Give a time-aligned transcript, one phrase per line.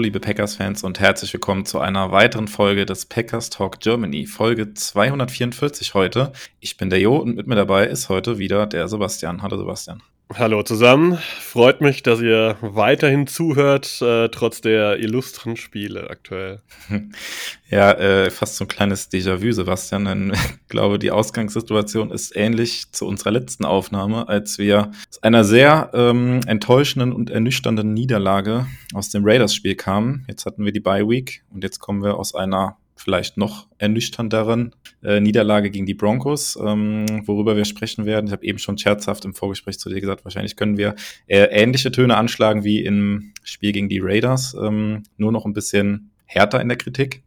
[0.00, 5.94] Liebe Packers-Fans und herzlich willkommen zu einer weiteren Folge des Packers Talk Germany, Folge 244
[5.94, 6.32] heute.
[6.60, 9.42] Ich bin der Jo und mit mir dabei ist heute wieder der Sebastian.
[9.42, 10.02] Hallo Sebastian.
[10.34, 16.60] Hallo zusammen, freut mich, dass ihr weiterhin zuhört, äh, trotz der illustren Spiele aktuell.
[17.70, 22.92] Ja, äh, fast so ein kleines Déjà-vu, Sebastian, denn ich glaube, die Ausgangssituation ist ähnlich
[22.92, 29.10] zu unserer letzten Aufnahme, als wir aus einer sehr ähm, enttäuschenden und ernüchternden Niederlage aus
[29.10, 30.24] dem Raiders-Spiel kamen.
[30.28, 35.18] Jetzt hatten wir die Bye-Week und jetzt kommen wir aus einer vielleicht noch ernüchternderen äh,
[35.18, 38.26] Niederlage gegen die Broncos, ähm, worüber wir sprechen werden.
[38.26, 40.94] Ich habe eben schon scherzhaft im Vorgespräch zu dir gesagt, wahrscheinlich können wir
[41.26, 46.10] äh, ähnliche Töne anschlagen wie im Spiel gegen die Raiders, ähm, nur noch ein bisschen
[46.26, 47.22] härter in der Kritik.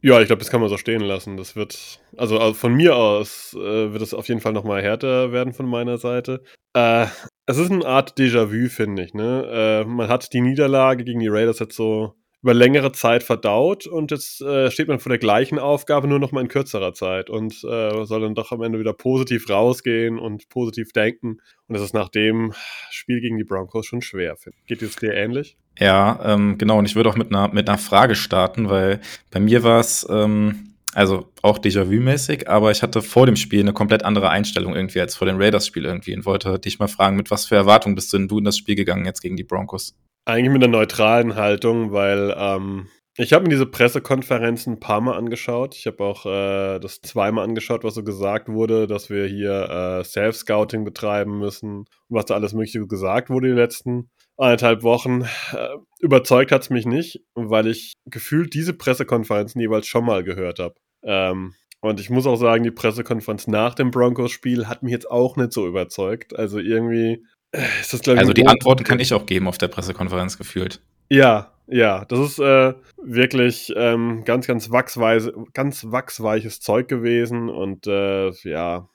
[0.00, 1.36] Ja, ich glaube, das kann man so stehen lassen.
[1.36, 5.32] Das wird, also, also von mir aus äh, wird es auf jeden Fall nochmal härter
[5.32, 6.42] werden von meiner Seite.
[6.72, 7.08] Äh,
[7.44, 9.12] es ist eine Art Déjà-vu, finde ich.
[9.12, 9.82] Ne?
[9.84, 14.10] Äh, man hat die Niederlage gegen die Raiders jetzt so über längere Zeit verdaut und
[14.10, 17.52] jetzt äh, steht man vor der gleichen Aufgabe, nur noch mal in kürzerer Zeit und
[17.64, 21.40] äh, soll dann doch am Ende wieder positiv rausgehen und positiv denken.
[21.68, 22.54] Und das ist nach dem
[22.90, 24.36] Spiel gegen die Broncos schon schwer.
[24.66, 25.56] Geht es dir ähnlich?
[25.78, 26.78] Ja, ähm, genau.
[26.78, 30.06] Und ich würde auch mit einer, mit einer Frage starten, weil bei mir war es,
[30.10, 35.00] ähm, also auch Déjà-vu-mäßig, aber ich hatte vor dem Spiel eine komplett andere Einstellung irgendwie
[35.00, 38.12] als vor dem Raiders-Spiel irgendwie und wollte dich mal fragen, mit was für Erwartungen bist
[38.12, 39.94] du denn du in das Spiel gegangen jetzt gegen die Broncos?
[40.24, 45.16] Eigentlich mit einer neutralen Haltung, weil ähm, ich habe mir diese Pressekonferenzen ein paar Mal
[45.16, 45.74] angeschaut.
[45.76, 49.68] Ich habe auch äh, das zweimal angeschaut, was so gesagt wurde, dass wir hier
[50.00, 54.10] äh, Self-Scouting betreiben müssen und was da alles Mögliche gesagt wurde die letzten
[54.40, 55.22] eineinhalb Wochen.
[55.52, 60.58] Äh, überzeugt hat es mich nicht, weil ich gefühlt diese Pressekonferenzen jeweils schon mal gehört
[60.58, 60.74] habe.
[61.02, 65.36] Ähm, und ich muss auch sagen, die Pressekonferenz nach dem Broncos-Spiel hat mich jetzt auch
[65.36, 66.38] nicht so überzeugt.
[66.38, 69.58] Also irgendwie äh, ist das, glaube ich, Also die Antworten kann ich auch geben auf
[69.58, 70.80] der Pressekonferenz gefühlt.
[71.08, 77.86] Ja, ja, das ist äh, wirklich ähm, ganz, ganz wachsweise, ganz wachsweiches Zeug gewesen und
[77.86, 78.88] äh, ja,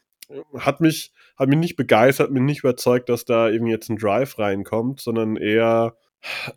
[0.58, 4.38] hat mich, hat mich nicht begeistert, mich nicht überzeugt, dass da irgendwie jetzt ein Drive
[4.40, 5.96] reinkommt, sondern eher,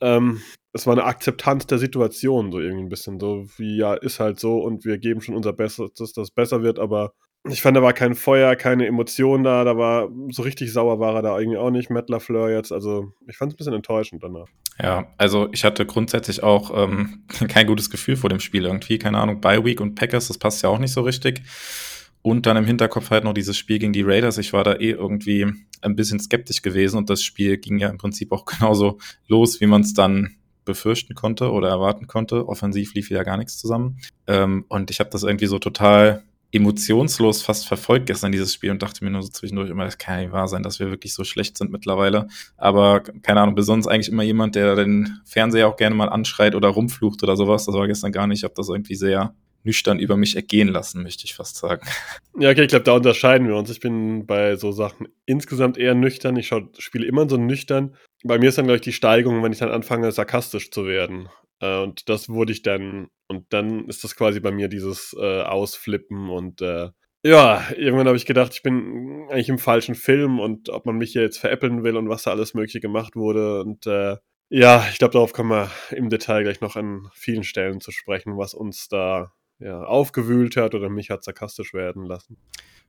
[0.01, 0.41] ähm,
[0.73, 4.41] es war eine Akzeptanz der Situation, so irgendwie ein bisschen, so wie ja, ist halt
[4.41, 7.13] so und wir geben schon unser Bestes, dass das besser wird, aber
[7.49, 11.15] ich fand, da war kein Feuer, keine Emotion da, da war so richtig sauer war
[11.15, 14.23] er da irgendwie auch nicht, Matt LaFleur jetzt, also ich fand es ein bisschen enttäuschend
[14.23, 14.49] danach.
[14.81, 18.99] Ja, also ich hatte grundsätzlich auch ähm, kein gutes Gefühl vor dem Spiel irgendwie.
[18.99, 21.43] Keine Ahnung, Bye Week und Packers, das passt ja auch nicht so richtig.
[22.29, 24.37] Und dann im Hinterkopf halt noch dieses Spiel gegen die Raiders.
[24.37, 25.47] Ich war da eh irgendwie
[25.81, 29.67] ein bisschen skeptisch gewesen und das Spiel ging ja im Prinzip auch genauso los, wie
[29.67, 32.47] man es dann befürchten konnte oder erwarten konnte.
[32.47, 33.97] Offensiv lief ja gar nichts zusammen.
[34.27, 36.23] Ähm, und ich habe das irgendwie so total
[36.53, 40.17] emotionslos fast verfolgt gestern dieses Spiel und dachte mir nur so zwischendurch immer, das kann
[40.17, 42.29] ja nicht wahr sein, dass wir wirklich so schlecht sind mittlerweile.
[42.59, 46.69] Aber keine Ahnung, besonders eigentlich immer jemand, der den Fernseher auch gerne mal anschreit oder
[46.69, 47.65] rumflucht oder sowas.
[47.65, 48.41] Das war gestern gar nicht.
[48.41, 49.35] Ich habe das irgendwie sehr
[49.65, 51.87] nüchtern über mich ergehen lassen, möchte ich fast sagen.
[52.39, 53.71] Ja, okay, ich glaube, da unterscheiden wir uns.
[53.71, 56.37] Ich bin bei so Sachen insgesamt eher nüchtern.
[56.37, 57.97] Ich spiele immer so nüchtern.
[58.23, 61.29] Bei mir ist dann, glaube ich, die Steigung, wenn ich dann anfange, sarkastisch zu werden.
[61.61, 65.43] Äh, und das wurde ich dann, und dann ist das quasi bei mir dieses äh,
[65.43, 66.91] Ausflippen und äh,
[67.25, 71.13] ja, irgendwann habe ich gedacht, ich bin eigentlich im falschen Film und ob man mich
[71.13, 73.61] hier jetzt veräppeln will und was da alles Mögliche gemacht wurde.
[73.61, 74.17] Und äh,
[74.51, 78.39] ja, ich glaube, darauf kommen wir im Detail gleich noch an vielen Stellen zu sprechen,
[78.39, 82.37] was uns da ja, aufgewühlt hat oder mich hat sarkastisch werden lassen.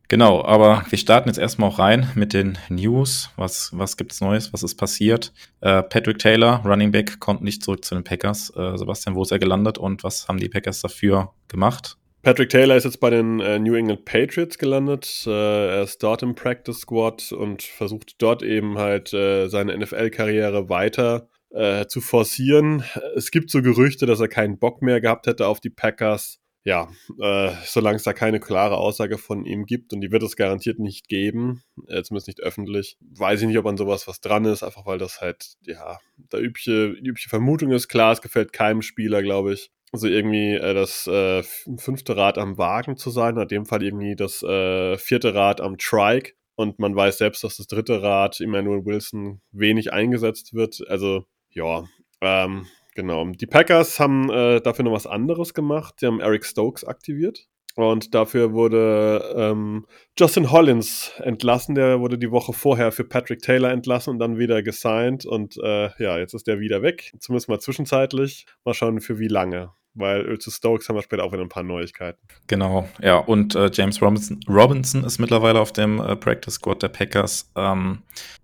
[0.07, 3.29] Genau, aber wir starten jetzt erstmal auch rein mit den News.
[3.35, 4.51] Was, was gibt's Neues?
[4.53, 5.31] Was ist passiert?
[5.61, 8.51] Äh, Patrick Taylor, Running Back, kommt nicht zurück zu den Packers.
[8.55, 11.99] Äh, Sebastian, wo ist er gelandet und was haben die Packers dafür gemacht?
[12.23, 15.23] Patrick Taylor ist jetzt bei den äh, New England Patriots gelandet.
[15.27, 20.69] Äh, er ist dort im Practice Squad und versucht dort eben halt äh, seine NFL-Karriere
[20.69, 22.83] weiter äh, zu forcieren.
[23.15, 26.39] Es gibt so Gerüchte, dass er keinen Bock mehr gehabt hätte auf die Packers.
[26.65, 26.89] Ja,
[27.21, 30.77] äh, solange es da keine klare Aussage von ihm gibt und die wird es garantiert
[30.77, 34.61] nicht geben, äh, zumindest nicht öffentlich, weiß ich nicht, ob an sowas was dran ist,
[34.63, 37.87] einfach weil das halt, ja, der übliche, die übliche Vermutung ist.
[37.87, 42.57] Klar, es gefällt keinem Spieler, glaube ich, so irgendwie äh, das äh, fünfte Rad am
[42.57, 46.33] Wagen zu sein, in dem Fall irgendwie das äh, vierte Rad am Trike.
[46.55, 50.81] Und man weiß selbst, dass das dritte Rad, Emmanuel Wilson, wenig eingesetzt wird.
[50.89, 51.85] Also, ja,
[52.21, 53.25] ähm, genau.
[53.25, 55.95] Die Packers haben äh, dafür noch was anderes gemacht.
[55.99, 57.47] Sie haben Eric Stokes aktiviert.
[57.75, 59.85] Und dafür wurde ähm,
[60.17, 61.75] Justin Hollins entlassen.
[61.75, 65.25] Der wurde die Woche vorher für Patrick Taylor entlassen und dann wieder gesigned.
[65.25, 67.13] Und äh, ja, jetzt ist der wieder weg.
[67.19, 68.45] Zumindest mal zwischenzeitlich.
[68.65, 69.71] Mal schauen, für wie lange.
[69.93, 72.19] Weil zu Stokes haben wir später auch wieder ein paar Neuigkeiten.
[72.47, 73.17] Genau, ja.
[73.17, 77.51] Und äh, James Robinson, Robinson ist mittlerweile auf dem äh, Practice Squad der Packers.
[77.55, 78.03] Ähm,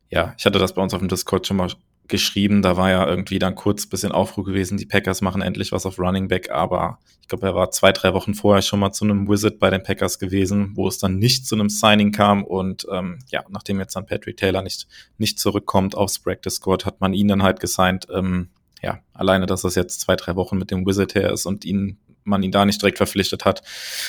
[0.10, 1.70] ja, ich hatte das bei uns auf dem Discord schon mal
[2.08, 2.62] geschrieben.
[2.62, 4.78] Da war ja irgendwie dann kurz ein bisschen Aufruhr gewesen.
[4.78, 8.14] Die Packers machen endlich was auf Running Back, aber ich glaube, er war zwei, drei
[8.14, 11.48] Wochen vorher schon mal zu einem Wizard bei den Packers gewesen, wo es dann nicht
[11.48, 12.44] zu einem Signing kam.
[12.44, 14.88] Und ähm, ja, nachdem jetzt dann Patrick Taylor nicht,
[15.18, 18.08] nicht zurückkommt aufs Practice Squad, hat man ihn dann halt gesigned.
[18.14, 18.50] Ähm,
[18.82, 21.98] ja, alleine, dass das jetzt zwei, drei Wochen mit dem Wizard her ist und ihn
[22.26, 23.62] man ihn da nicht direkt verpflichtet hat,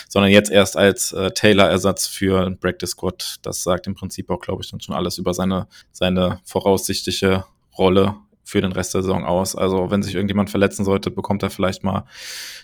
[0.08, 3.36] sondern jetzt erst als äh, Taylor-Ersatz für ein Practice Squad.
[3.42, 7.44] Das sagt im Prinzip auch, glaube ich, dann schon alles über seine, seine voraussichtliche
[7.78, 9.56] Rolle für den Rest der Saison aus.
[9.56, 12.04] Also wenn sich irgendjemand verletzen sollte, bekommt er vielleicht mal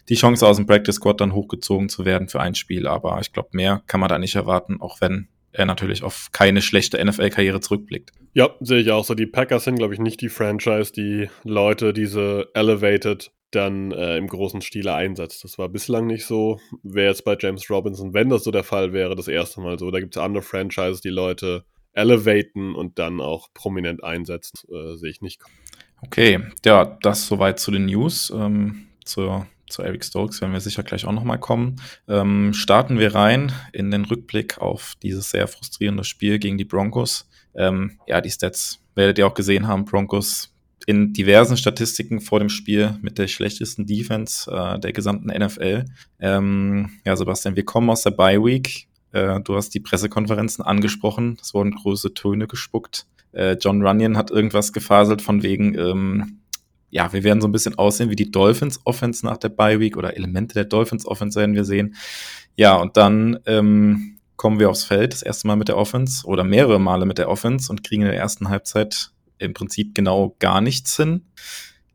[0.09, 2.87] die Chance aus dem Practice Squad dann hochgezogen zu werden für ein Spiel.
[2.87, 6.63] Aber ich glaube, mehr kann man da nicht erwarten, auch wenn er natürlich auf keine
[6.63, 8.13] schlechte NFL-Karriere zurückblickt.
[8.33, 9.15] Ja, sehe ich auch so.
[9.15, 14.29] Die Packers sind, glaube ich, nicht die Franchise, die Leute diese Elevated dann äh, im
[14.29, 15.45] großen Stile einsetzt.
[15.45, 16.59] Das war bislang nicht so.
[16.83, 19.91] Wäre jetzt bei James Robinson, wenn das so der Fall wäre, das erste Mal so.
[19.91, 25.11] Da gibt es andere Franchises, die Leute elevaten und dann auch prominent einsetzen, äh, sehe
[25.11, 25.41] ich nicht.
[26.01, 28.33] Okay, ja, das soweit zu den News.
[28.35, 31.77] Ähm, zur, zu Eric Stokes werden wir sicher gleich auch nochmal kommen.
[32.09, 37.29] Ähm, starten wir rein in den Rückblick auf dieses sehr frustrierende Spiel gegen die Broncos.
[37.55, 39.85] Ähm, ja, die Stats werdet ihr auch gesehen haben.
[39.85, 40.53] Broncos
[40.87, 45.85] in diversen Statistiken vor dem Spiel mit der schlechtesten Defense äh, der gesamten NFL.
[46.19, 48.89] Ähm, ja, Sebastian, wir kommen aus der Bye Week.
[49.13, 51.39] Äh, du hast die Pressekonferenzen angesprochen.
[51.41, 53.07] Es wurden große Töne gespuckt.
[53.33, 56.39] Äh, John Runyon hat irgendwas gefaselt von wegen, ähm,
[56.91, 59.97] ja, wir werden so ein bisschen aussehen wie die Dolphins Offense nach der Bye Week
[59.97, 61.95] oder Elemente der Dolphins Offense werden wir sehen.
[62.57, 66.45] Ja, und dann ähm, kommen wir aufs Feld, das erste Mal mit der Offense oder
[66.45, 70.61] mehrere Male mit der Offense und kriegen in der ersten Halbzeit im Prinzip genau gar
[70.61, 71.23] nichts hin.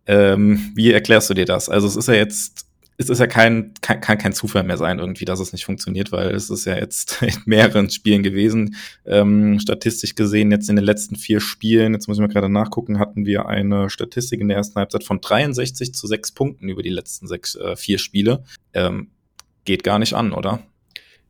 [0.06, 1.70] Ähm, wie erklärst du dir das?
[1.70, 2.67] Also es ist ja jetzt
[3.00, 6.12] es ist ja kein, kann, kann kein Zufall mehr sein, irgendwie, dass es nicht funktioniert,
[6.12, 8.76] weil es ist ja jetzt in mehreren Spielen gewesen.
[9.06, 12.98] Ähm, statistisch gesehen, jetzt in den letzten vier Spielen, jetzt muss ich mal gerade nachgucken,
[12.98, 16.90] hatten wir eine Statistik in der ersten Halbzeit von 63 zu sechs Punkten über die
[16.90, 18.44] letzten sechs, äh, vier Spiele.
[18.74, 19.12] Ähm,
[19.64, 20.64] geht gar nicht an, oder?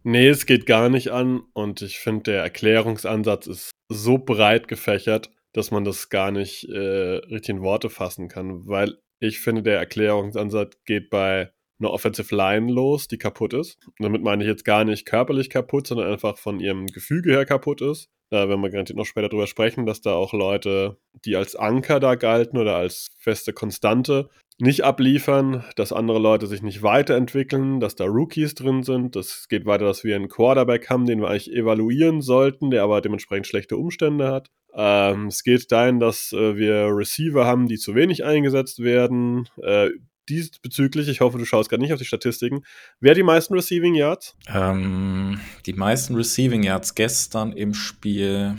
[0.03, 5.31] Nee, es geht gar nicht an und ich finde, der Erklärungsansatz ist so breit gefächert,
[5.51, 9.79] dass man das gar nicht äh, richtig in Worte fassen kann, weil ich finde, der
[9.79, 13.77] Erklärungsansatz geht bei eine Offensive Line los, die kaputt ist.
[13.85, 17.45] Und damit meine ich jetzt gar nicht körperlich kaputt, sondern einfach von ihrem Gefüge her
[17.45, 18.09] kaputt ist.
[18.29, 21.99] Da werden wir garantiert noch später drüber sprechen, dass da auch Leute, die als Anker
[21.99, 24.29] da galten oder als feste Konstante,
[24.59, 29.15] nicht abliefern, dass andere Leute sich nicht weiterentwickeln, dass da Rookies drin sind.
[29.15, 33.01] Das geht weiter, dass wir einen Quarterback haben, den wir eigentlich evaluieren sollten, der aber
[33.01, 34.49] dementsprechend schlechte Umstände hat.
[34.73, 39.47] Ähm, es geht dahin, dass äh, wir Receiver haben, die zu wenig eingesetzt werden.
[39.61, 39.89] Äh,
[40.29, 42.63] diesbezüglich, ich hoffe, du schaust gerade nicht auf die Statistiken,
[42.99, 44.35] wer die meisten Receiving Yards?
[44.47, 48.57] Ähm, die meisten Receiving Yards gestern im Spiel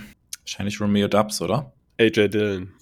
[0.48, 1.72] wahrscheinlich Romeo Dubs, oder?
[2.00, 2.72] AJ Dillon.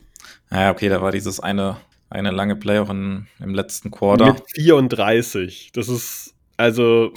[0.50, 1.78] Naja, ah okay, da war dieses eine,
[2.10, 4.34] eine lange Play auch in, im letzten Quarter.
[4.34, 5.72] Mit 34.
[5.72, 7.12] Das ist, also,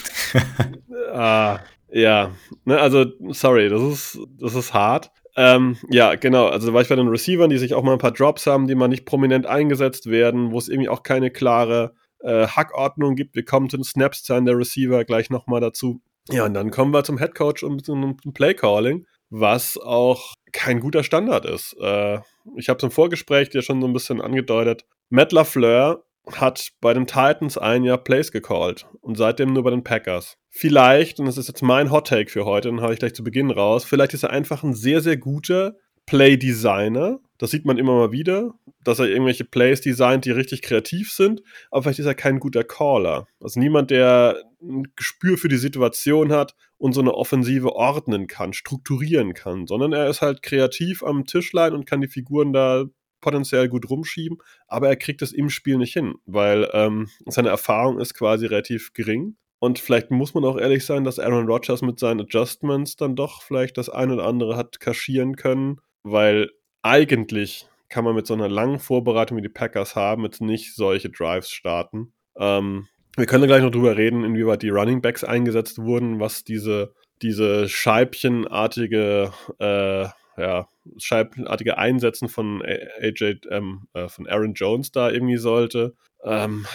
[1.14, 1.60] ah,
[1.92, 2.32] ja,
[2.66, 5.12] ne, also, sorry, das ist, das ist hart.
[5.42, 6.48] Ähm, ja, genau.
[6.48, 8.68] Also da war ich bei den Receivern, die sich auch mal ein paar Drops haben,
[8.68, 13.36] die mal nicht prominent eingesetzt werden, wo es irgendwie auch keine klare äh, Hackordnung gibt.
[13.36, 16.02] Wir kommen zu den Snaps zahlen der Receiver gleich nochmal dazu.
[16.30, 21.46] Ja, und dann kommen wir zum Headcoach und zum Playcalling, was auch kein guter Standard
[21.46, 21.74] ist.
[21.80, 22.20] Äh,
[22.58, 24.84] ich habe es im Vorgespräch ja schon so ein bisschen angedeutet.
[25.10, 26.04] Matt LaFleur
[26.36, 30.38] hat bei den Titans ein Jahr Plays gecallt und seitdem nur bei den Packers.
[30.50, 33.24] Vielleicht, und das ist jetzt mein Hot Take für heute, dann habe ich gleich zu
[33.24, 35.76] Beginn raus, vielleicht ist er einfach ein sehr, sehr guter
[36.10, 37.20] Play-Designer.
[37.38, 41.44] Das sieht man immer mal wieder, dass er irgendwelche Plays designt, die richtig kreativ sind,
[41.70, 43.28] aber vielleicht ist er kein guter Caller.
[43.40, 48.54] Also niemand, der ein Gespür für die Situation hat und so eine Offensive ordnen kann,
[48.54, 52.86] strukturieren kann, sondern er ist halt kreativ am Tischlein und kann die Figuren da
[53.22, 58.00] potenziell gut rumschieben, aber er kriegt es im Spiel nicht hin, weil ähm, seine Erfahrung
[58.00, 59.36] ist quasi relativ gering.
[59.60, 63.42] Und vielleicht muss man auch ehrlich sein, dass Aaron Rodgers mit seinen Adjustments dann doch
[63.42, 66.50] vielleicht das eine oder andere hat kaschieren können, weil
[66.82, 71.10] eigentlich kann man mit so einer langen Vorbereitung wie die Packers haben, jetzt nicht solche
[71.10, 72.14] Drives starten.
[72.38, 76.94] Ähm, wir können gleich noch drüber reden, inwieweit die Running Backs eingesetzt wurden, was diese,
[77.22, 80.08] diese scheibchenartige äh,
[80.40, 80.68] ja,
[80.98, 85.96] scheibenartige Einsetzen von AJ, ähm, äh, von Aaron Jones da irgendwie sollte.
[86.24, 86.66] Ähm,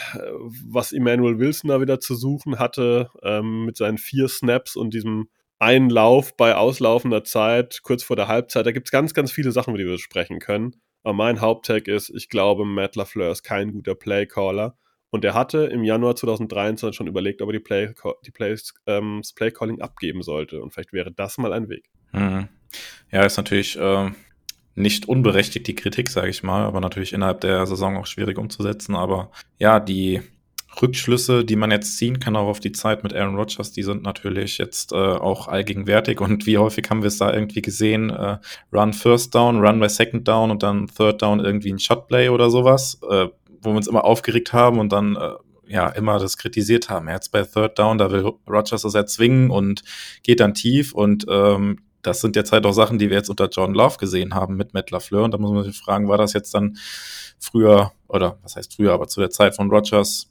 [0.66, 5.28] was Emmanuel Wilson da wieder zu suchen hatte, ähm, mit seinen vier Snaps und diesem
[5.58, 8.66] einen Lauf bei auslaufender Zeit, kurz vor der Halbzeit.
[8.66, 10.76] Da gibt es ganz, ganz viele Sachen, über die wir sprechen können.
[11.02, 14.76] Aber mein Haupttag ist, ich glaube, Matt LaFleur ist kein guter Playcaller.
[15.14, 17.94] Und er hatte im Januar 2023 schon überlegt, ob er die Play,
[18.26, 20.60] die Plays, ähm, das Playcalling abgeben sollte.
[20.60, 21.84] Und vielleicht wäre das mal ein Weg.
[22.10, 22.48] Mhm.
[23.12, 24.10] Ja, ist natürlich äh,
[24.74, 28.96] nicht unberechtigt die Kritik, sage ich mal, aber natürlich innerhalb der Saison auch schwierig umzusetzen.
[28.96, 30.20] Aber ja, die
[30.82, 34.02] Rückschlüsse, die man jetzt ziehen kann, auch auf die Zeit mit Aaron Rodgers, die sind
[34.02, 36.20] natürlich jetzt äh, auch allgegenwärtig.
[36.20, 38.10] Und wie häufig haben wir es da irgendwie gesehen?
[38.10, 38.38] Äh,
[38.72, 42.50] Run First Down, Run by Second Down und dann Third Down irgendwie ein Shotplay oder
[42.50, 42.98] sowas.
[43.08, 43.28] Äh,
[43.64, 45.32] wo wir uns immer aufgeregt haben und dann äh,
[45.66, 47.08] ja immer das kritisiert haben.
[47.08, 49.82] Jetzt bei Third Down, da will Rogers das erzwingen und
[50.22, 53.48] geht dann tief und ähm, das sind jetzt halt auch Sachen, die wir jetzt unter
[53.48, 55.24] John Love gesehen haben mit Matt LaFleur.
[55.24, 56.76] Und da muss man sich fragen, war das jetzt dann
[57.38, 60.30] früher, oder was heißt früher, aber zu der Zeit von Rogers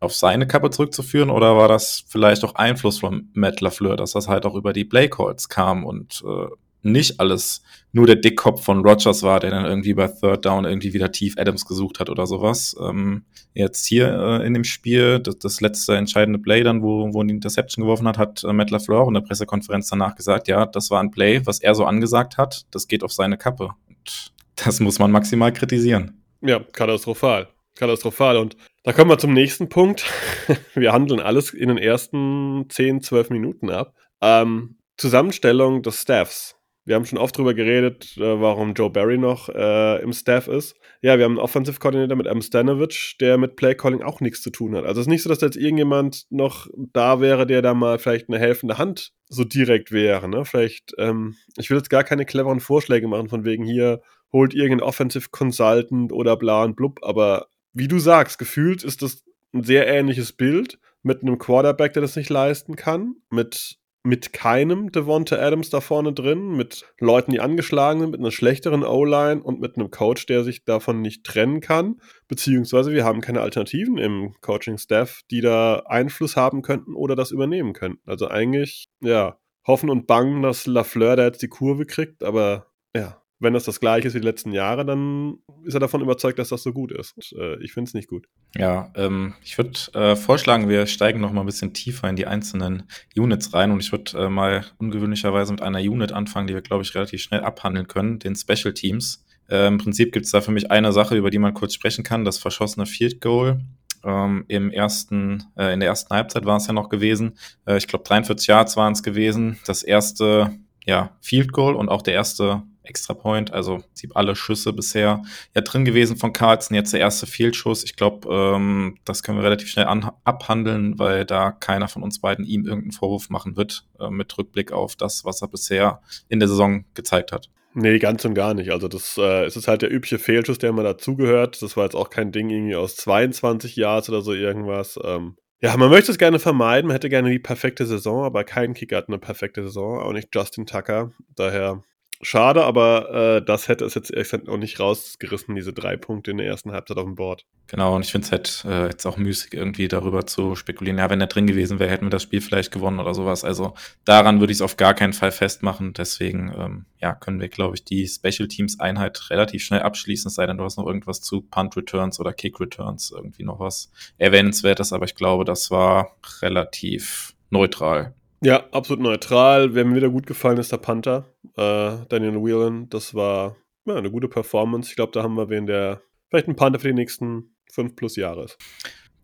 [0.00, 4.28] auf seine Kappe zurückzuführen oder war das vielleicht auch Einfluss von Matt LaFleur, dass das
[4.28, 6.46] halt auch über die Play Calls kam und äh,
[6.82, 10.92] nicht alles nur der Dickkopf von Rogers war, der dann irgendwie bei Third Down irgendwie
[10.92, 12.76] wieder tief Adams gesucht hat oder sowas.
[12.80, 17.22] Ähm, jetzt hier äh, in dem Spiel, das, das, letzte entscheidende Play dann, wo, wo
[17.22, 20.90] die Interception geworfen hat, hat äh, Matt LaFleur in der Pressekonferenz danach gesagt, ja, das
[20.90, 23.70] war ein Play, was er so angesagt hat, das geht auf seine Kappe.
[23.88, 26.22] Und das muss man maximal kritisieren.
[26.40, 27.48] Ja, katastrophal.
[27.74, 28.36] Katastrophal.
[28.36, 30.04] Und da kommen wir zum nächsten Punkt.
[30.74, 33.94] wir handeln alles in den ersten 10, 12 Minuten ab.
[34.20, 36.57] Ähm, Zusammenstellung des Staffs.
[36.88, 40.74] Wir haben schon oft drüber geredet, äh, warum Joe Barry noch äh, im Staff ist.
[41.02, 44.48] Ja, wir haben einen Offensive Coordinator mit Adam Stanovich, der mit Playcalling auch nichts zu
[44.48, 44.86] tun hat.
[44.86, 47.98] Also es ist nicht so, dass da jetzt irgendjemand noch da wäre, der da mal
[47.98, 50.30] vielleicht eine helfende Hand so direkt wäre.
[50.30, 50.46] Ne?
[50.46, 54.00] Vielleicht, ähm, ich will jetzt gar keine cleveren Vorschläge machen, von wegen hier
[54.32, 59.24] holt irgendein Offensive Consultant oder bla und blub, aber wie du sagst, gefühlt ist das
[59.52, 64.92] ein sehr ähnliches Bild mit einem Quarterback, der das nicht leisten kann, mit mit keinem
[64.92, 69.60] Devonta Adams da vorne drin, mit Leuten, die angeschlagen sind, mit einer schlechteren O-Line und
[69.60, 72.00] mit einem Coach, der sich davon nicht trennen kann.
[72.28, 77.72] Beziehungsweise wir haben keine Alternativen im Coaching-Staff, die da Einfluss haben könnten oder das übernehmen
[77.72, 78.08] könnten.
[78.08, 83.20] Also eigentlich, ja, hoffen und bangen, dass Lafleur da jetzt die Kurve kriegt, aber ja,
[83.40, 86.48] wenn das das gleiche ist wie die letzten Jahre, dann ist er davon überzeugt, dass
[86.48, 87.14] das so gut ist.
[87.38, 88.26] Äh, ich finde es nicht gut.
[88.56, 92.26] Ja, ähm, ich würde äh, vorschlagen, wir steigen noch mal ein bisschen tiefer in die
[92.26, 92.84] einzelnen
[93.16, 96.82] Units rein und ich würde äh, mal ungewöhnlicherweise mit einer Unit anfangen, die wir, glaube
[96.82, 99.24] ich, relativ schnell abhandeln können, den Special Teams.
[99.48, 102.04] Äh, Im Prinzip gibt es da für mich eine Sache, über die man kurz sprechen
[102.04, 103.60] kann, das verschossene Field Goal.
[104.04, 107.36] Ähm, Im ersten, äh, in der ersten Halbzeit war es ja noch gewesen.
[107.66, 109.58] Äh, ich glaube, 43 Yards waren es gewesen.
[109.66, 113.52] Das erste ja, Field Goal und auch der erste Extra Point.
[113.52, 113.82] Also
[114.14, 115.22] alle Schüsse bisher
[115.54, 116.74] ja drin gewesen von Carlson.
[116.74, 117.84] Jetzt der erste Fehlschuss.
[117.84, 119.86] Ich glaube, ähm, das können wir relativ schnell
[120.24, 124.72] abhandeln, weil da keiner von uns beiden ihm irgendeinen Vorwurf machen wird, äh, mit Rückblick
[124.72, 127.50] auf das, was er bisher in der Saison gezeigt hat.
[127.74, 128.70] Nee, ganz und gar nicht.
[128.70, 131.62] Also das äh, es ist halt der übliche Fehlschuss, der immer dazugehört.
[131.62, 134.98] Das war jetzt auch kein Ding irgendwie aus 22 Yards oder so irgendwas.
[135.04, 138.74] Ähm, ja, man möchte es gerne vermeiden, man hätte gerne die perfekte Saison, aber kein
[138.74, 141.10] Kicker hat eine perfekte Saison, auch nicht Justin Tucker.
[141.34, 141.82] Daher
[142.20, 146.38] Schade, aber äh, das hätte es jetzt ehrlich auch nicht rausgerissen, diese drei Punkte in
[146.38, 147.46] der ersten Halbzeit auf dem Board.
[147.68, 150.98] Genau, und ich finde es halt äh, jetzt auch müßig, irgendwie darüber zu spekulieren.
[150.98, 153.44] Ja, wenn er drin gewesen wäre, hätten wir das Spiel vielleicht gewonnen oder sowas.
[153.44, 155.92] Also daran würde ich es auf gar keinen Fall festmachen.
[155.92, 160.34] Deswegen, ähm, ja, können wir, glaube ich, die Special Teams Einheit relativ schnell abschließen, es
[160.34, 163.92] sei denn, du hast noch irgendwas zu Punt Returns oder Kick Returns, irgendwie noch was
[164.16, 168.14] erwähnenswertes, aber ich glaube, das war relativ neutral.
[168.40, 169.74] Ja, absolut neutral.
[169.74, 171.26] Wer mir wieder gut gefallen ist, der Panther,
[171.56, 172.88] äh, Daniel Whelan.
[172.88, 174.90] Das war ja, eine gute Performance.
[174.90, 178.16] Ich glaube, da haben wir wen, der vielleicht ein Panther für die nächsten fünf plus
[178.16, 178.58] Jahre ist.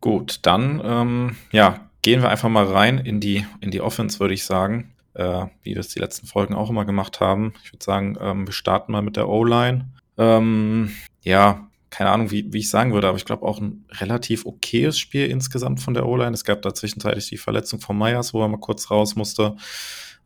[0.00, 4.34] Gut, dann ähm, ja, gehen wir einfach mal rein in die, in die Offense, würde
[4.34, 4.94] ich sagen.
[5.14, 7.54] Äh, wie wir es die letzten Folgen auch immer gemacht haben.
[7.62, 9.92] Ich würde sagen, ähm, wir starten mal mit der O-Line.
[10.18, 10.90] Ähm,
[11.22, 14.98] ja, keine Ahnung, wie, wie ich sagen würde, aber ich glaube auch ein relativ okayes
[14.98, 16.32] Spiel insgesamt von der O-Line.
[16.32, 19.54] Es gab da zwischenzeitlich die Verletzung von Myers, wo er mal kurz raus musste.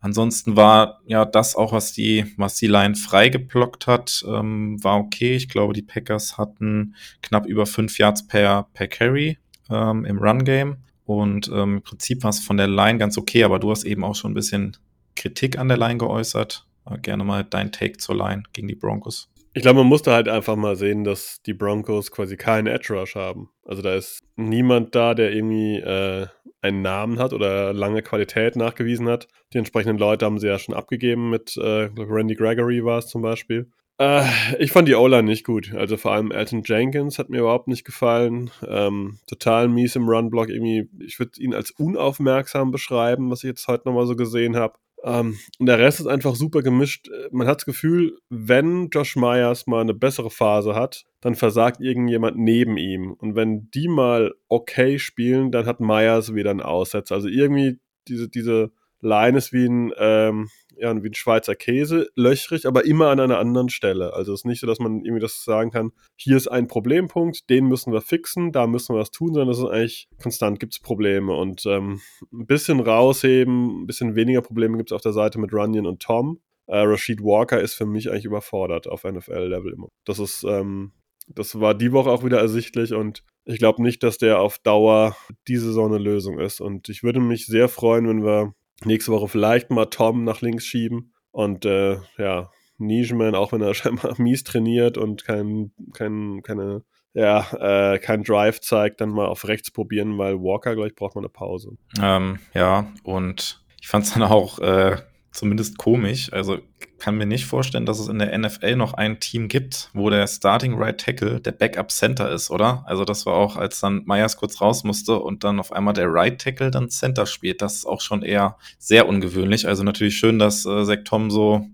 [0.01, 5.37] Ansonsten war ja das auch, was die, was die Line freigeblockt hat, ähm, war okay.
[5.37, 9.37] Ich glaube, die Packers hatten knapp über fünf Yards per, per Carry
[9.69, 10.79] ähm, im Run-Game.
[11.05, 14.05] Und ähm, im Prinzip war es von der Line ganz okay, aber du hast eben
[14.05, 14.75] auch schon ein bisschen
[15.17, 16.67] Kritik an der Line geäußert.
[16.89, 19.29] Äh, gerne mal dein Take zur Line gegen die Broncos.
[19.55, 23.17] Ich glaube, man musste halt einfach mal sehen, dass die Broncos quasi keinen Edge Rush
[23.17, 23.50] haben.
[23.64, 26.26] Also da ist niemand da, der irgendwie äh,
[26.61, 29.28] einen Namen hat oder lange Qualität nachgewiesen hat.
[29.52, 33.23] Die entsprechenden Leute haben sie ja schon abgegeben mit äh, Randy Gregory war es zum
[33.23, 33.71] Beispiel.
[33.99, 34.25] Äh,
[34.59, 35.75] ich fand die O-Line nicht gut.
[35.75, 38.50] Also vor allem Elton Jenkins hat mir überhaupt nicht gefallen.
[38.67, 40.49] Ähm, total mies im Run-Block.
[40.49, 44.78] Irgendwie, ich würde ihn als unaufmerksam beschreiben, was ich jetzt heute nochmal so gesehen habe.
[45.05, 47.09] Ähm, und der Rest ist einfach super gemischt.
[47.31, 52.37] Man hat das Gefühl, wenn Josh Myers mal eine bessere Phase hat, dann versagt irgendjemand
[52.37, 53.12] neben ihm.
[53.12, 57.14] Und wenn die mal okay spielen, dann hat Myers wieder einen Aussetzer.
[57.14, 57.78] Also irgendwie
[58.09, 63.09] diese, diese Line ist wie ein, ähm, ja, wie ein Schweizer Käse, löchrig, aber immer
[63.09, 64.12] an einer anderen Stelle.
[64.14, 67.50] Also es ist nicht so, dass man irgendwie das sagen kann, hier ist ein Problempunkt,
[67.50, 70.75] den müssen wir fixen, da müssen wir was tun, sondern es ist eigentlich konstant, gibt
[70.75, 71.35] es Probleme.
[71.35, 72.00] Und ähm,
[72.33, 76.00] ein bisschen rausheben, ein bisschen weniger Probleme gibt es auf der Seite mit Runyon und
[76.00, 76.40] Tom.
[76.67, 79.88] Äh, Rashid Walker ist für mich eigentlich überfordert auf NFL-Level immer.
[80.05, 80.93] Das ist, ähm,
[81.28, 85.17] das war die Woche auch wieder ersichtlich und ich glaube nicht, dass der auf Dauer
[85.49, 86.61] diese so eine Lösung ist.
[86.61, 90.64] Und ich würde mich sehr freuen, wenn wir nächste Woche vielleicht mal Tom nach links
[90.66, 96.85] schieben und äh, ja, Nijman, auch wenn er scheinbar mies trainiert und kein, kein, keine,
[97.12, 101.25] ja, äh, kein Drive zeigt, dann mal auf rechts probieren, weil Walker, gleich braucht man
[101.25, 101.76] eine Pause.
[102.00, 104.97] Ähm, ja, und ich fand es dann auch äh,
[105.32, 106.32] zumindest komisch.
[106.32, 106.58] Also
[106.99, 110.26] kann mir nicht vorstellen, dass es in der NFL noch ein Team gibt, wo der
[110.26, 112.82] Starting Right Tackle der Backup Center ist, oder?
[112.87, 116.12] Also das war auch, als dann Myers kurz raus musste und dann auf einmal der
[116.12, 117.62] Right Tackle dann Center spielt.
[117.62, 119.68] Das ist auch schon eher sehr ungewöhnlich.
[119.68, 121.68] Also natürlich schön, dass äh, Zach Tom so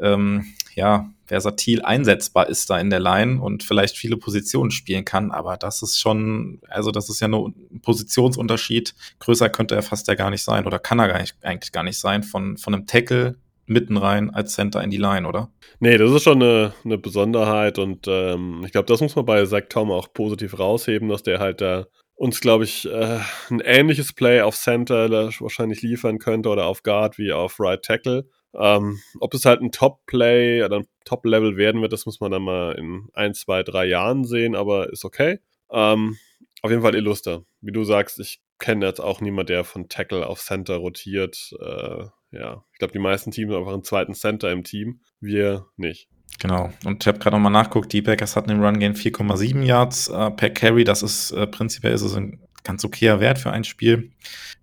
[0.00, 5.30] ähm, ja, versatil einsetzbar ist da in der Line und vielleicht viele Positionen spielen kann,
[5.30, 8.94] aber das ist schon, also das ist ja nur ein Positionsunterschied.
[9.18, 11.82] Größer könnte er fast ja gar nicht sein oder kann er gar nicht, eigentlich gar
[11.82, 15.50] nicht sein von, von einem Tackle mitten rein als Center in die Line, oder?
[15.80, 19.44] Nee, das ist schon eine, eine Besonderheit und ähm, ich glaube, das muss man bei
[19.44, 23.18] Zach Tom auch positiv rausheben, dass der halt da uns, glaube ich, äh,
[23.50, 28.26] ein ähnliches Play auf Center wahrscheinlich liefern könnte oder auf Guard wie auf Right Tackle.
[28.54, 32.42] Ähm, ob es halt ein Top-Play oder ein Top-Level werden wird, das muss man dann
[32.42, 35.40] mal in ein, zwei, drei Jahren sehen, aber ist okay.
[35.70, 36.16] Ähm,
[36.62, 37.44] auf jeden Fall Illuster.
[37.60, 41.54] Wie du sagst, ich kenne jetzt auch niemand, der von Tackle auf Center rotiert.
[41.60, 45.00] Äh, ja, ich glaube, die meisten Teams haben einfach einen zweiten Center im Team.
[45.20, 46.08] Wir nicht.
[46.38, 46.70] Genau.
[46.84, 50.50] Und ich habe gerade nochmal nachguckt, die Packers hatten im Run-Game 4,7 Yards äh, per
[50.50, 50.84] Carry.
[50.84, 54.10] Das ist äh, prinzipiell ist es ein ganz okayer Wert für ein Spiel.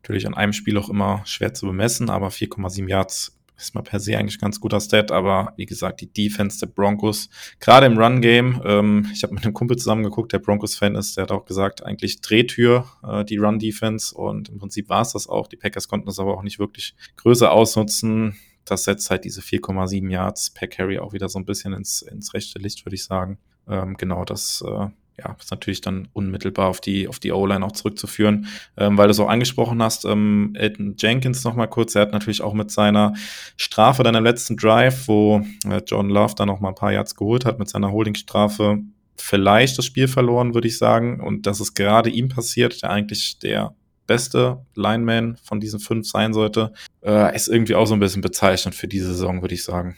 [0.02, 4.00] Natürlich an einem Spiel auch immer schwer zu bemessen, aber 4,7 Yards ist mal per
[4.00, 8.62] se eigentlich ganz guter Stat, aber wie gesagt, die Defense der Broncos, gerade im Run-Game,
[8.66, 12.22] ähm, ich habe mit einem Kumpel zusammengeguckt, der Broncos-Fan ist, der hat auch gesagt, eigentlich
[12.22, 15.48] Drehtür, äh, die Run-Defense und im Prinzip war es das auch.
[15.48, 18.36] Die Packers konnten das aber auch nicht wirklich größer ausnutzen.
[18.66, 22.34] Das setzt halt diese 4,7 Yards per Carry auch wieder so ein bisschen ins, ins
[22.34, 23.38] rechte Licht, würde ich sagen.
[23.68, 27.72] Ähm, genau, das äh, ja, ist natürlich dann unmittelbar auf die, auf die O-Line auch
[27.72, 28.48] zurückzuführen,
[28.78, 32.42] ähm, weil du es auch angesprochen hast, ähm, Elton Jenkins nochmal kurz, er hat natürlich
[32.42, 33.14] auch mit seiner
[33.58, 37.16] Strafe dann im letzten Drive, wo äh, John Love dann noch mal ein paar Yards
[37.16, 38.80] geholt hat, mit seiner Holdingstrafe
[39.16, 43.40] vielleicht das Spiel verloren, würde ich sagen, und das ist gerade ihm passiert, der eigentlich
[43.40, 43.76] der
[44.08, 46.74] beste Lineman von diesen fünf sein sollte,
[47.04, 49.96] äh, ist irgendwie auch so ein bisschen bezeichnend für diese Saison, würde ich sagen.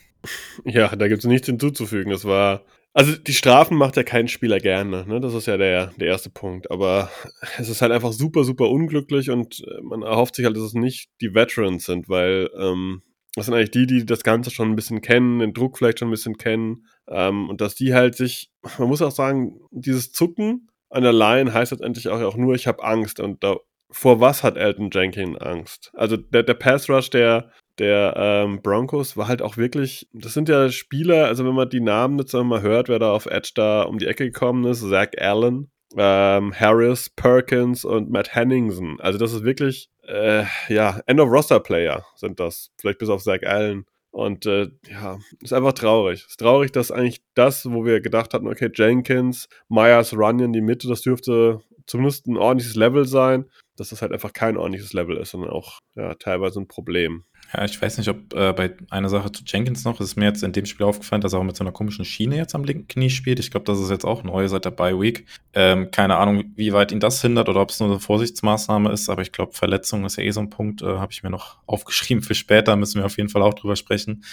[0.64, 2.12] Ja, da gibt es nichts hinzuzufügen.
[2.12, 2.64] Das war
[2.96, 5.20] also die Strafen macht ja kein Spieler gerne, ne?
[5.20, 6.72] Das ist ja der, der erste Punkt.
[6.72, 7.12] Aber
[7.58, 10.74] es ist halt einfach super, super unglücklich und äh, man erhofft sich halt, dass es
[10.74, 13.02] nicht die Veterans sind, weil ähm,
[13.36, 16.08] das sind eigentlich die, die das Ganze schon ein bisschen kennen, den Druck vielleicht schon
[16.08, 16.88] ein bisschen kennen.
[17.10, 21.54] Ähm, und dass die halt sich, man muss auch sagen, dieses Zucken an der Line
[21.54, 23.20] heißt letztendlich auch, auch nur, ich habe Angst.
[23.20, 23.58] Und da,
[23.92, 25.92] vor was hat Elton Jenkins Angst?
[25.96, 30.50] Also der, der Pass Rush, der der ähm, Broncos war halt auch wirklich, das sind
[30.50, 33.84] ja Spieler, also wenn man die Namen jetzt mal hört, wer da auf Edge da
[33.84, 39.00] um die Ecke gekommen ist, Zach Allen, ähm, Harris, Perkins und Matt Henningsen.
[39.00, 43.86] Also das ist wirklich, äh, ja, End-of-Roster-Player sind das, vielleicht bis auf Zach Allen.
[44.12, 46.26] Und äh, ja, ist einfach traurig.
[46.26, 50.88] Ist traurig, dass eigentlich das, wo wir gedacht hatten, okay, Jenkins, Myers, Runyon, die Mitte,
[50.88, 55.32] das dürfte zumindest ein ordentliches Level sein, dass das halt einfach kein ordentliches Level ist,
[55.32, 57.26] sondern auch ja, teilweise ein Problem.
[57.54, 60.44] Ja, ich weiß nicht, ob äh, bei einer Sache zu Jenkins noch, ist mir jetzt
[60.44, 62.88] in dem Spiel aufgefallen, dass er auch mit so einer komischen Schiene jetzt am linken
[62.88, 63.40] Knie spielt.
[63.40, 65.26] Ich glaube, das ist jetzt auch neu seit der Bye Week.
[65.54, 69.10] Ähm, keine Ahnung, wie weit ihn das hindert oder ob es nur eine Vorsichtsmaßnahme ist,
[69.10, 71.58] aber ich glaube, Verletzung ist ja eh so ein Punkt, äh, habe ich mir noch
[71.66, 74.24] aufgeschrieben für später, müssen wir auf jeden Fall auch drüber sprechen.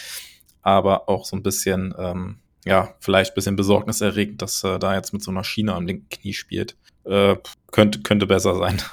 [0.61, 5.13] Aber auch so ein bisschen, ähm, ja, vielleicht ein bisschen besorgniserregend, dass er da jetzt
[5.13, 6.77] mit so einer Schiene am linken Knie spielt.
[7.05, 7.35] Äh,
[7.71, 8.81] könnte, könnte besser sein.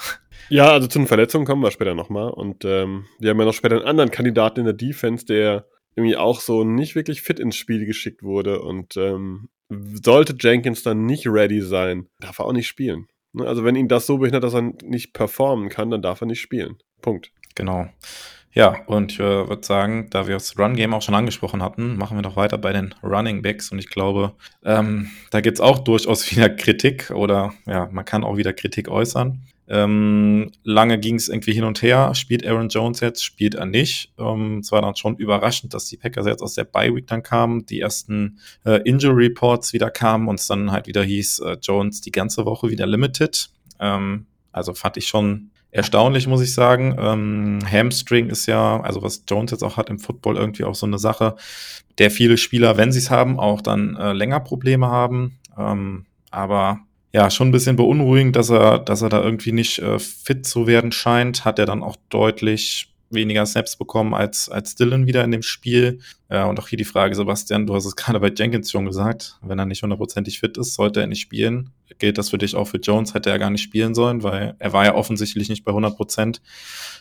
[0.50, 2.30] Ja, also zu den Verletzungen kommen wir später nochmal.
[2.30, 6.16] Und ähm, wir haben ja noch später einen anderen Kandidaten in der Defense, der irgendwie
[6.16, 8.60] auch so nicht wirklich fit ins Spiel geschickt wurde.
[8.60, 13.06] Und ähm, sollte Jenkins dann nicht ready sein, darf er auch nicht spielen.
[13.32, 13.46] Ne?
[13.46, 16.40] Also wenn ihn das so behindert, dass er nicht performen kann, dann darf er nicht
[16.40, 16.78] spielen.
[17.00, 17.30] Punkt.
[17.54, 17.86] Genau.
[18.52, 22.16] Ja, und ich äh, würde sagen, da wir das Run-Game auch schon angesprochen hatten, machen
[22.16, 23.70] wir noch weiter bei den Running Backs.
[23.70, 24.32] Und ich glaube,
[24.64, 29.40] ähm, da gibt's auch durchaus wieder Kritik oder ja, man kann auch wieder Kritik äußern.
[29.72, 32.12] Ähm, lange ging es irgendwie hin und her.
[32.16, 34.12] Spielt Aaron Jones jetzt, spielt er nicht.
[34.18, 37.64] Ähm, es war dann schon überraschend, dass die Packers jetzt aus der Bye-Week dann kamen,
[37.66, 42.00] die ersten äh, Injury Reports wieder kamen und es dann halt wieder hieß, äh, Jones
[42.00, 43.48] die ganze Woche wieder limited.
[43.78, 46.96] Ähm, also fand ich schon erstaunlich, muss ich sagen.
[46.98, 50.86] Ähm, Hamstring ist ja, also was Jones jetzt auch hat im Football, irgendwie auch so
[50.86, 51.36] eine Sache,
[51.98, 55.38] der viele Spieler, wenn sie es haben, auch dann äh, länger Probleme haben.
[55.56, 56.80] Ähm, aber
[57.12, 60.66] ja, schon ein bisschen beunruhigend, dass er, dass er da irgendwie nicht äh, fit zu
[60.66, 61.44] werden scheint.
[61.44, 65.98] Hat er dann auch deutlich weniger Snaps bekommen als, als Dylan wieder in dem Spiel.
[66.30, 69.38] Ja, und auch hier die Frage, Sebastian, du hast es gerade bei Jenkins schon gesagt,
[69.42, 71.70] wenn er nicht hundertprozentig fit ist, sollte er nicht spielen.
[71.98, 73.14] Gilt das für dich auch für Jones?
[73.14, 76.40] Hätte er gar nicht spielen sollen, weil er war ja offensichtlich nicht bei 100 Prozent.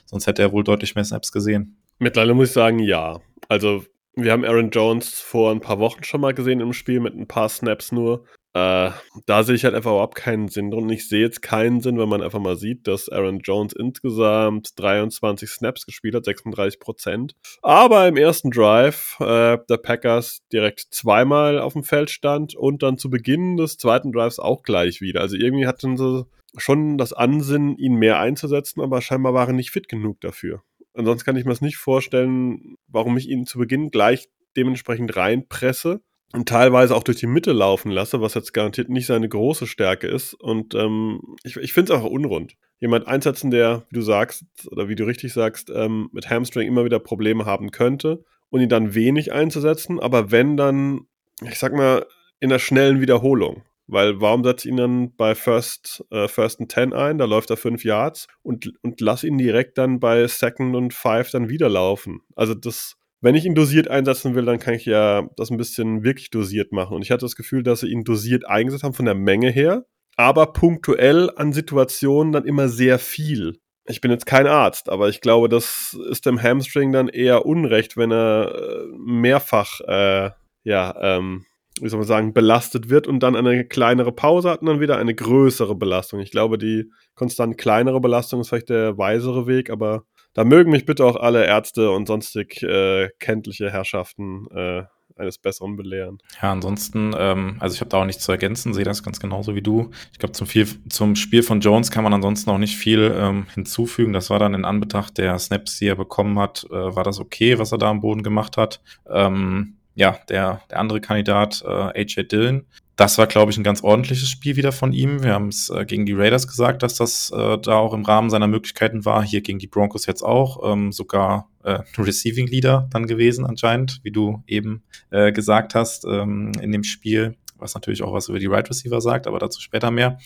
[0.05, 1.77] Sonst hätte er wohl deutlich mehr Snaps gesehen.
[1.99, 3.19] Mittlerweile muss ich sagen, ja.
[3.47, 7.15] Also wir haben Aaron Jones vor ein paar Wochen schon mal gesehen im Spiel mit
[7.15, 8.25] ein paar Snaps nur.
[8.53, 8.89] Äh,
[9.27, 10.83] da sehe ich halt einfach überhaupt keinen Sinn drin.
[10.83, 14.79] Und ich sehe jetzt keinen Sinn, wenn man einfach mal sieht, dass Aaron Jones insgesamt
[14.79, 17.35] 23 Snaps gespielt hat, 36 Prozent.
[17.61, 22.97] Aber im ersten Drive äh, der Packers direkt zweimal auf dem Feld stand und dann
[22.97, 25.21] zu Beginn des zweiten Drives auch gleich wieder.
[25.21, 26.25] Also irgendwie hatten sie
[26.57, 30.63] schon das Ansinnen, ihn mehr einzusetzen, aber scheinbar waren nicht fit genug dafür.
[30.95, 36.01] Ansonsten kann ich mir das nicht vorstellen, warum ich ihn zu Beginn gleich dementsprechend reinpresse
[36.33, 40.07] und teilweise auch durch die Mitte laufen lasse, was jetzt garantiert nicht seine große Stärke
[40.07, 40.33] ist.
[40.35, 42.55] Und ähm, ich, ich finde es auch unrund.
[42.79, 46.85] Jemand einsetzen, der, wie du sagst, oder wie du richtig sagst, ähm, mit Hamstring immer
[46.85, 51.01] wieder Probleme haben könnte und ihn dann wenig einzusetzen, aber wenn dann,
[51.41, 52.05] ich sag mal,
[52.39, 53.63] in einer schnellen Wiederholung.
[53.91, 57.49] Weil warum setze ich ihn dann bei First, äh, First and Ten ein, da läuft
[57.49, 61.69] er fünf Yards und, und lass ihn direkt dann bei Second und Five dann wieder
[61.69, 62.21] laufen.
[62.35, 66.03] Also das, wenn ich ihn dosiert einsetzen will, dann kann ich ja das ein bisschen
[66.03, 66.95] wirklich dosiert machen.
[66.95, 69.85] Und ich hatte das Gefühl, dass sie ihn dosiert eingesetzt haben von der Menge her,
[70.15, 73.59] aber punktuell an Situationen dann immer sehr viel.
[73.85, 77.97] Ich bin jetzt kein Arzt, aber ich glaube, das ist dem Hamstring dann eher unrecht,
[77.97, 80.29] wenn er äh, mehrfach, äh,
[80.63, 81.45] ja, ähm,
[81.81, 84.97] wie soll man sagen, belastet wird und dann eine kleinere Pause hat und dann wieder
[84.97, 86.19] eine größere Belastung.
[86.19, 90.85] Ich glaube, die konstant kleinere Belastung ist vielleicht der weisere Weg, aber da mögen mich
[90.85, 94.83] bitte auch alle Ärzte und sonstig äh, kenntliche Herrschaften äh,
[95.19, 96.19] eines Besseren belehren.
[96.41, 99.55] Ja, ansonsten, ähm, also ich habe da auch nichts zu ergänzen, sehe das ganz genauso
[99.55, 99.91] wie du.
[100.11, 100.47] Ich glaube, zum,
[100.89, 104.13] zum Spiel von Jones kann man ansonsten auch nicht viel ähm, hinzufügen.
[104.13, 107.59] Das war dann in Anbetracht der Snaps, die er bekommen hat, äh, war das okay,
[107.59, 108.81] was er da am Boden gemacht hat.
[109.09, 113.83] Ähm, ja, der, der andere Kandidat, äh, AJ Dillon, das war, glaube ich, ein ganz
[113.83, 115.23] ordentliches Spiel wieder von ihm.
[115.23, 118.29] Wir haben es äh, gegen die Raiders gesagt, dass das äh, da auch im Rahmen
[118.29, 119.23] seiner Möglichkeiten war.
[119.23, 120.71] Hier gegen die Broncos jetzt auch.
[120.71, 126.53] Ähm, sogar äh, Receiving Leader dann gewesen anscheinend, wie du eben äh, gesagt hast ähm,
[126.61, 127.35] in dem Spiel.
[127.57, 130.17] Was natürlich auch was über die Right Receiver sagt, aber dazu später mehr.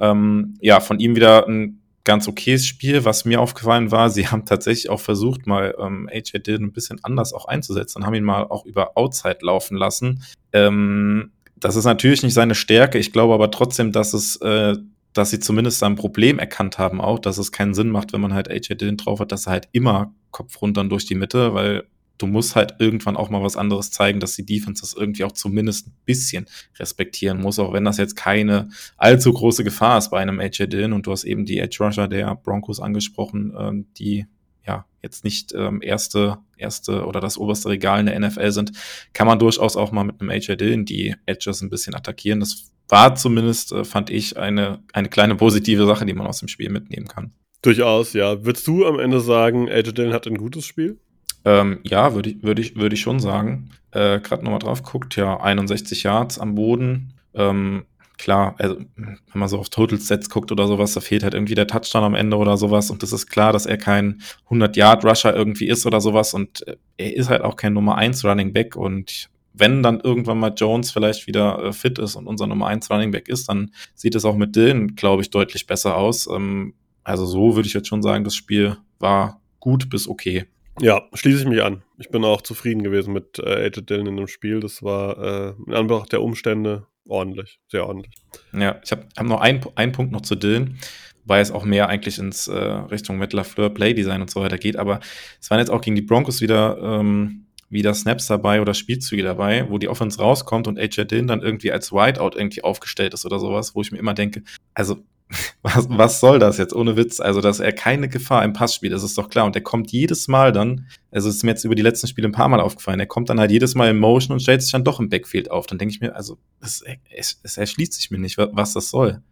[0.00, 3.04] Ähm, ja, von ihm wieder ein ganz okayes Spiel.
[3.04, 6.98] Was mir aufgefallen war, sie haben tatsächlich auch versucht, mal ähm, AJ Dillon ein bisschen
[7.02, 10.22] anders auch einzusetzen und haben ihn mal auch über Outside laufen lassen.
[10.52, 12.98] Ähm, das ist natürlich nicht seine Stärke.
[12.98, 14.76] Ich glaube aber trotzdem, dass es, äh,
[15.12, 18.32] dass sie zumindest sein Problem erkannt haben auch, dass es keinen Sinn macht, wenn man
[18.32, 21.84] halt AJ Dillon drauf hat, dass er halt immer Kopf runter durch die Mitte, weil
[22.20, 25.32] du musst halt irgendwann auch mal was anderes zeigen, dass die Defense das irgendwie auch
[25.32, 26.46] zumindest ein bisschen
[26.78, 30.92] respektieren muss, auch wenn das jetzt keine allzu große Gefahr ist bei einem AJ Dillon
[30.92, 34.26] und du hast eben die Edge Rusher der Broncos angesprochen, ähm, die
[34.66, 38.72] ja, jetzt nicht ähm, erste, erste oder das oberste Regal in der NFL sind,
[39.14, 42.40] kann man durchaus auch mal mit einem AJ Dillon die Edges ein bisschen attackieren.
[42.40, 46.48] Das war zumindest, äh, fand ich, eine, eine kleine positive Sache, die man aus dem
[46.48, 47.32] Spiel mitnehmen kann.
[47.62, 48.44] Durchaus, ja.
[48.44, 50.98] Würdest du am Ende sagen, AJ Dillon hat ein gutes Spiel?
[51.44, 53.70] Ähm, ja, würde ich, würde ich, würde ich schon sagen.
[53.92, 57.14] Äh, Gerade nochmal drauf guckt, ja, 61 Yards am Boden.
[57.34, 57.84] Ähm,
[58.18, 61.54] klar, also wenn man so auf Total Sets guckt oder sowas, da fehlt halt irgendwie
[61.54, 65.68] der Touchdown am Ende oder sowas und das ist klar, dass er kein 100-Yard-Rusher irgendwie
[65.68, 69.30] ist oder sowas und äh, er ist halt auch kein Nummer 1 Running Back und
[69.54, 73.10] wenn dann irgendwann mal Jones vielleicht wieder äh, fit ist und unser Nummer 1 Running
[73.10, 76.28] Back ist, dann sieht es auch mit Dylan, glaube ich, deutlich besser aus.
[76.28, 76.74] Ähm,
[77.04, 80.46] also so würde ich jetzt schon sagen, das Spiel war gut bis okay.
[80.80, 81.82] Ja, schließe ich mich an.
[81.98, 84.60] Ich bin auch zufrieden gewesen mit äh, AJ Dillon in dem Spiel.
[84.60, 88.14] Das war äh, in Anbetracht der Umstände ordentlich, sehr ordentlich.
[88.52, 90.78] Ja, ich habe hab noch einen, Punkt noch zu Dylan,
[91.24, 94.76] weil es auch mehr eigentlich ins äh, Richtung Matt LaFleur Playdesign und so weiter geht.
[94.76, 95.00] Aber
[95.40, 99.70] es waren jetzt auch gegen die Broncos wieder ähm, wieder Snaps dabei oder Spielzüge dabei,
[99.70, 103.38] wo die Offense rauskommt und AJ Dillon dann irgendwie als Wideout irgendwie aufgestellt ist oder
[103.38, 104.42] sowas, wo ich mir immer denke,
[104.74, 105.04] also
[105.62, 107.20] was, was soll das jetzt, ohne Witz?
[107.20, 109.46] Also, dass er keine Gefahr im Pass spielt, das ist doch klar.
[109.46, 112.32] Und er kommt jedes Mal dann, also ist mir jetzt über die letzten Spiele ein
[112.32, 114.84] paar Mal aufgefallen, er kommt dann halt jedes Mal in Motion und stellt sich dann
[114.84, 115.66] doch im Backfield auf.
[115.66, 119.22] Dann denke ich mir, also, es, es, es erschließt sich mir nicht, was das soll.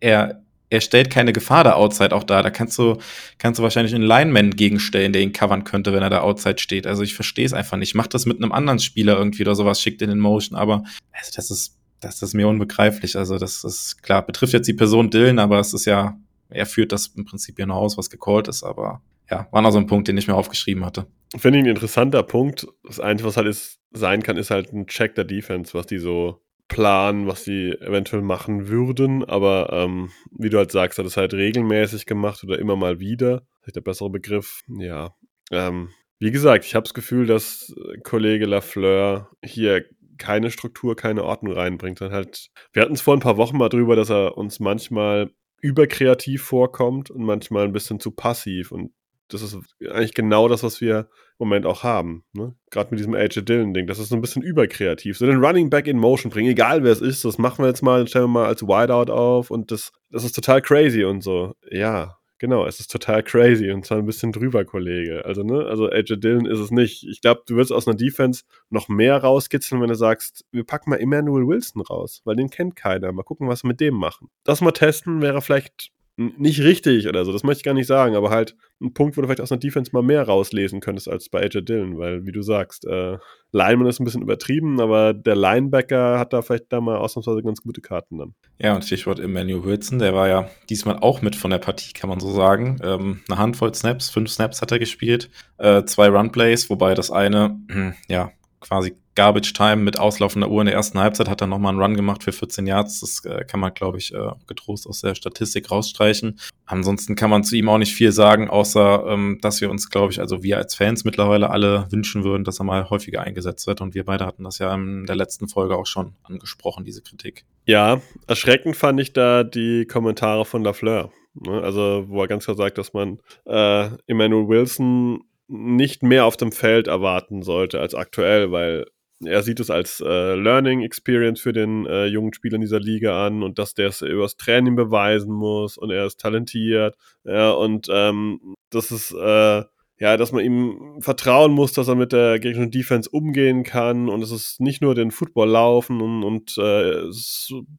[0.00, 2.42] Er, er stellt keine Gefahr da Outside auch da.
[2.42, 2.98] Da kannst du,
[3.38, 6.86] kannst du wahrscheinlich einen Lineman gegenstellen, der ihn covern könnte, wenn er da Outside steht.
[6.86, 7.94] Also ich verstehe es einfach nicht.
[7.94, 11.50] Mach das mit einem anderen Spieler irgendwie oder sowas, schickt in Motion, aber also das
[11.50, 11.75] ist,
[12.06, 13.16] das ist mir unbegreiflich.
[13.16, 16.92] Also das ist klar, betrifft jetzt die Person Dylan, aber es ist ja, er führt
[16.92, 19.86] das im Prinzip ja noch aus, was gecallt ist, aber ja, war noch so ein
[19.86, 21.06] Punkt, den ich mir aufgeschrieben hatte.
[21.36, 22.66] Finde ich ein interessanter Punkt.
[22.84, 25.98] Das Einzige, was halt ist, sein kann, ist halt ein Check der Defense, was die
[25.98, 31.16] so planen, was sie eventuell machen würden, aber ähm, wie du halt sagst, hat es
[31.16, 33.42] halt regelmäßig gemacht oder immer mal wieder.
[33.60, 34.62] Vielleicht der bessere Begriff.
[34.68, 35.14] Ja.
[35.50, 39.84] Ähm, wie gesagt, ich habe das Gefühl, dass Kollege Lafleur hier
[40.18, 42.00] keine Struktur, keine Ordnung reinbringt.
[42.00, 45.30] Dann halt, wir hatten es vor ein paar Wochen mal drüber, dass er uns manchmal
[45.60, 48.72] überkreativ vorkommt und manchmal ein bisschen zu passiv.
[48.72, 48.92] Und
[49.28, 52.24] das ist eigentlich genau das, was wir im Moment auch haben.
[52.32, 52.54] Ne?
[52.70, 53.86] Gerade mit diesem AJ Dillon-Ding.
[53.86, 55.18] Das ist so ein bisschen überkreativ.
[55.18, 57.82] So den Running Back in Motion bringen, egal wer es ist, das machen wir jetzt
[57.82, 61.54] mal, stellen wir mal als Wideout auf und das, das ist total crazy und so.
[61.70, 65.24] Ja, genau, es ist total crazy und zwar ein bisschen drüber, Kollege.
[65.24, 67.04] Also, ne, also AJ Dillon ist es nicht.
[67.04, 70.90] Ich glaube, du wirst aus einer Defense noch mehr rauskitzeln, wenn du sagst, wir packen
[70.90, 73.12] mal Emmanuel Wilson raus, weil den kennt keiner.
[73.12, 74.28] Mal gucken, was wir mit dem machen.
[74.44, 78.16] Das mal testen wäre vielleicht nicht richtig oder so, das möchte ich gar nicht sagen,
[78.16, 81.28] aber halt ein Punkt, wo du vielleicht aus einer Defense mal mehr rauslesen könntest als
[81.28, 83.18] bei AJ Dillon, weil, wie du sagst, äh,
[83.52, 87.62] Lineman ist ein bisschen übertrieben, aber der Linebacker hat da vielleicht da mal ausnahmsweise ganz
[87.62, 88.34] gute Karten dann.
[88.58, 92.08] Ja, und Stichwort Emmanuel Wilson, der war ja diesmal auch mit von der Partie, kann
[92.08, 92.78] man so sagen.
[92.82, 97.58] Ähm, eine Handvoll Snaps, fünf Snaps hat er gespielt, äh, zwei Runplays, wobei das eine,
[98.08, 101.82] ja, quasi Garbage Time mit auslaufender Uhr in der ersten Halbzeit hat er nochmal einen
[101.82, 103.00] Run gemacht für 14 Yards.
[103.00, 106.38] Das äh, kann man, glaube ich, äh, getrost aus der Statistik rausstreichen.
[106.66, 110.12] Ansonsten kann man zu ihm auch nicht viel sagen, außer ähm, dass wir uns, glaube
[110.12, 113.80] ich, also wir als Fans mittlerweile alle wünschen würden, dass er mal häufiger eingesetzt wird.
[113.80, 117.44] Und wir beide hatten das ja in der letzten Folge auch schon angesprochen, diese Kritik.
[117.64, 121.10] Ja, erschreckend fand ich da die Kommentare von Lafleur.
[121.34, 121.62] Ne?
[121.62, 126.52] Also, wo er ganz klar sagt, dass man äh, Emmanuel Wilson nicht mehr auf dem
[126.52, 128.86] Feld erwarten sollte als aktuell, weil
[129.24, 133.26] er sieht es als äh, Learning Experience für den äh, jungen Spieler in dieser Liga
[133.26, 136.96] an und dass der es übers Training beweisen muss und er ist talentiert.
[137.24, 139.62] Ja, und ähm, das ist äh,
[139.98, 144.22] ja, dass man ihm vertrauen muss, dass er mit der gegnerischen Defense umgehen kann und
[144.22, 147.04] es ist nicht nur den Football laufen und, und äh,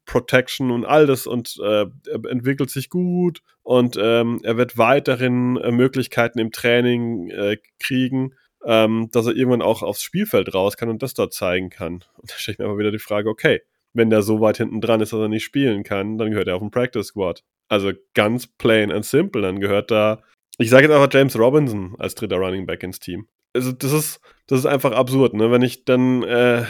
[0.06, 5.58] Protection und all das und äh, er entwickelt sich gut und ähm, er wird weiterhin
[5.58, 8.34] äh, Möglichkeiten im Training äh, kriegen
[8.66, 12.04] ähm, dass er irgendwann auch aufs Spielfeld raus kann und das dort zeigen kann.
[12.18, 13.62] Und da stelle ich mir aber wieder die Frage, okay,
[13.94, 16.56] wenn der so weit hinten dran ist, dass er nicht spielen kann, dann gehört er
[16.56, 17.44] auf den Practice Squad.
[17.70, 20.22] Also ganz plain and simple, dann gehört da,
[20.58, 23.28] ich sage jetzt einfach James Robinson als dritter Running Back ins Team.
[23.54, 25.52] Also das ist, das ist einfach absurd, ne?
[25.52, 26.64] Wenn ich dann äh,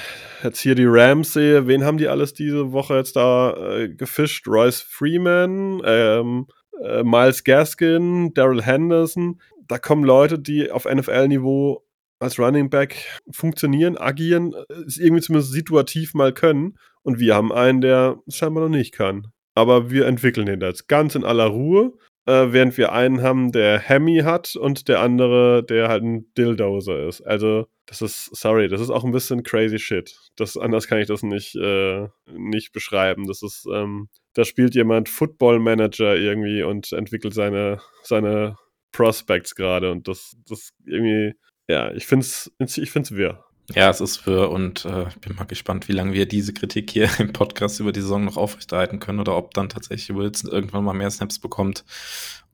[0.43, 4.47] jetzt hier die Rams sehe, wen haben die alles diese Woche jetzt da äh, gefischt?
[4.47, 6.47] Royce Freeman, ähm,
[6.81, 11.83] äh, Miles Gaskin, Daryl Henderson da kommen Leute, die auf NFL-Niveau
[12.19, 14.55] als Running Back funktionieren, agieren,
[14.87, 16.77] es irgendwie zumindest situativ mal können.
[17.03, 19.27] Und wir haben einen, der es scheinbar noch nicht kann.
[19.55, 21.93] Aber wir entwickeln den jetzt ganz in aller Ruhe,
[22.25, 27.07] äh, während wir einen haben, der Hemi hat und der andere, der halt ein Dildozer
[27.07, 27.21] ist.
[27.21, 30.15] Also, das ist, sorry, das ist auch ein bisschen crazy shit.
[30.35, 33.25] Das, anders kann ich das nicht, äh, nicht beschreiben.
[33.27, 38.57] Das ist, ähm, da spielt jemand Football Manager irgendwie und entwickelt seine, seine
[38.91, 41.35] Prospects gerade und das, das irgendwie,
[41.67, 43.43] ja, ich finde es ich find's wirr.
[43.75, 46.89] Ja, es ist für und äh, ich bin mal gespannt, wie lange wir diese Kritik
[46.89, 50.85] hier im Podcast über die Saison noch aufrechterhalten können oder ob dann tatsächlich Wilson irgendwann
[50.85, 51.83] mal mehr Snaps bekommt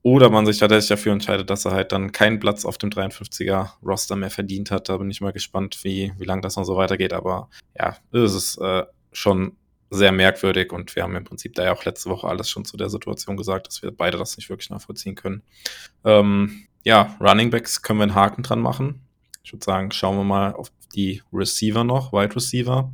[0.04, 3.70] oder man sich tatsächlich dafür entscheidet, dass er halt dann keinen Platz auf dem 53er
[3.82, 4.90] Roster mehr verdient hat.
[4.90, 7.14] Da bin ich mal gespannt, wie, wie lange das noch so weitergeht.
[7.14, 9.56] Aber ja, es ist äh, schon
[9.94, 12.76] sehr merkwürdig und wir haben im Prinzip da ja auch letzte Woche alles schon zu
[12.76, 15.42] der Situation gesagt, dass wir beide das nicht wirklich nachvollziehen können.
[16.04, 19.00] Ähm, ja, Running Backs können wir einen Haken dran machen.
[19.42, 22.92] Ich würde sagen, schauen wir mal auf die Receiver noch, Wide Receiver.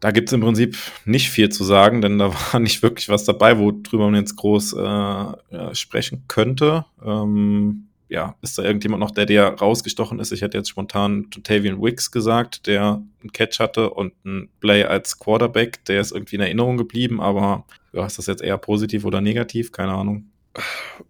[0.00, 3.24] Da gibt es im Prinzip nicht viel zu sagen, denn da war nicht wirklich was
[3.24, 6.84] dabei, worüber man jetzt groß äh, sprechen könnte.
[7.04, 10.32] Ähm, ja, ist da irgendjemand noch, der dir rausgestochen ist?
[10.32, 15.18] Ich hätte jetzt spontan Tavian Wicks gesagt, der einen Catch hatte und einen Play als
[15.18, 19.20] Quarterback, der ist irgendwie in Erinnerung geblieben, aber ja, ist das jetzt eher positiv oder
[19.20, 19.72] negativ?
[19.72, 20.30] Keine Ahnung.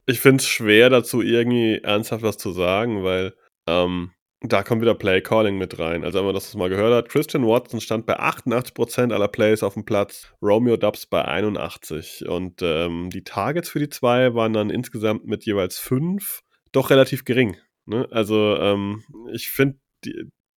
[0.07, 3.35] Ich finde es schwer dazu irgendwie ernsthaft was zu sagen, weil
[3.69, 6.05] ähm, da kommt wieder Play Calling mit rein.
[6.05, 9.75] Also, wenn man das mal gehört hat, Christian Watson stand bei 88% aller Plays auf
[9.75, 12.29] dem Platz, Romeo Dubs bei 81.
[12.29, 16.43] Und ähm, die Targets für die zwei waren dann insgesamt mit jeweils fünf
[16.77, 17.57] doch relativ gering.
[17.87, 18.07] Ne?
[18.11, 19.79] Also, ähm, ich finde,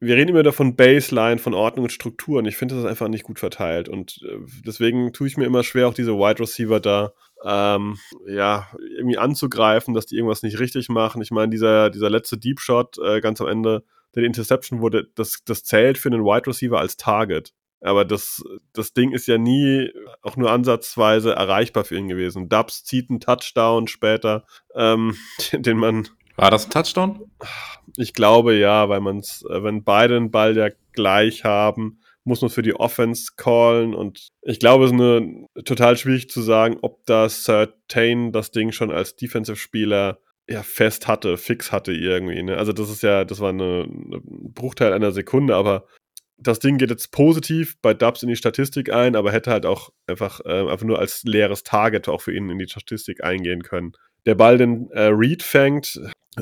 [0.01, 3.09] wir reden immer davon Baseline, von Ordnung und Struktur und ich finde das ist einfach
[3.09, 3.89] nicht gut verteilt.
[3.89, 8.67] Und äh, deswegen tue ich mir immer schwer, auch diese Wide Receiver da ähm, ja,
[8.97, 11.21] irgendwie anzugreifen, dass die irgendwas nicht richtig machen.
[11.21, 13.83] Ich meine, dieser, dieser letzte Deep Shot äh, ganz am Ende,
[14.15, 17.53] der Interception wurde, das, das zählt für einen Wide Receiver als Target.
[17.81, 19.89] Aber das, das Ding ist ja nie
[20.21, 22.49] auch nur ansatzweise erreichbar für ihn gewesen.
[22.49, 25.15] Dubs zieht einen Touchdown später, ähm,
[25.53, 26.07] den man.
[26.35, 27.31] War das ein Touchdown?
[27.97, 32.41] Ich glaube ja, weil man es, äh, wenn beide den Ball ja gleich haben, muss
[32.41, 36.77] man für die Offense callen und ich glaube, es ist eine, total schwierig zu sagen,
[36.81, 42.41] ob das Certain das Ding schon als Defensive-Spieler ja fest hatte, fix hatte irgendwie.
[42.41, 42.57] Ne?
[42.57, 45.85] Also das ist ja, das war eine, eine Bruchteil einer Sekunde, aber
[46.41, 49.91] das Ding geht jetzt positiv bei Dubs in die Statistik ein, aber hätte halt auch
[50.07, 53.93] einfach, äh, einfach nur als leeres Target auch für ihn in die Statistik eingehen können.
[54.25, 55.99] Der Ball, den äh, Reed fängt,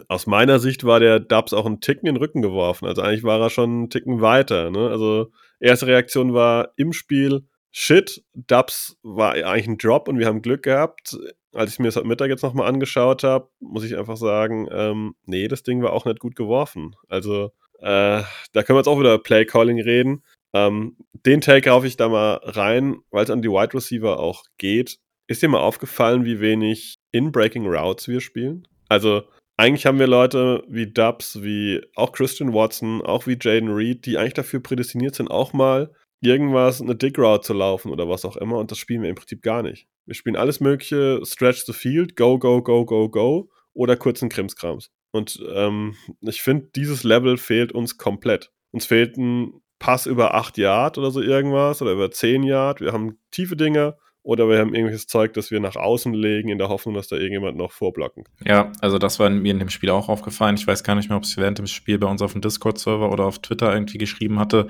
[0.08, 2.86] aus meiner Sicht war der Dubs auch einen Ticken in den Rücken geworfen.
[2.86, 4.70] Also eigentlich war er schon einen Ticken weiter.
[4.70, 4.90] Ne?
[4.90, 10.42] Also erste Reaktion war im Spiel, shit, Dubs war eigentlich ein Drop und wir haben
[10.42, 11.18] Glück gehabt.
[11.54, 15.16] Als ich mir das heute Mittag jetzt nochmal angeschaut habe, muss ich einfach sagen, ähm,
[15.26, 16.96] nee, das Ding war auch nicht gut geworfen.
[17.08, 20.24] Also äh, da können wir jetzt auch wieder Play Calling reden.
[20.54, 24.44] Ähm, den Take raufe ich da mal rein, weil es an die Wide Receiver auch
[24.58, 24.98] geht.
[25.28, 28.68] Ist dir mal aufgefallen, wie wenig In-Breaking Routes wir spielen?
[28.88, 29.24] Also
[29.58, 34.18] eigentlich haben wir Leute wie Dubs, wie auch Christian Watson, auch wie Jaden Reed, die
[34.18, 38.38] eigentlich dafür prädestiniert sind, auch mal irgendwas, eine Dig Route zu laufen oder was auch
[38.38, 38.58] immer.
[38.58, 39.88] Und das spielen wir im Prinzip gar nicht.
[40.06, 44.92] Wir spielen alles Mögliche, Stretch the Field, Go, Go, Go, Go, Go oder kurzen Krimskrams.
[45.12, 48.52] Und ähm, ich finde, dieses Level fehlt uns komplett.
[48.72, 52.82] Uns fehlt ein Pass über 8 Yard oder so irgendwas oder über 10 Yard.
[52.82, 56.58] Wir haben tiefe Dinge oder wir haben irgendwelches Zeug, das wir nach außen legen, in
[56.58, 58.26] der Hoffnung, dass da irgendjemand noch vorblocken.
[58.44, 60.56] Ja, also das war mir in dem Spiel auch aufgefallen.
[60.56, 63.10] Ich weiß gar nicht mehr, ob es während dem Spiel bei uns auf dem Discord-Server
[63.10, 64.68] oder auf Twitter irgendwie geschrieben hatte.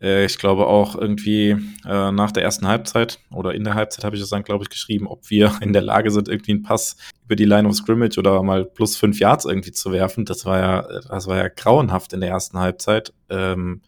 [0.00, 1.50] Äh, ich glaube auch irgendwie
[1.86, 4.70] äh, nach der ersten Halbzeit oder in der Halbzeit habe ich es dann, glaube ich,
[4.70, 8.16] geschrieben, ob wir in der Lage sind, irgendwie einen Pass über die Line of Scrimmage
[8.16, 10.24] oder mal plus fünf Yards irgendwie zu werfen.
[10.24, 13.12] Das war ja, das war ja grauenhaft in der ersten Halbzeit.
[13.28, 13.82] Ähm,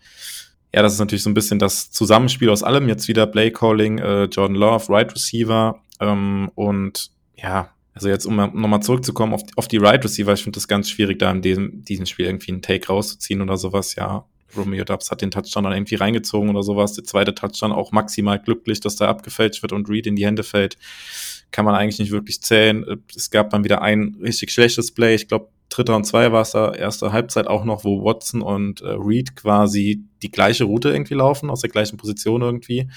[0.76, 2.86] ja, das ist natürlich so ein bisschen das Zusammenspiel aus allem.
[2.86, 8.36] Jetzt wieder Play Calling, äh, Jordan Love, Right Receiver ähm, und ja, also jetzt um
[8.36, 11.82] nochmal zurückzukommen auf, auf die Right Receiver, ich finde das ganz schwierig, da in diesem,
[11.82, 13.94] diesem Spiel irgendwie einen Take rauszuziehen oder sowas.
[13.94, 16.92] Ja, Romeo Dubs hat den Touchdown dann irgendwie reingezogen oder sowas.
[16.92, 20.42] Der zweite Touchdown auch maximal glücklich, dass da abgefälscht wird und Reed in die Hände
[20.42, 20.76] fällt.
[21.52, 22.84] Kann man eigentlich nicht wirklich zählen.
[23.16, 25.14] Es gab dann wieder ein richtig schlechtes Play.
[25.14, 28.80] Ich glaube, Dritter und Zwei war es da erste Halbzeit auch noch, wo Watson und
[28.82, 32.88] äh, Reed quasi die gleiche Route irgendwie laufen, aus der gleichen Position irgendwie.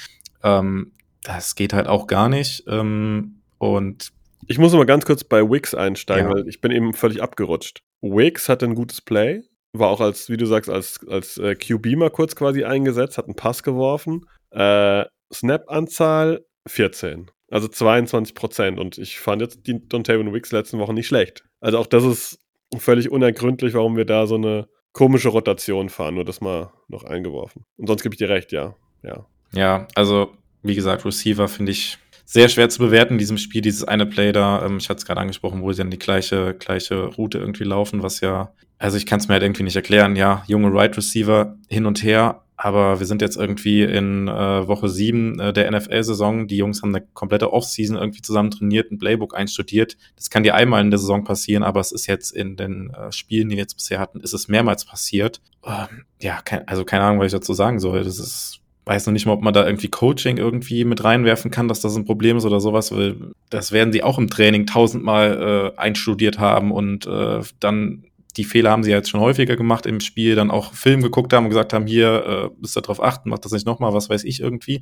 [0.44, 0.92] Ähm,
[1.24, 2.64] das geht halt auch gar nicht.
[2.68, 4.12] Ähm, und
[4.48, 6.36] ich muss mal ganz kurz bei Wix einsteigen, ja.
[6.36, 7.82] weil ich bin eben völlig abgerutscht.
[8.02, 11.98] Wix hatte ein gutes Play, war auch als, wie du sagst, als, als äh, QB
[11.98, 14.26] mal kurz quasi eingesetzt, hat einen Pass geworfen.
[14.52, 17.30] Äh, Snap-Anzahl 14.
[17.52, 18.80] Also 22 Prozent.
[18.80, 21.44] Und ich fand jetzt die Dontavon Wicks letzten Wochen nicht schlecht.
[21.60, 22.40] Also auch das ist
[22.78, 26.16] völlig unergründlich, warum wir da so eine komische Rotation fahren.
[26.16, 27.66] Nur das mal noch eingeworfen.
[27.78, 28.76] Und sonst gebe ich dir recht, ja.
[29.04, 33.62] Ja, ja also wie gesagt, Receiver finde ich sehr schwer zu bewerten in diesem Spiel.
[33.62, 36.54] Dieses eine Play da, ähm, ich hatte es gerade angesprochen, wo sie dann die gleiche,
[36.54, 40.16] gleiche Route irgendwie laufen, was ja, also ich kann es mir halt irgendwie nicht erklären.
[40.16, 44.90] Ja, junge Right Receiver hin und her, aber wir sind jetzt irgendwie in äh, Woche
[44.90, 46.46] sieben äh, der NFL-Saison.
[46.46, 49.96] Die Jungs haben eine komplette Offseason irgendwie zusammen trainiert, ein Playbook einstudiert.
[50.18, 53.14] Das kann dir einmal in der Saison passieren, aber es ist jetzt in den äh,
[53.14, 55.40] Spielen, die wir jetzt bisher hatten, ist es mehrmals passiert.
[55.66, 58.04] Ähm, ja, kein, also keine Ahnung, was ich dazu sagen soll.
[58.04, 61.70] Das ist, weiß noch nicht mal, ob man da irgendwie Coaching irgendwie mit reinwerfen kann,
[61.70, 63.16] dass das ein Problem ist oder sowas, weil
[63.50, 68.04] das werden sie auch im Training tausendmal äh, einstudiert haben und äh, dann
[68.38, 71.46] die Fehler haben sie jetzt schon häufiger gemacht im Spiel, dann auch Film geguckt haben
[71.46, 74.24] und gesagt haben, hier, äh, müsst ihr drauf achten, macht das nicht nochmal, was weiß
[74.24, 74.82] ich irgendwie.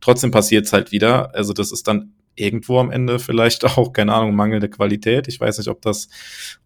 [0.00, 1.34] Trotzdem passiert es halt wieder.
[1.34, 5.28] Also das ist dann irgendwo am Ende vielleicht auch, keine Ahnung, mangelnde Qualität.
[5.28, 6.08] Ich weiß nicht, ob das,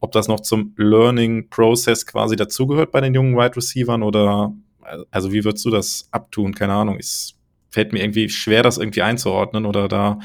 [0.01, 4.55] ob das noch zum Learning Process quasi dazugehört bei den jungen Wide Receivern oder,
[5.11, 6.55] also wie würdest du das abtun?
[6.55, 6.97] Keine Ahnung.
[6.99, 7.35] Es
[7.71, 10.19] fällt mir irgendwie schwer, das irgendwie einzuordnen oder da,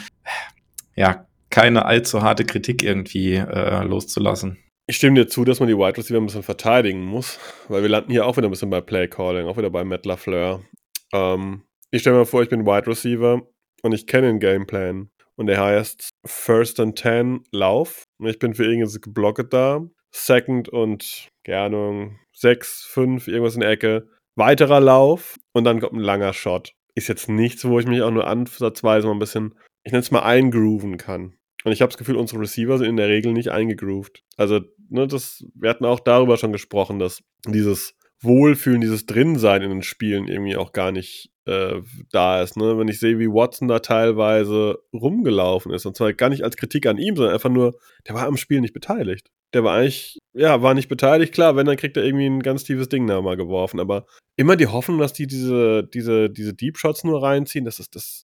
[0.95, 4.57] ja, keine allzu harte Kritik irgendwie äh, loszulassen.
[4.89, 7.89] Ich stimme dir zu, dass man die Wide Receiver ein bisschen verteidigen muss, weil wir
[7.89, 10.63] landen hier auch wieder ein bisschen bei Play Calling, auch wieder bei Matt LaFleur.
[11.11, 13.41] Ähm, ich stelle mir vor, ich bin Wide Receiver
[13.81, 18.05] und ich kenne den Gameplan und der heißt First and Ten Lauf.
[18.23, 19.85] Ich bin für irgendwas geblockt da.
[20.11, 24.07] Second und, keine Ahnung, 6, 5, irgendwas in der Ecke.
[24.35, 26.71] Weiterer Lauf und dann kommt ein langer Shot.
[26.95, 30.11] Ist jetzt nichts, wo ich mich auch nur ansatzweise mal ein bisschen, ich nenne es
[30.11, 31.36] mal eingrooven kann.
[31.67, 34.23] Und ich habe das Gefühl, unsere Receiver sind in der Regel nicht eingegroovt.
[34.37, 39.71] Also, ne, das, wir hatten auch darüber schon gesprochen, dass dieses Wohlfühlen, dieses Drinsein in
[39.71, 42.55] den Spielen irgendwie auch gar nicht äh, da ist.
[42.55, 42.77] Ne?
[42.77, 46.85] Wenn ich sehe, wie Watson da teilweise rumgelaufen ist, und zwar gar nicht als Kritik
[46.85, 49.29] an ihm, sondern einfach nur, der war am Spiel nicht beteiligt.
[49.53, 51.33] Der war eigentlich, ja, war nicht beteiligt.
[51.33, 53.81] Klar, wenn, dann kriegt er irgendwie ein ganz tiefes Ding da mal geworfen.
[53.81, 54.05] Aber
[54.37, 58.25] immer die Hoffnung, dass die diese, diese, diese Deep Shots nur reinziehen, das ist das.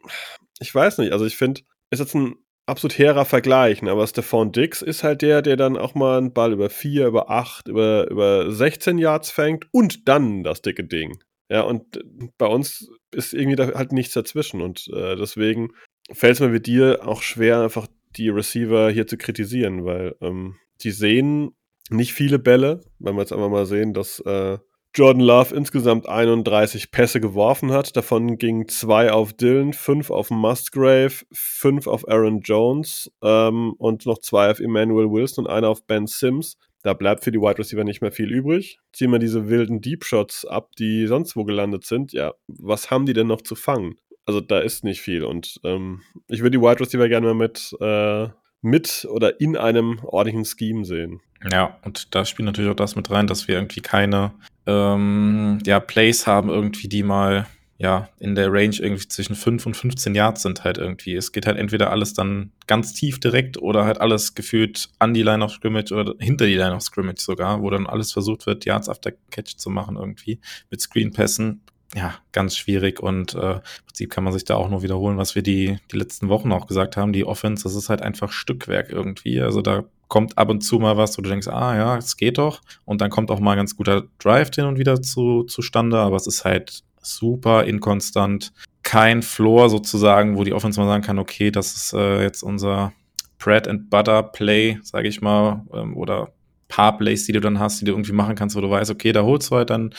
[0.59, 1.13] Ich weiß nicht.
[1.13, 2.35] Also ich finde, ist jetzt ein
[2.69, 3.91] absolut hehrer Vergleich, ne?
[3.91, 7.29] aber Stephon Dix ist halt der, der dann auch mal einen Ball über 4, über
[7.29, 11.17] 8, über, über 16 Yards fängt und dann das dicke Ding.
[11.49, 11.99] Ja, und
[12.37, 15.69] bei uns ist irgendwie da halt nichts dazwischen und äh, deswegen
[16.11, 20.57] fällt es mir wie dir auch schwer, einfach die Receiver hier zu kritisieren, weil ähm,
[20.81, 21.51] die sehen
[21.89, 24.59] nicht viele Bälle, wenn wir jetzt einfach mal sehen, dass äh,
[24.95, 27.95] Jordan Love insgesamt 31 Pässe geworfen hat.
[27.95, 34.19] Davon gingen zwei auf Dylan, fünf auf Musgrave, fünf auf Aaron Jones ähm, und noch
[34.19, 36.57] zwei auf Emmanuel Wilson und einer auf Ben Sims.
[36.81, 38.79] Da bleibt für die Wide Receiver nicht mehr viel übrig.
[38.93, 42.13] Ziehen wir diese wilden Deep Shots ab, die sonst wo gelandet sind.
[42.13, 43.95] Ja, was haben die denn noch zu fangen?
[44.25, 45.23] Also da ist nicht viel.
[45.23, 48.29] Und ähm, ich würde die Wide Receiver gerne mal mit, äh,
[48.61, 51.21] mit oder in einem ordentlichen Scheme sehen.
[51.51, 54.31] Ja, und da spielt natürlich auch das mit rein, dass wir irgendwie keine
[54.65, 57.47] ähm, ja, Plays haben, irgendwie, die mal
[57.81, 61.15] ja, in der Range irgendwie zwischen 5 und 15 Yards sind halt irgendwie.
[61.15, 65.23] Es geht halt entweder alles dann ganz tief direkt oder halt alles gefühlt an die
[65.23, 68.65] Line of Scrimmage oder hinter die Line of Scrimmage sogar, wo dann alles versucht wird,
[68.65, 71.61] Yards after Catch zu machen irgendwie mit Screenpässen.
[71.95, 75.33] Ja, ganz schwierig und äh, im Prinzip kann man sich da auch nur wiederholen, was
[75.33, 77.13] wir die, die letzten Wochen auch gesagt haben.
[77.13, 79.41] Die Offense, das ist halt einfach Stückwerk irgendwie.
[79.41, 82.37] Also da kommt ab und zu mal was, wo du denkst, ah ja, es geht
[82.37, 82.61] doch.
[82.85, 86.15] Und dann kommt auch mal ein ganz guter Drive hin und wieder zu, zustande, aber
[86.15, 88.51] es ist halt super inkonstant.
[88.83, 92.93] Kein Floor sozusagen, wo die Offense mal sagen kann, okay, das ist äh, jetzt unser
[93.39, 96.33] Bread and Butter Play, sage ich mal, ähm, oder
[96.69, 99.11] paar Plays, die du dann hast, die du irgendwie machen kannst, wo du weißt, okay,
[99.11, 99.93] da holst du halt dann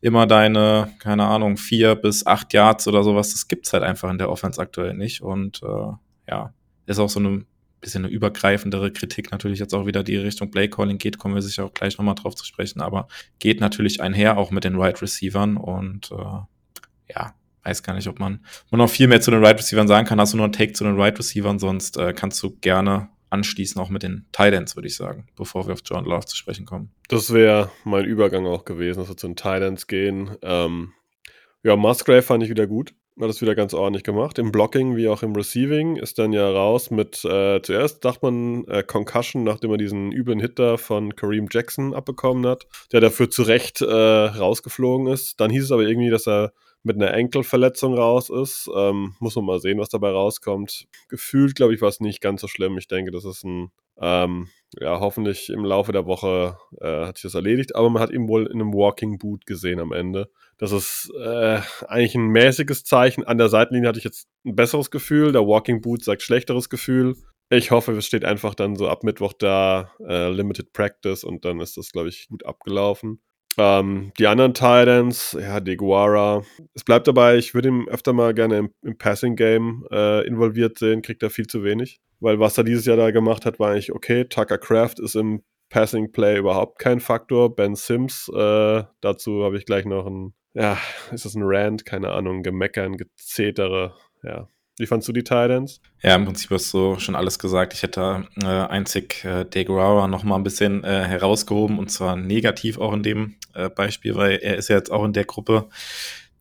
[0.00, 3.32] immer deine, keine Ahnung, vier bis acht Yards oder sowas.
[3.32, 5.22] Das gibt's halt einfach in der Offense aktuell nicht.
[5.22, 5.92] Und äh,
[6.30, 6.54] ja,
[6.86, 7.44] ist auch so eine
[7.82, 11.42] bisschen eine übergreifendere Kritik natürlich jetzt auch wieder die Richtung Play Calling geht, kommen wir
[11.42, 13.08] sicher auch gleich nochmal drauf zu sprechen, aber
[13.40, 17.34] geht natürlich einher auch mit den Right Receivern und äh, ja,
[17.64, 20.20] weiß gar nicht, ob man, man noch viel mehr zu den Right Receivern sagen kann.
[20.20, 23.80] Hast du nur einen Take zu den Right Receivern, sonst äh, kannst du gerne anschließen,
[23.80, 26.90] auch mit den Titans, würde ich sagen, bevor wir auf John Love zu sprechen kommen.
[27.08, 30.36] Das wäre mein Übergang auch gewesen, dass wir zu den Titans gehen.
[30.42, 30.92] Ähm,
[31.62, 34.38] ja, Musgrave fand ich wieder gut hat das wieder ganz ordentlich gemacht.
[34.38, 38.66] Im Blocking wie auch im Receiving ist dann ja raus mit, äh, zuerst dachte man
[38.68, 43.42] äh, Concussion, nachdem er diesen üblen Hitter von Kareem Jackson abbekommen hat, der dafür zu
[43.42, 45.40] Recht äh, rausgeflogen ist.
[45.40, 46.52] Dann hieß es aber irgendwie, dass er
[46.82, 48.68] mit einer Enkelverletzung raus ist.
[48.74, 50.86] Ähm, muss man mal sehen, was dabei rauskommt.
[51.08, 52.76] Gefühlt, glaube ich, war es nicht ganz so schlimm.
[52.78, 53.70] Ich denke, das ist ein,
[54.00, 58.10] ähm, ja, hoffentlich im Laufe der Woche äh, hat sich das erledigt, aber man hat
[58.10, 60.30] ihn wohl in einem Walking Boot gesehen am Ende.
[60.58, 63.24] Das ist äh, eigentlich ein mäßiges Zeichen.
[63.24, 65.32] An der Seitenlinie hatte ich jetzt ein besseres Gefühl.
[65.32, 67.16] Der Walking Boot sagt schlechteres Gefühl.
[67.50, 71.60] Ich hoffe, es steht einfach dann so ab Mittwoch da, äh, Limited Practice und dann
[71.60, 73.20] ist das, glaube ich, gut abgelaufen.
[73.58, 76.42] Ähm, die anderen Titans, ja, Deguara.
[76.74, 81.02] Es bleibt dabei, ich würde ihn öfter mal gerne im, im Passing-Game äh, involviert sehen,
[81.02, 82.00] kriegt er viel zu wenig.
[82.20, 84.24] Weil was er dieses Jahr da gemacht hat, war eigentlich okay.
[84.24, 87.54] Tucker Craft ist im Passing Play überhaupt kein Faktor.
[87.54, 90.78] Ben Sims, äh, dazu habe ich gleich noch ein, ja,
[91.10, 91.84] ist das ein Rant?
[91.84, 94.48] Keine Ahnung, Gemeckern, Gezetere, ja.
[94.78, 95.80] Wie fandst du die Titans?
[96.02, 97.74] Ja, im Prinzip hast du schon alles gesagt.
[97.74, 102.78] Ich hätte äh, einzig äh, Deguara noch mal ein bisschen äh, herausgehoben und zwar negativ
[102.78, 105.68] auch in dem äh, Beispiel, weil er ist ja jetzt auch in der Gruppe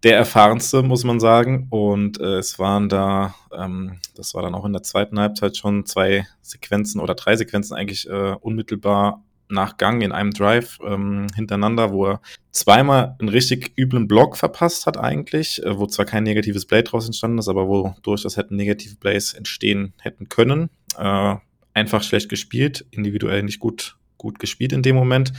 [0.04, 1.68] der erfahrenste, muss man sagen.
[1.70, 5.86] Und äh, es waren da, ähm, das war dann auch in der zweiten Halbzeit schon
[5.86, 11.92] zwei Sequenzen oder drei Sequenzen eigentlich äh, unmittelbar nach Gang in einem Drive ähm, hintereinander,
[11.92, 12.22] wo er
[12.52, 17.06] zweimal einen richtig üblen Block verpasst hat eigentlich, äh, wo zwar kein negatives Play draus
[17.06, 20.70] entstanden ist, aber wo durch das hätten negative Plays entstehen hätten können.
[20.98, 21.36] Äh,
[21.74, 25.34] einfach schlecht gespielt, individuell nicht gut gut gespielt in dem Moment.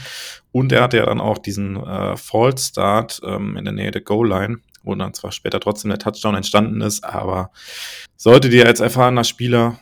[0.51, 4.01] Und er hatte ja dann auch diesen äh, False Start ähm, in der Nähe der
[4.01, 7.51] Goal-Line, wo dann zwar später trotzdem der Touchdown entstanden ist, aber
[8.17, 9.79] sollte dir als erfahrener Spieler,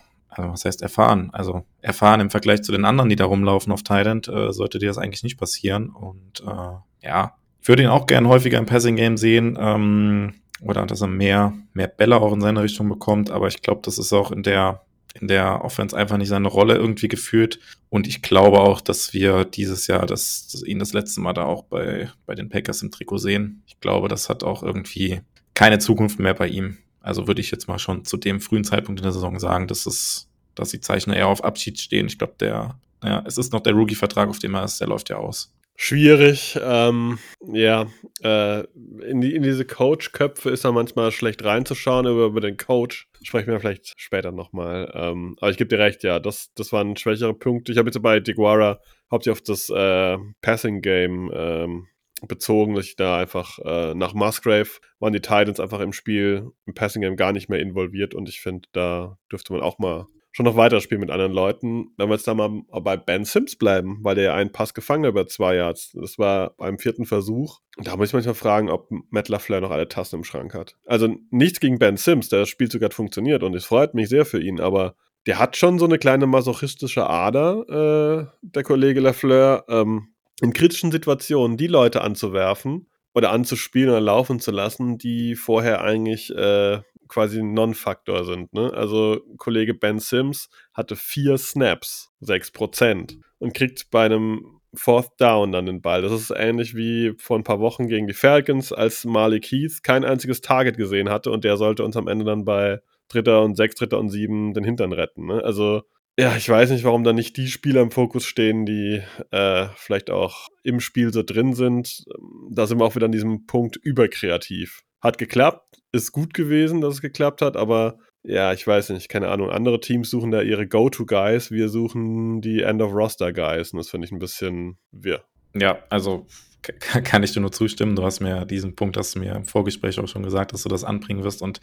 [0.50, 4.28] was heißt erfahren, also erfahren im Vergleich zu den anderen, die da rumlaufen auf Thailand,
[4.28, 5.90] äh, sollte dir das eigentlich nicht passieren.
[5.90, 9.58] Und äh, ja, ich würde ihn auch gern häufiger im Passing-Game sehen.
[9.60, 13.82] Ähm, oder dass er mehr, mehr Bälle auch in seine Richtung bekommt, aber ich glaube,
[13.84, 14.82] das ist auch in der
[15.20, 17.60] in der Offense einfach nicht seine Rolle irgendwie geführt.
[17.90, 21.44] Und ich glaube auch, dass wir dieses Jahr das, das ihn das letzte Mal da
[21.44, 23.64] auch bei, bei den Packers im Trikot sehen.
[23.68, 25.22] Ich glaube, das hat auch irgendwie
[25.54, 26.78] keine Zukunft mehr bei ihm.
[27.02, 29.86] Also würde ich jetzt mal schon zu dem frühen Zeitpunkt in der Saison sagen, dass
[29.86, 32.08] es, dass die Zeichen eher auf Abschied stehen.
[32.08, 35.10] Ich glaube, der, ja, es ist noch der Rookie-Vertrag, auf dem er ist, der läuft
[35.10, 35.54] ja aus.
[35.76, 37.18] Schwierig, ähm,
[37.52, 37.88] ja,
[38.22, 38.60] äh,
[39.04, 43.48] in, die, in diese Coach-Köpfe ist da manchmal schlecht reinzuschauen, aber über den Coach sprechen
[43.48, 44.92] wir vielleicht später nochmal.
[44.94, 47.72] Ähm, aber ich gebe dir recht, ja, das, das waren schwächere Punkte.
[47.72, 48.80] Ich habe jetzt bei DeGuara
[49.10, 51.88] hauptsächlich auf das äh, Passing-Game ähm,
[52.28, 56.76] bezogen, dass ich da einfach äh, nach Musgrave waren die Titans einfach im Spiel, im
[56.76, 60.56] Passing-Game gar nicht mehr involviert und ich finde, da dürfte man auch mal schon noch
[60.56, 61.94] weiterspielen mit anderen Leuten.
[61.98, 65.04] Wenn wir jetzt da mal bei Ben Sims bleiben, weil der ja einen Pass gefangen
[65.06, 65.92] hat über zwei Yards.
[65.94, 67.60] Das war beim vierten Versuch.
[67.78, 70.78] Und da muss ich manchmal fragen, ob Matt LaFleur noch alle Tasten im Schrank hat.
[70.86, 74.42] Also nichts gegen Ben Sims, der Spielzug hat funktioniert und es freut mich sehr für
[74.42, 74.96] ihn, aber
[75.28, 80.92] der hat schon so eine kleine masochistische Ader, äh, der Kollege LaFleur, ähm, in kritischen
[80.92, 86.82] Situationen die Leute anzuwerfen oder anzuspielen oder laufen zu lassen, die vorher eigentlich äh,
[87.12, 88.54] quasi ein Non-Faktor sind.
[88.54, 88.72] Ne?
[88.74, 95.52] Also Kollege Ben Sims hatte vier Snaps, sechs Prozent und kriegt bei einem Fourth Down
[95.52, 96.02] dann den Ball.
[96.02, 100.06] Das ist ähnlich wie vor ein paar Wochen gegen die Falcons, als Malik Heath kein
[100.06, 103.76] einziges Target gesehen hatte und der sollte uns am Ende dann bei Dritter und Sechs,
[103.76, 105.26] Dritter und Sieben den Hintern retten.
[105.26, 105.44] Ne?
[105.44, 105.82] Also
[106.18, 109.02] ja, ich weiß nicht, warum da nicht die Spieler im Fokus stehen, die
[109.32, 112.04] äh, vielleicht auch im Spiel so drin sind.
[112.50, 114.84] Da sind wir auch wieder an diesem Punkt überkreativ.
[115.02, 119.30] Hat geklappt, ist gut gewesen, dass es geklappt hat, aber ja, ich weiß nicht, keine
[119.30, 119.50] Ahnung.
[119.50, 124.20] Andere Teams suchen da ihre Go-To-Guys, wir suchen die End-of-Roster-Guys und das finde ich ein
[124.20, 125.24] bisschen wirr.
[125.56, 126.28] Ja, also
[126.62, 127.96] kann ich dir nur zustimmen.
[127.96, 130.70] Du hast mir diesen Punkt, hast du mir im Vorgespräch auch schon gesagt, dass du
[130.70, 131.60] das anbringen wirst und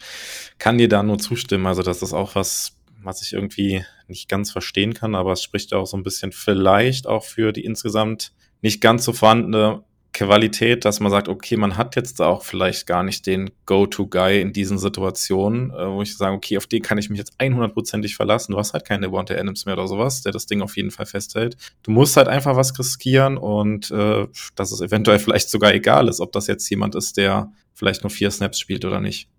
[0.57, 1.65] kann dir da nur zustimmen.
[1.67, 5.73] Also, das ist auch was, was ich irgendwie nicht ganz verstehen kann, aber es spricht
[5.73, 9.83] auch so ein bisschen vielleicht auch für die insgesamt nicht ganz so vorhandene
[10.13, 14.53] Qualität, dass man sagt, okay, man hat jetzt auch vielleicht gar nicht den Go-To-Guy in
[14.53, 18.53] diesen Situationen, äh, wo ich sage, okay, auf den kann ich mich jetzt 100%ig verlassen.
[18.53, 21.05] Du hast halt keine Devonta Adams mehr oder sowas, der das Ding auf jeden Fall
[21.05, 21.57] festhält.
[21.83, 26.21] Du musst halt einfach was riskieren und äh, dass es eventuell vielleicht sogar egal ist,
[26.21, 29.29] ob das jetzt jemand ist, der vielleicht nur vier Snaps spielt oder nicht.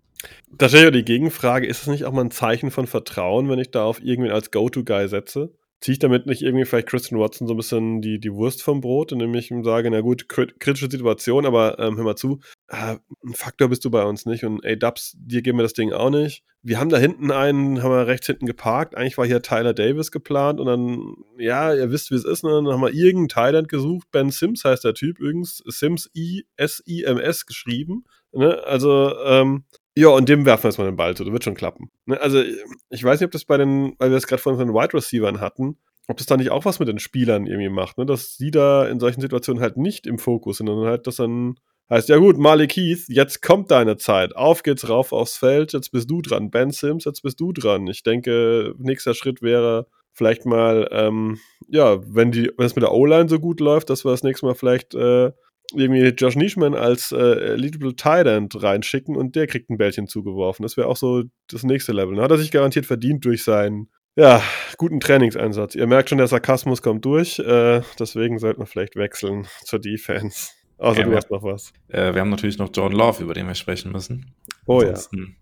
[0.51, 3.59] Da stellt ja die Gegenfrage, ist es nicht auch mal ein Zeichen von Vertrauen, wenn
[3.59, 5.51] ich da auf irgendwen als Go-To-Guy setze?
[5.81, 8.81] Ziehe ich damit nicht irgendwie vielleicht Christian Watson so ein bisschen die, die Wurst vom
[8.81, 12.97] Brot, indem ich ihm sage, na gut, kritische Situation, aber ähm, hör mal zu, äh,
[13.25, 15.91] ein Faktor bist du bei uns nicht und ey, Dubs, dir geben wir das Ding
[15.91, 16.43] auch nicht.
[16.61, 20.11] Wir haben da hinten einen, haben wir rechts hinten geparkt, eigentlich war hier Tyler Davis
[20.11, 22.51] geplant und dann, ja, ihr wisst, wie es ist, ne?
[22.51, 28.05] dann haben wir irgendeinen Thailand gesucht, Ben Sims heißt der Typ übrigens, Sims I-S-I-M-S geschrieben,
[28.31, 28.61] ne?
[28.65, 29.65] also, ähm,
[29.95, 31.91] ja, und dem werfen wir jetzt mal den Ball zu, das wird schon klappen.
[32.05, 32.19] Ne?
[32.19, 32.41] Also,
[32.89, 35.41] ich weiß nicht, ob das bei den, weil wir es gerade von den Wide Receivern
[35.41, 35.77] hatten,
[36.07, 38.05] ob das da nicht auch was mit den Spielern irgendwie macht, ne?
[38.05, 41.55] dass sie da in solchen Situationen halt nicht im Fokus sind, sondern halt, dass dann
[41.91, 44.35] heißt, ja gut, Malik Heath, jetzt kommt deine Zeit.
[44.35, 46.49] Auf geht's rauf aufs Feld, jetzt bist du dran.
[46.49, 47.85] Ben Sims, jetzt bist du dran.
[47.87, 52.93] Ich denke, nächster Schritt wäre vielleicht mal, ähm, ja, wenn die, wenn es mit der
[52.93, 55.31] O-Line so gut läuft, dass wir das nächste Mal vielleicht äh,
[55.75, 57.93] irgendwie Josh Nischman als äh, Elitable
[58.33, 60.63] End reinschicken und der kriegt ein Bällchen zugeworfen.
[60.63, 62.15] Das wäre auch so das nächste Level.
[62.15, 64.41] Da hat er sich garantiert verdient durch seinen ja,
[64.77, 65.75] guten Trainingseinsatz.
[65.75, 67.39] Ihr merkt schon, der Sarkasmus kommt durch.
[67.39, 70.49] Äh, deswegen sollte man vielleicht wechseln zur Defense.
[70.77, 71.71] Außer ja, du hast noch was.
[71.89, 74.33] Äh, wir haben natürlich noch Jordan Love, über den wir sprechen müssen.
[74.65, 75.37] Oh Ansonsten,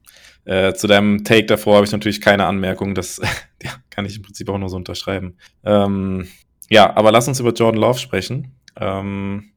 [0.46, 0.68] ja.
[0.68, 2.94] Äh, zu deinem Take davor habe ich natürlich keine Anmerkung.
[2.94, 3.22] Das
[3.64, 5.38] ja, kann ich im Prinzip auch nur so unterschreiben.
[5.64, 6.28] Ähm,
[6.70, 8.56] ja, aber lass uns über Jordan Love sprechen.
[8.76, 9.52] Ähm,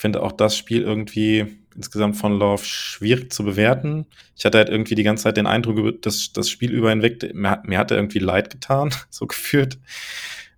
[0.00, 1.46] finde auch das Spiel irgendwie
[1.76, 4.06] insgesamt von Love schwierig zu bewerten.
[4.34, 7.62] Ich hatte halt irgendwie die ganze Zeit den Eindruck, dass das Spiel über hinweg, mir,
[7.64, 9.78] mir hat er irgendwie leid getan, so geführt,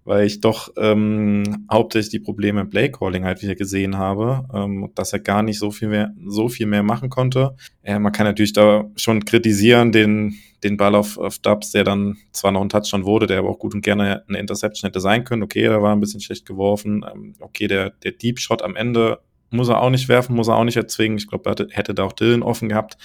[0.04, 5.12] weil ich doch ähm, hauptsächlich die Probleme im Playcalling halt wieder gesehen habe, ähm, dass
[5.12, 7.56] er gar nicht so viel mehr, so viel mehr machen konnte.
[7.82, 12.16] Äh, man kann natürlich da schon kritisieren, den, den Ball auf, auf Dubs, der dann
[12.30, 15.24] zwar noch ein Touchdown wurde, der aber auch gut und gerne eine Interception hätte sein
[15.24, 15.42] können.
[15.42, 17.04] Okay, da war ein bisschen schlecht geworfen.
[17.12, 19.18] Ähm, okay, der, der Deep Shot am Ende
[19.52, 21.18] muss er auch nicht werfen, muss er auch nicht erzwingen.
[21.18, 22.96] Ich glaube, er hätte da auch Dylan offen gehabt.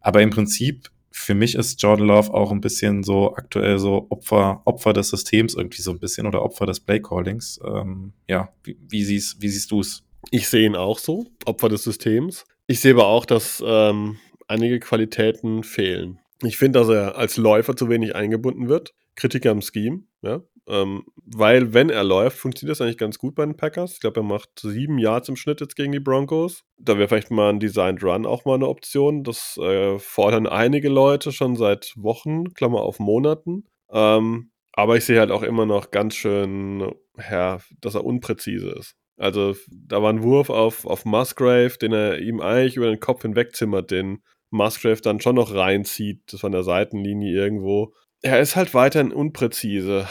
[0.00, 4.62] Aber im Prinzip, für mich ist Jordan Love auch ein bisschen so aktuell so Opfer,
[4.64, 7.60] Opfer des Systems irgendwie so ein bisschen oder Opfer des Playcallings.
[7.64, 10.04] Ähm, ja, wie, wie, siehst, wie siehst du es?
[10.30, 12.44] Ich sehe ihn auch so, Opfer des Systems.
[12.66, 14.18] Ich sehe aber auch, dass ähm,
[14.48, 16.18] einige Qualitäten fehlen.
[16.42, 18.92] Ich finde, dass er als Läufer zu wenig eingebunden wird.
[19.14, 20.42] Kritiker am Scheme, ja.
[20.68, 23.94] Ähm, weil, wenn er läuft, funktioniert das eigentlich ganz gut bei den Packers.
[23.94, 26.64] Ich glaube, er macht sieben Yards im Schnitt jetzt gegen die Broncos.
[26.78, 29.22] Da wäre vielleicht mal ein Designed Run auch mal eine Option.
[29.22, 33.64] Das äh, fordern einige Leute schon seit Wochen, Klammer auf Monaten.
[33.90, 36.92] Ähm, aber ich sehe halt auch immer noch ganz schön,
[37.30, 38.96] ja, dass er unpräzise ist.
[39.16, 43.22] Also da war ein Wurf auf, auf Musgrave, den er ihm eigentlich über den Kopf
[43.22, 47.94] hinwegzimmert, den Musgrave dann schon noch reinzieht, das von der Seitenlinie irgendwo.
[48.22, 50.08] Er ist halt weiterhin unpräzise.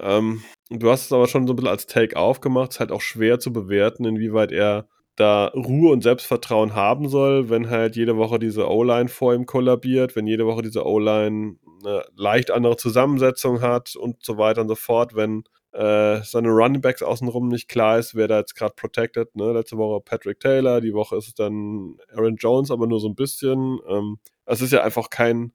[0.00, 2.70] Ähm, du hast es aber schon so ein bisschen als Take aufgemacht.
[2.70, 7.50] Es ist halt auch schwer zu bewerten, inwieweit er da Ruhe und Selbstvertrauen haben soll,
[7.50, 12.04] wenn halt jede Woche diese O-Line vor ihm kollabiert, wenn jede Woche diese O-Line eine
[12.16, 15.42] leicht andere Zusammensetzung hat und so weiter und so fort, wenn
[15.72, 19.34] äh, seine Runningbacks außenrum nicht klar ist, wer da jetzt gerade protected.
[19.34, 19.52] Ne?
[19.52, 23.14] Letzte Woche Patrick Taylor, die Woche ist es dann Aaron Jones, aber nur so ein
[23.14, 23.80] bisschen.
[23.88, 25.52] Ähm, es ist ja einfach kein,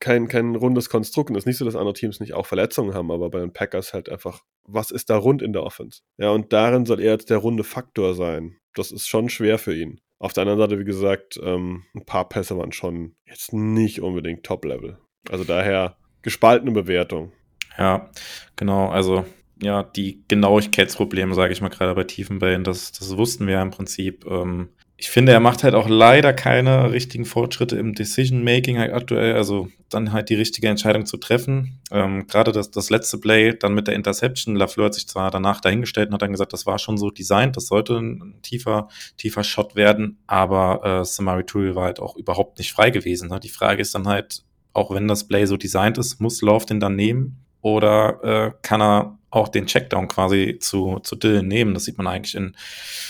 [0.00, 1.30] kein, kein rundes Konstrukt.
[1.30, 3.52] Und es ist nicht so, dass andere Teams nicht auch Verletzungen haben, aber bei den
[3.52, 6.02] Packers halt einfach, was ist da rund in der Offense?
[6.18, 8.56] Ja, und darin soll er jetzt der runde Faktor sein.
[8.74, 10.00] Das ist schon schwer für ihn.
[10.18, 14.44] Auf der anderen Seite, wie gesagt, ähm, ein paar Pässe waren schon jetzt nicht unbedingt
[14.44, 14.98] Top-Level.
[15.30, 17.32] Also daher gespaltene Bewertung.
[17.78, 18.10] Ja,
[18.56, 18.88] genau.
[18.88, 19.24] Also
[19.62, 23.70] ja, die Genauigkeitsprobleme, sage ich mal, gerade bei Tiefenbällen, das, das wussten wir ja im
[23.70, 24.26] Prinzip.
[24.26, 29.34] Ähm, ich finde, er macht halt auch leider keine richtigen Fortschritte im Decision-Making halt aktuell,
[29.34, 31.80] also dann halt die richtige Entscheidung zu treffen.
[31.90, 35.60] Ähm, Gerade das, das letzte Play, dann mit der Interception, Lafleur hat sich zwar danach
[35.60, 38.88] dahingestellt und hat dann gesagt, das war schon so designt, das sollte ein tiefer,
[39.18, 43.28] tiefer Shot werden, aber äh, Samari Tool war halt auch überhaupt nicht frei gewesen.
[43.28, 43.38] Ne?
[43.38, 46.80] Die Frage ist dann halt, auch wenn das Play so designt ist, muss Love den
[46.80, 47.45] dann nehmen?
[47.66, 51.74] Oder äh, kann er auch den Checkdown quasi zu, zu Dylan nehmen?
[51.74, 52.54] Das sieht man eigentlich in,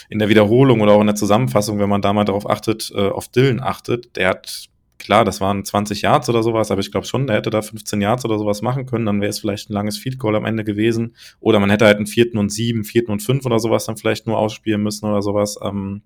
[0.08, 3.10] in der Wiederholung oder auch in der Zusammenfassung, wenn man da mal darauf achtet, äh,
[3.10, 4.16] auf Dylan achtet.
[4.16, 7.50] Der hat, klar, das waren 20 Yards oder sowas, aber ich glaube schon, der hätte
[7.50, 10.36] da 15 Yards oder sowas machen können, dann wäre es vielleicht ein langes Field Goal
[10.36, 11.14] am Ende gewesen.
[11.38, 14.26] Oder man hätte halt einen vierten und sieben, vierten und fünf oder sowas dann vielleicht
[14.26, 15.58] nur ausspielen müssen oder sowas.
[15.62, 16.00] Ähm,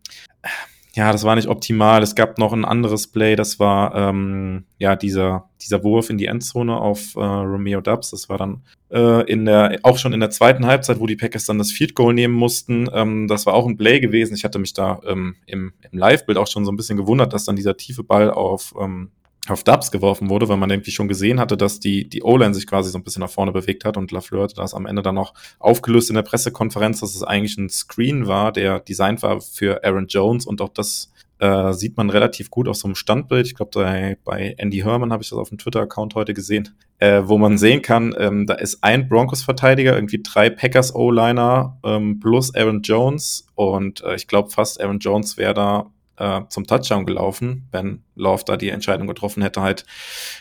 [0.95, 2.03] ja, das war nicht optimal.
[2.03, 6.27] Es gab noch ein anderes Play, das war ähm, ja dieser, dieser Wurf in die
[6.27, 8.11] Endzone auf äh, Romeo Dubs.
[8.11, 11.47] Das war dann äh, in der, auch schon in der zweiten Halbzeit, wo die Packers
[11.47, 12.89] dann das Field Goal nehmen mussten.
[12.93, 14.35] Ähm, das war auch ein Play gewesen.
[14.35, 17.45] Ich hatte mich da ähm, im, im Live-Bild auch schon so ein bisschen gewundert, dass
[17.45, 19.11] dann dieser tiefe Ball auf ähm,
[19.51, 22.67] auf Dubs geworfen wurde, weil man irgendwie schon gesehen hatte, dass die, die O-Line sich
[22.67, 25.15] quasi so ein bisschen nach vorne bewegt hat und Lafleur hat das am Ende dann
[25.15, 29.85] noch aufgelöst in der Pressekonferenz, dass es eigentlich ein Screen war, der designt war für
[29.85, 33.47] Aaron Jones und auch das äh, sieht man relativ gut auf so einem Standbild.
[33.47, 37.23] Ich glaube, bei, bei Andy Herman habe ich das auf dem Twitter-Account heute gesehen, äh,
[37.25, 42.83] wo man sehen kann, ähm, da ist ein Broncos-Verteidiger, irgendwie drei Packers-O-Liner ähm, plus Aaron
[42.83, 45.91] Jones und äh, ich glaube fast Aaron Jones wäre da
[46.21, 49.87] äh, zum Touchdown gelaufen, wenn Love da die Entscheidung getroffen hätte, halt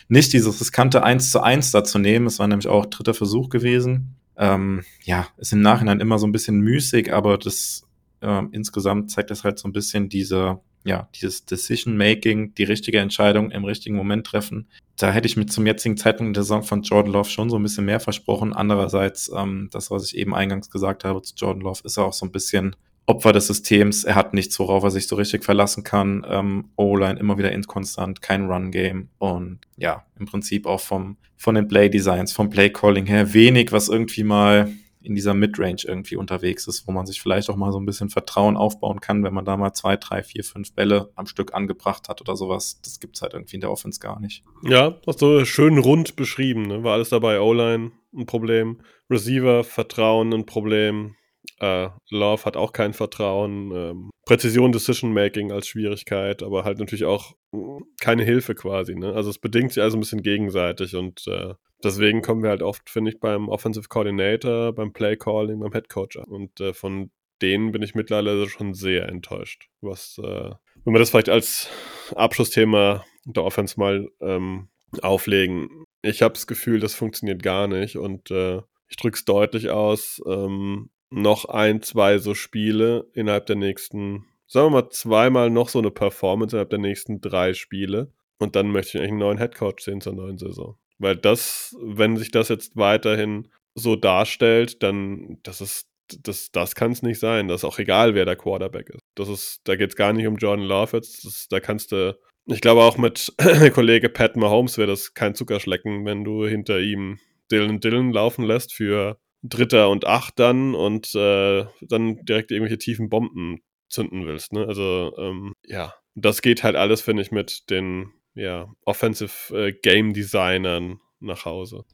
[0.08, 2.26] nicht dieses riskante 1 zu 1 da zu nehmen.
[2.26, 4.14] Es war nämlich auch dritter Versuch gewesen.
[4.36, 7.86] Ähm, ja, ist im Nachhinein immer so ein bisschen müßig, aber das
[8.20, 13.50] äh, insgesamt zeigt das halt so ein bisschen diese, ja, dieses Decision-Making, die richtige Entscheidung
[13.50, 14.68] im richtigen Moment treffen.
[14.98, 17.62] Da hätte ich mir zum jetzigen Zeitpunkt der Saison von Jordan Love schon so ein
[17.62, 18.52] bisschen mehr versprochen.
[18.52, 22.12] Andererseits, ähm, das, was ich eben eingangs gesagt habe zu Jordan Love, ist er auch
[22.12, 22.76] so ein bisschen
[23.06, 24.04] Opfer des Systems.
[24.04, 26.24] Er hat nichts, worauf er sich so richtig verlassen kann.
[26.28, 31.66] Ähm, O-Line immer wieder inkonstant, kein Run-Game und ja, im Prinzip auch vom, von den
[31.66, 34.70] Play-Designs, vom Play-Calling her wenig, was irgendwie mal
[35.02, 38.10] in dieser Midrange irgendwie unterwegs ist, wo man sich vielleicht auch mal so ein bisschen
[38.10, 42.08] Vertrauen aufbauen kann, wenn man da mal zwei, drei, vier, fünf Bälle am Stück angebracht
[42.08, 42.80] hat oder sowas.
[42.82, 44.44] Das gibt's halt irgendwie in der Offense gar nicht.
[44.62, 46.62] Ja, hast du schön rund beschrieben.
[46.62, 46.84] Ne?
[46.84, 47.40] War alles dabei.
[47.40, 51.16] O-Line ein Problem, Receiver Vertrauen ein Problem,
[51.60, 53.72] äh, Love hat auch kein Vertrauen.
[53.74, 58.94] Ähm, Präzision Decision Making als Schwierigkeit, aber halt natürlich auch mm, keine Hilfe quasi.
[58.94, 59.12] Ne?
[59.14, 61.54] Also es bedingt sich also ein bisschen gegenseitig und äh,
[61.84, 65.88] deswegen kommen wir halt oft, finde ich, beim Offensive Coordinator, beim Play Calling, beim Head
[65.88, 66.16] Coach.
[66.16, 67.10] Und äh, von
[67.42, 69.68] denen bin ich mittlerweile schon sehr enttäuscht.
[69.80, 70.50] Was, äh,
[70.84, 71.68] wenn wir das vielleicht als
[72.14, 74.68] Abschlussthema der Offense mal ähm,
[75.02, 75.84] auflegen.
[76.02, 80.20] Ich habe das Gefühl, das funktioniert gar nicht und äh, ich drücke es deutlich aus.
[80.26, 85.78] Ähm, noch ein, zwei so Spiele innerhalb der nächsten, sagen wir mal, zweimal noch so
[85.78, 88.12] eine Performance innerhalb der nächsten drei Spiele.
[88.38, 90.78] Und dann möchte ich eigentlich einen neuen Headcoach sehen zur neuen Saison.
[90.98, 95.88] Weil das, wenn sich das jetzt weiterhin so darstellt, dann, das ist,
[96.22, 97.48] das, das kann es nicht sein.
[97.48, 99.00] Das ist auch egal, wer der Quarterback ist.
[99.14, 101.24] Das ist, da geht es gar nicht um Jordan Love jetzt.
[101.24, 103.32] Das, da kannst du, ich glaube auch mit
[103.74, 107.18] Kollege Pat Mahomes wäre das kein Zuckerschlecken, wenn du hinter ihm
[107.50, 113.08] Dylan Dylan laufen lässt für Dritter und Acht dann und äh, dann direkt irgendwelche tiefen
[113.08, 114.52] Bomben zünden willst.
[114.52, 114.66] Ne?
[114.66, 120.12] Also ähm, ja, das geht halt alles, finde ich, mit den ja, Offensive äh, Game
[120.12, 121.84] Designern nach Hause.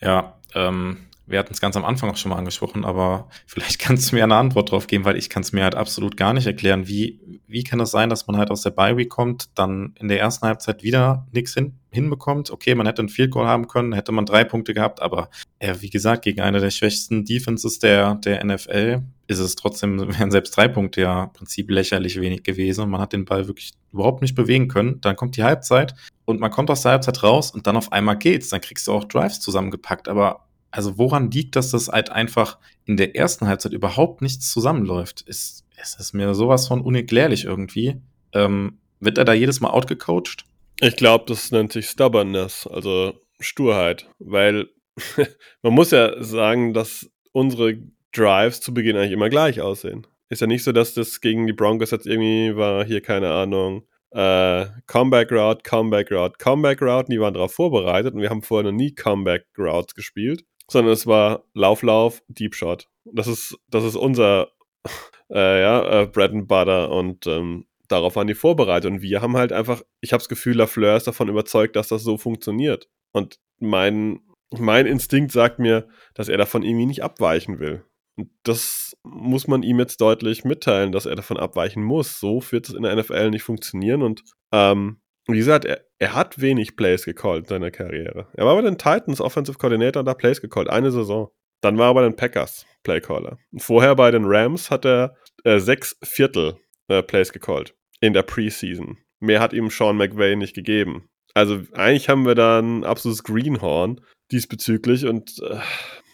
[0.00, 4.10] Ja, ähm, wir hatten es ganz am Anfang auch schon mal angesprochen, aber vielleicht kannst
[4.10, 6.46] du mir eine Antwort drauf geben, weil ich kann es mir halt absolut gar nicht
[6.46, 9.94] erklären, wie, wie kann das sein, dass man halt aus der Bye Week kommt, dann
[9.98, 12.50] in der ersten Halbzeit wieder nichts hin, hinbekommt?
[12.50, 15.80] Okay, man hätte einen Field Goal haben können, hätte man drei Punkte gehabt, aber ja,
[15.80, 20.56] wie gesagt, gegen eine der schwächsten Defenses der, der NFL ist es trotzdem, wären selbst
[20.56, 24.22] drei Punkte ja im Prinzip lächerlich wenig gewesen und man hat den Ball wirklich überhaupt
[24.22, 25.00] nicht bewegen können.
[25.00, 28.16] Dann kommt die Halbzeit und man kommt aus der Halbzeit raus und dann auf einmal
[28.18, 28.50] geht's.
[28.50, 30.45] Dann kriegst du auch Drives zusammengepackt, aber
[30.76, 35.22] also woran liegt, dass das halt einfach in der ersten Halbzeit überhaupt nichts zusammenläuft?
[35.22, 37.96] Ist, ist es mir sowas von unerklärlich irgendwie.
[38.32, 40.44] Ähm, wird er da jedes Mal outgecoacht?
[40.80, 44.68] Ich glaube, das nennt sich Stubbornness, also Sturheit, weil
[45.62, 47.78] man muss ja sagen, dass unsere
[48.12, 50.06] Drives zu Beginn eigentlich immer gleich aussehen.
[50.28, 53.86] Ist ja nicht so, dass das gegen die Broncos jetzt irgendwie war, hier keine Ahnung,
[54.10, 58.70] äh, Comeback Route, Comeback Route, Comeback Route, die waren darauf vorbereitet und wir haben vorher
[58.70, 62.88] noch nie Comeback Routes gespielt, sondern es war Lauf, Lauf, Deep Shot.
[63.04, 64.48] Das ist, das ist unser
[65.30, 68.90] äh, ja, äh, Bread and Butter und ähm, darauf waren die vorbereitet.
[68.90, 72.02] Und wir haben halt einfach, ich habe das Gefühl, Lafleur ist davon überzeugt, dass das
[72.02, 72.88] so funktioniert.
[73.12, 77.84] Und mein, mein Instinkt sagt mir, dass er davon irgendwie nicht abweichen will.
[78.16, 82.18] Und das muss man ihm jetzt deutlich mitteilen, dass er davon abweichen muss.
[82.18, 84.02] So wird es in der NFL nicht funktionieren.
[84.02, 88.28] Und ähm, wie gesagt, er, er hat wenig Plays gecallt in seiner Karriere.
[88.34, 91.30] Er war bei den Titans Offensive Coordinator und hat Plays gecallt, eine Saison.
[91.60, 93.38] Dann war er bei den Packers Playcaller.
[93.58, 96.56] Vorher bei den Rams hat er äh, sechs Viertel
[96.88, 98.98] äh, Plays gecallt in der Preseason.
[99.18, 101.08] Mehr hat ihm Sean McVay nicht gegeben.
[101.34, 104.00] Also eigentlich haben wir da ein absolutes Greenhorn
[104.30, 105.58] diesbezüglich und äh,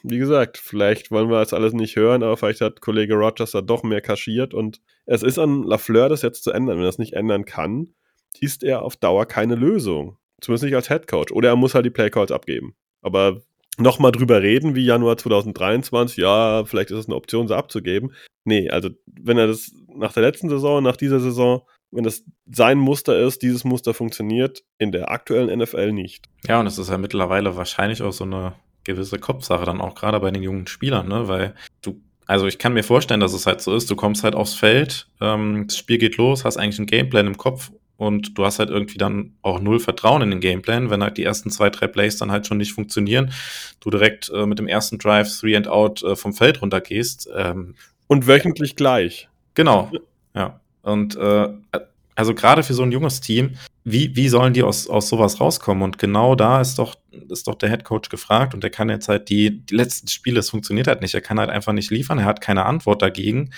[0.02, 3.60] wie gesagt, vielleicht wollen wir das alles nicht hören, aber vielleicht hat Kollege Rogers da
[3.60, 6.76] doch mehr kaschiert und es ist an Lafleur, das jetzt zu ändern.
[6.76, 7.94] Wenn er das nicht ändern kann,
[8.40, 10.16] ist er auf Dauer keine Lösung.
[10.40, 11.32] Zumindest nicht als Head Coach.
[11.32, 12.74] Oder er muss halt die Playcalls abgeben.
[13.00, 13.42] Aber
[13.78, 18.12] nochmal drüber reden, wie Januar 2023, ja, vielleicht ist es eine Option, sie abzugeben.
[18.44, 22.78] Nee, also wenn er das nach der letzten Saison, nach dieser Saison, wenn das sein
[22.78, 26.26] Muster ist, dieses Muster funktioniert, in der aktuellen NFL nicht.
[26.46, 28.54] Ja, und es ist ja mittlerweile wahrscheinlich auch so eine
[28.84, 31.28] gewisse Kopfsache dann auch gerade bei den jungen Spielern, ne?
[31.28, 34.34] Weil du, also ich kann mir vorstellen, dass es halt so ist, du kommst halt
[34.34, 37.70] aufs Feld, ähm, das Spiel geht los, hast eigentlich einen Gameplan im Kopf
[38.02, 41.22] und du hast halt irgendwie dann auch null Vertrauen in den Gameplan, wenn halt die
[41.22, 43.32] ersten zwei, drei Plays dann halt schon nicht funktionieren,
[43.78, 47.28] du direkt äh, mit dem ersten Drive Three and Out äh, vom Feld runtergehst.
[47.32, 47.76] Ähm,
[48.08, 49.28] und wöchentlich gleich.
[49.54, 49.92] Genau,
[50.34, 50.60] ja.
[50.82, 51.48] Und äh,
[52.16, 53.52] also gerade für so ein junges Team,
[53.84, 55.84] wie, wie sollen die aus, aus sowas rauskommen?
[55.84, 56.96] Und genau da ist doch,
[57.28, 60.40] ist doch der Head Coach gefragt und der kann jetzt halt die, die letzten Spiele,
[60.40, 61.14] es funktioniert halt nicht.
[61.14, 63.50] Er kann halt einfach nicht liefern, er hat keine Antwort dagegen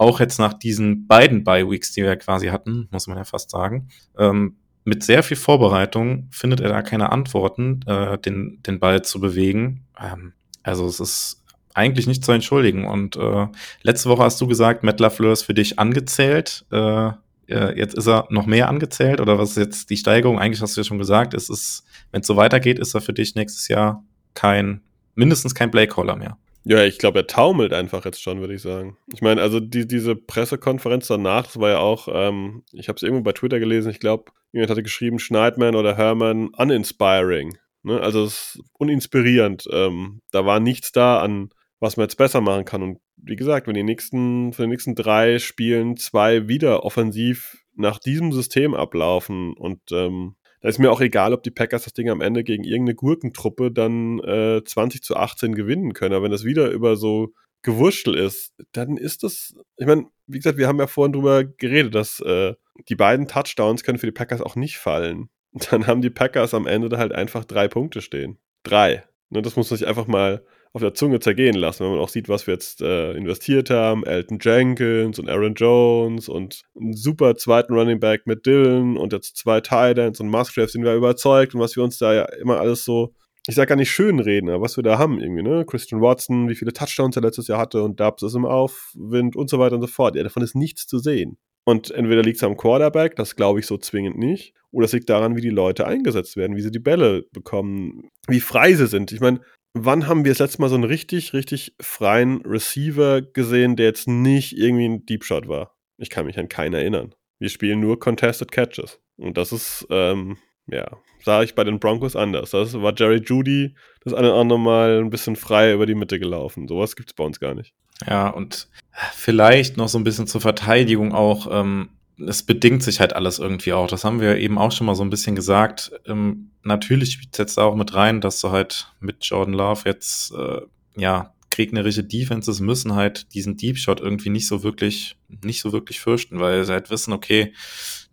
[0.00, 3.88] auch jetzt nach diesen beiden Bye-Weeks, die wir quasi hatten, muss man ja fast sagen,
[4.16, 9.20] ähm, mit sehr viel Vorbereitung findet er da keine Antworten, äh, den, den Ball zu
[9.20, 9.84] bewegen.
[10.00, 10.32] Ähm,
[10.62, 11.44] also es ist
[11.74, 12.86] eigentlich nicht zu entschuldigen.
[12.86, 13.46] Und äh,
[13.82, 16.64] letzte Woche hast du gesagt, Matt LaFleur ist für dich angezählt.
[16.72, 17.08] Äh,
[17.48, 20.38] äh jetzt ist er noch mehr angezählt oder was ist jetzt die Steigerung?
[20.38, 23.12] Eigentlich hast du ja schon gesagt, es ist, wenn es so weitergeht, ist er für
[23.12, 24.80] dich nächstes Jahr kein,
[25.14, 26.38] mindestens kein Playcaller mehr.
[26.64, 28.96] Ja, ich glaube, er taumelt einfach jetzt schon, würde ich sagen.
[29.12, 33.02] Ich meine, also die, diese Pressekonferenz danach, das war ja auch, ähm, ich habe es
[33.02, 37.56] irgendwo bei Twitter gelesen, ich glaube, jemand hatte geschrieben, Schneidman oder Herman uninspiring.
[37.82, 38.00] Ne?
[38.00, 38.28] Also
[38.74, 39.64] uninspirierend.
[39.72, 42.82] Ähm, da war nichts da an, was man jetzt besser machen kann.
[42.82, 47.98] Und wie gesagt, wenn die nächsten, für die nächsten drei Spielen zwei wieder offensiv nach
[47.98, 52.10] diesem System ablaufen und ähm, da ist mir auch egal, ob die Packers das Ding
[52.10, 56.14] am Ende gegen irgendeine Gurkentruppe dann äh, 20 zu 18 gewinnen können.
[56.14, 57.32] Aber wenn das wieder über so
[57.62, 61.94] Gewurschtel ist, dann ist das, ich meine, wie gesagt, wir haben ja vorhin drüber geredet,
[61.94, 62.54] dass äh,
[62.88, 65.28] die beiden Touchdowns können für die Packers auch nicht fallen.
[65.70, 68.38] Dann haben die Packers am Ende da halt einfach drei Punkte stehen.
[68.62, 69.04] Drei.
[69.30, 72.08] Ne, das muss man sich einfach mal auf der Zunge zergehen lassen, wenn man auch
[72.08, 74.04] sieht, was wir jetzt äh, investiert haben.
[74.04, 79.36] Elton Jenkins und Aaron Jones und einen super zweiten Running Back mit Dylan und jetzt
[79.36, 82.84] zwei Titans und Musgrave sind wir überzeugt und was wir uns da ja immer alles
[82.84, 83.14] so,
[83.48, 85.64] ich sag gar nicht schön reden, aber was wir da haben irgendwie, ne?
[85.66, 89.50] Christian Watson, wie viele Touchdowns er letztes Jahr hatte und Dubs ist im Aufwind und
[89.50, 90.14] so weiter und so fort.
[90.14, 91.36] Ja, davon ist nichts zu sehen.
[91.64, 95.10] Und entweder liegt es am Quarterback, das glaube ich so zwingend nicht, oder es liegt
[95.10, 99.12] daran, wie die Leute eingesetzt werden, wie sie die Bälle bekommen, wie frei sie sind.
[99.12, 99.40] Ich meine,
[99.74, 104.08] wann haben wir das letzte Mal so einen richtig, richtig freien Receiver gesehen, der jetzt
[104.08, 105.76] nicht irgendwie ein Deep Shot war?
[105.98, 107.14] Ich kann mich an keinen erinnern.
[107.38, 109.00] Wir spielen nur Contested Catches.
[109.16, 110.86] Und das ist, ähm, ja,
[111.24, 112.50] sah ich bei den Broncos anders.
[112.50, 116.18] Das war Jerry Judy das eine oder andere Mal ein bisschen frei über die Mitte
[116.18, 116.68] gelaufen.
[116.68, 117.74] Sowas gibt es bei uns gar nicht.
[118.06, 118.68] Ja, und
[119.12, 121.48] vielleicht noch so ein bisschen zur Verteidigung auch.
[121.50, 121.90] Ähm,
[122.26, 123.88] es bedingt sich halt alles irgendwie auch.
[123.88, 125.92] Das haben wir eben auch schon mal so ein bisschen gesagt.
[126.06, 130.60] Ähm, natürlich es jetzt auch mit rein, dass du halt mit Jordan Love jetzt, äh,
[130.96, 136.00] ja, gegnerische Defenses müssen halt diesen Deep Shot irgendwie nicht so wirklich, nicht so wirklich
[136.00, 137.52] fürchten, weil sie halt wissen, okay,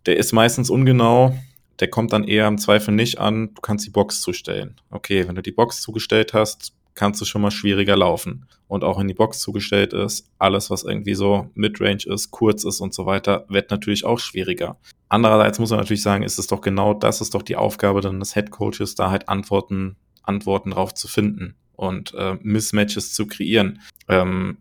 [0.06, 1.38] der ist meistens ungenau,
[1.80, 4.80] der kommt dann eher im Zweifel nicht an, du kannst die Box zustellen.
[4.90, 8.48] Okay, wenn du die Box zugestellt hast, kannst du schon mal schwieriger laufen.
[8.66, 12.80] Und auch wenn die Box zugestellt ist, alles, was irgendwie so Midrange ist, kurz ist
[12.80, 14.76] und so weiter, wird natürlich auch schwieriger.
[15.08, 18.18] Andererseits muss man natürlich sagen, ist es doch genau das ist doch die Aufgabe dann
[18.18, 19.94] des Head Coaches, da halt Antworten,
[20.24, 23.80] Antworten drauf zu finden und äh, Mismatches zu kreieren.
[24.08, 24.58] Ähm,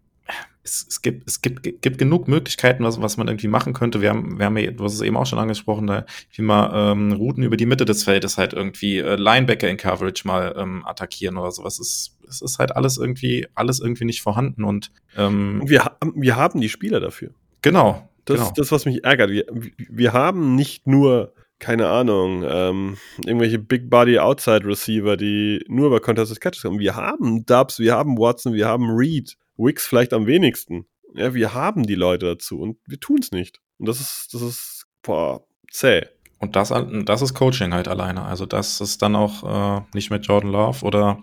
[0.68, 4.02] es, es, gibt, es gibt, gibt genug Möglichkeiten, was, was man irgendwie machen könnte.
[4.02, 6.92] Wir haben, wir haben ja, du hast es eben auch schon angesprochen, da wie mal
[6.92, 10.86] ähm, Routen über die Mitte des Feldes halt irgendwie äh, Linebacker in Coverage mal ähm,
[10.86, 11.80] attackieren oder sowas.
[11.80, 16.62] Es, es ist halt alles irgendwie, alles irgendwie nicht vorhanden und ähm, wir, wir haben
[16.62, 17.32] die Spieler dafür.
[17.62, 18.10] Genau.
[18.26, 18.48] Das genau.
[18.50, 19.32] ist das, was mich ärgert.
[19.32, 19.46] Wir,
[19.78, 26.00] wir haben nicht nur keine Ahnung, ähm, irgendwelche Big Body Outside Receiver, die nur über
[26.00, 26.80] Contested Catches kommen.
[26.80, 29.38] Wir haben Dubs, wir haben Watson, wir haben Reed.
[29.58, 30.86] Wicks vielleicht am wenigsten.
[31.14, 33.62] Ja, wir haben die Leute dazu und wir tun es nicht.
[33.78, 36.06] Und das ist, das ist, boah, zäh.
[36.40, 36.72] Und das,
[37.06, 38.24] das ist Coaching halt alleine.
[38.24, 41.20] Also das ist dann auch äh, nicht mit Jordan Love oder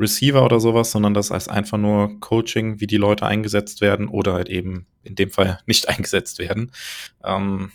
[0.00, 4.32] Receiver oder sowas, sondern das ist einfach nur Coaching, wie die Leute eingesetzt werden oder
[4.32, 6.72] halt eben in dem Fall nicht eingesetzt werden.
[7.22, 7.70] Ähm,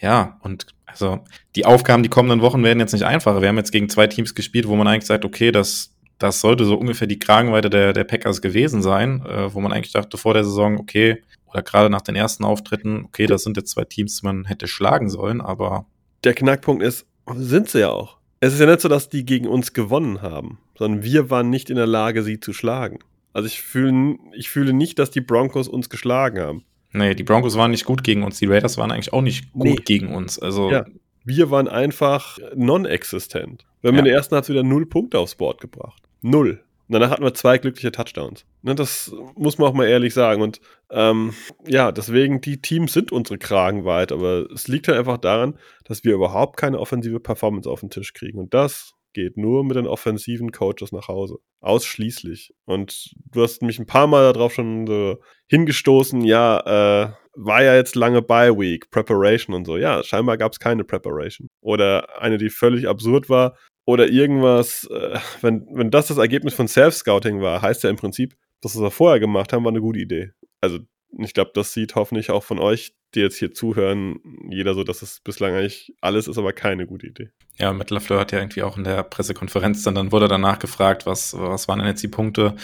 [0.00, 3.40] ja, und also die Aufgaben die kommenden Wochen werden jetzt nicht einfacher.
[3.40, 5.91] Wir haben jetzt gegen zwei Teams gespielt, wo man eigentlich sagt, okay, das
[6.22, 9.92] das sollte so ungefähr die Kragenweite der, der Packers gewesen sein, äh, wo man eigentlich
[9.92, 13.70] dachte vor der Saison, okay, oder gerade nach den ersten Auftritten, okay, das sind jetzt
[13.70, 15.86] zwei Teams, die man hätte schlagen sollen, aber.
[16.24, 18.18] Der Knackpunkt ist, sind sie ja auch.
[18.40, 21.70] Es ist ja nicht so, dass die gegen uns gewonnen haben, sondern wir waren nicht
[21.70, 22.98] in der Lage, sie zu schlagen.
[23.32, 26.64] Also ich fühle, ich fühle nicht, dass die Broncos uns geschlagen haben.
[26.92, 29.64] Nee, die Broncos waren nicht gut gegen uns, die Raiders waren eigentlich auch nicht gut
[29.64, 29.76] nee.
[29.76, 30.38] gegen uns.
[30.38, 30.84] Also ja,
[31.24, 33.64] wir waren einfach non-existent.
[33.80, 34.00] Wir haben ja.
[34.00, 36.02] in der ersten Halbzeit wieder null Punkte aufs Board gebracht.
[36.22, 36.62] Null.
[36.88, 38.44] Und danach hatten wir zwei glückliche Touchdowns.
[38.62, 40.42] Ne, das muss man auch mal ehrlich sagen.
[40.42, 40.60] Und
[40.90, 41.32] ähm,
[41.66, 46.14] ja, deswegen, die Teams sind unsere Kragenweit, aber es liegt halt einfach daran, dass wir
[46.14, 48.38] überhaupt keine offensive Performance auf den Tisch kriegen.
[48.38, 51.36] Und das geht nur mit den offensiven Coaches nach Hause.
[51.60, 52.54] Ausschließlich.
[52.64, 55.18] Und du hast mich ein paar Mal darauf schon so
[55.48, 56.60] hingestoßen, ja,
[57.06, 59.78] äh, war ja jetzt lange Bye Week, Preparation und so.
[59.78, 61.48] Ja, scheinbar gab es keine Preparation.
[61.60, 66.68] Oder eine, die völlig absurd war, oder irgendwas, äh, wenn, wenn das das Ergebnis von
[66.68, 69.98] Self-Scouting war, heißt ja im Prinzip, das, was wir vorher gemacht haben, war eine gute
[69.98, 70.32] Idee.
[70.60, 70.78] Also
[71.18, 75.02] ich glaube, das sieht hoffentlich auch von euch, die jetzt hier zuhören, jeder so, dass
[75.02, 77.30] es bislang eigentlich alles ist, aber keine gute Idee.
[77.58, 81.04] Ja, Matt LaFleur hat ja irgendwie auch in der Pressekonferenz dann, dann wurde danach gefragt,
[81.04, 82.54] was, was waren denn jetzt die Punkte,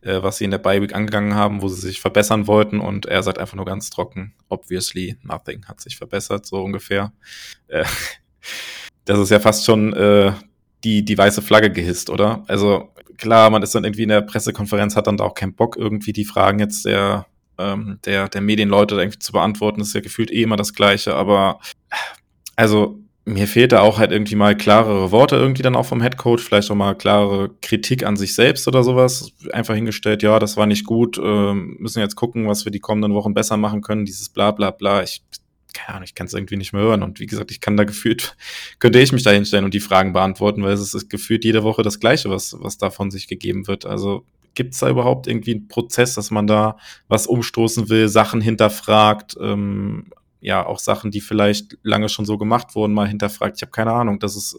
[0.00, 3.22] äh, was sie in der Bye-Week angegangen haben, wo sie sich verbessern wollten und er
[3.22, 7.12] sagt einfach nur ganz trocken, obviously nothing hat sich verbessert, so ungefähr.
[7.68, 7.84] Äh,
[9.04, 10.32] das ist ja fast schon äh,
[10.84, 12.44] die, die weiße Flagge gehisst, oder?
[12.46, 15.76] Also klar, man ist dann irgendwie in der Pressekonferenz, hat dann da auch keinen Bock,
[15.76, 17.26] irgendwie die Fragen jetzt der,
[17.58, 19.80] ähm, der, der Medienleute irgendwie zu beantworten.
[19.80, 21.60] Das ist ja gefühlt eh immer das Gleiche, aber
[22.56, 26.40] also mir fehlt da auch halt irgendwie mal klarere Worte irgendwie dann auch vom Headcoach,
[26.40, 29.32] vielleicht auch mal klarere Kritik an sich selbst oder sowas.
[29.52, 33.14] Einfach hingestellt, ja, das war nicht gut, äh, müssen jetzt gucken, was wir die kommenden
[33.14, 35.02] Wochen besser machen können, dieses bla bla bla.
[35.02, 35.22] Ich
[35.74, 37.02] keine Ahnung, ich kann es irgendwie nicht mehr hören.
[37.02, 38.36] Und wie gesagt, ich kann da gefühlt,
[38.78, 41.82] könnte ich mich da hinstellen und die Fragen beantworten, weil es ist gefühlt jede Woche
[41.82, 43.86] das Gleiche, was, was da von sich gegeben wird.
[43.86, 46.76] Also gibt es da überhaupt irgendwie einen Prozess, dass man da
[47.08, 50.06] was umstoßen will, Sachen hinterfragt, ähm,
[50.40, 53.56] ja, auch Sachen, die vielleicht lange schon so gemacht wurden, mal hinterfragt.
[53.56, 54.18] Ich habe keine Ahnung.
[54.18, 54.58] Das ist,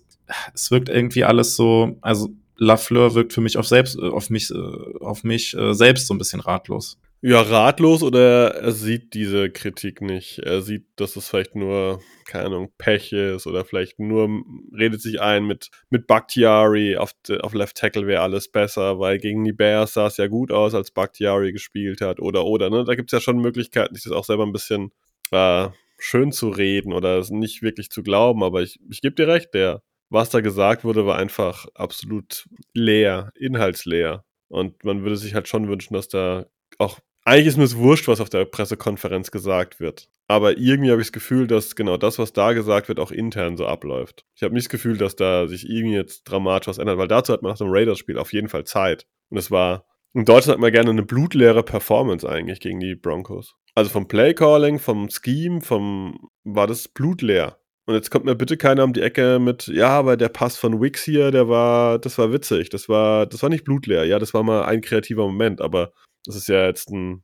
[0.53, 4.53] es wirkt irgendwie alles so, also Lafleur wirkt für mich auf selbst, auf mich,
[4.99, 6.99] auf mich äh, selbst so ein bisschen ratlos.
[7.23, 10.39] Ja, ratlos oder er sieht diese Kritik nicht.
[10.39, 14.27] Er sieht, dass es vielleicht nur, keine Ahnung, Pech ist oder vielleicht nur
[14.75, 19.43] redet sich ein mit, mit Bakhtiari auf, auf Left Tackle wäre alles besser, weil gegen
[19.43, 22.71] die Bears sah es ja gut aus, als Bakhtiari gespielt hat oder oder.
[22.71, 22.85] Ne?
[22.85, 24.91] Da gibt es ja schon Möglichkeiten, sich das auch selber ein bisschen
[25.29, 25.69] äh,
[25.99, 28.43] schön zu reden oder es nicht wirklich zu glauben.
[28.43, 33.31] Aber ich, ich gebe dir recht, der, was da gesagt wurde, war einfach absolut leer,
[33.35, 34.25] inhaltsleer.
[34.47, 36.47] Und man würde sich halt schon wünschen, dass da
[36.79, 40.09] auch eigentlich ist mir es wurscht, was auf der Pressekonferenz gesagt wird.
[40.27, 43.57] Aber irgendwie habe ich das Gefühl, dass genau das, was da gesagt wird, auch intern
[43.57, 44.25] so abläuft.
[44.35, 47.33] Ich habe nicht das Gefühl, dass da sich irgendwie jetzt dramatisch was ändert, weil dazu
[47.33, 49.05] hat man nach dem Raiders-Spiel auf jeden Fall Zeit.
[49.29, 53.55] Und es war, in Deutschland hat man gerne eine blutleere Performance eigentlich gegen die Broncos.
[53.75, 57.57] Also vom Playcalling, vom Scheme, vom, war das blutleer.
[57.85, 60.81] Und jetzt kommt mir bitte keiner um die Ecke mit, ja, aber der Pass von
[60.81, 64.05] Wix hier, der war, das war witzig, das war, das war nicht blutleer.
[64.05, 65.91] Ja, das war mal ein kreativer Moment, aber
[66.25, 67.23] das ist ja jetzt ein,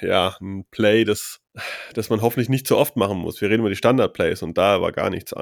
[0.00, 1.40] ja, ein Play, das,
[1.94, 3.40] das man hoffentlich nicht so oft machen muss.
[3.40, 5.34] Wir reden über die Standard-Plays und da war gar nichts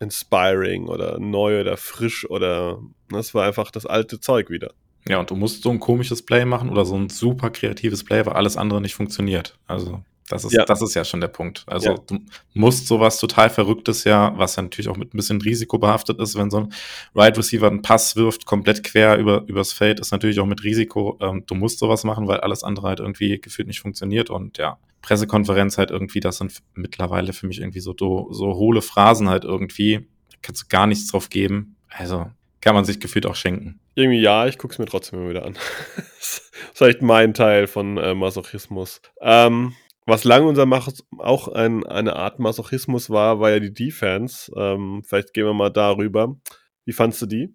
[0.00, 4.74] inspiring oder neu oder frisch oder das war einfach das alte Zeug wieder.
[5.08, 8.26] Ja, und du musst so ein komisches Play machen oder so ein super kreatives Play,
[8.26, 9.58] weil alles andere nicht funktioniert.
[9.66, 10.64] Also das ist, Ja.
[10.64, 11.64] das ist ja schon der Punkt.
[11.66, 11.94] Also Ja.
[12.06, 12.18] du
[12.54, 16.36] musst sowas total Verrücktes ja, was ja natürlich auch mit ein bisschen Risiko behaftet ist,
[16.36, 16.72] wenn so ein
[17.14, 21.18] Right Receiver einen Pass wirft, komplett quer über, übers Feld, ist natürlich auch mit Risiko.
[21.20, 24.30] Ähm, du musst sowas machen, weil alles andere halt irgendwie gefühlt nicht funktioniert.
[24.30, 29.28] Und ja, Pressekonferenz halt irgendwie, das sind mittlerweile für mich irgendwie so, so hohle Phrasen
[29.28, 30.06] halt irgendwie.
[30.30, 31.76] Da kannst du gar nichts drauf geben.
[31.88, 32.26] Also
[32.60, 33.80] kann man sich gefühlt auch schenken.
[33.94, 35.54] Irgendwie ja, ich gucke es mir trotzdem immer wieder an.
[35.96, 39.00] das ist vielleicht mein Teil von äh, Masochismus.
[39.20, 39.74] Ähm,
[40.08, 40.88] was lange unser Mach
[41.18, 44.50] auch ein, eine Art Masochismus war, war ja die Defense.
[44.56, 46.36] Ähm, vielleicht gehen wir mal darüber.
[46.84, 47.54] Wie fandst du die?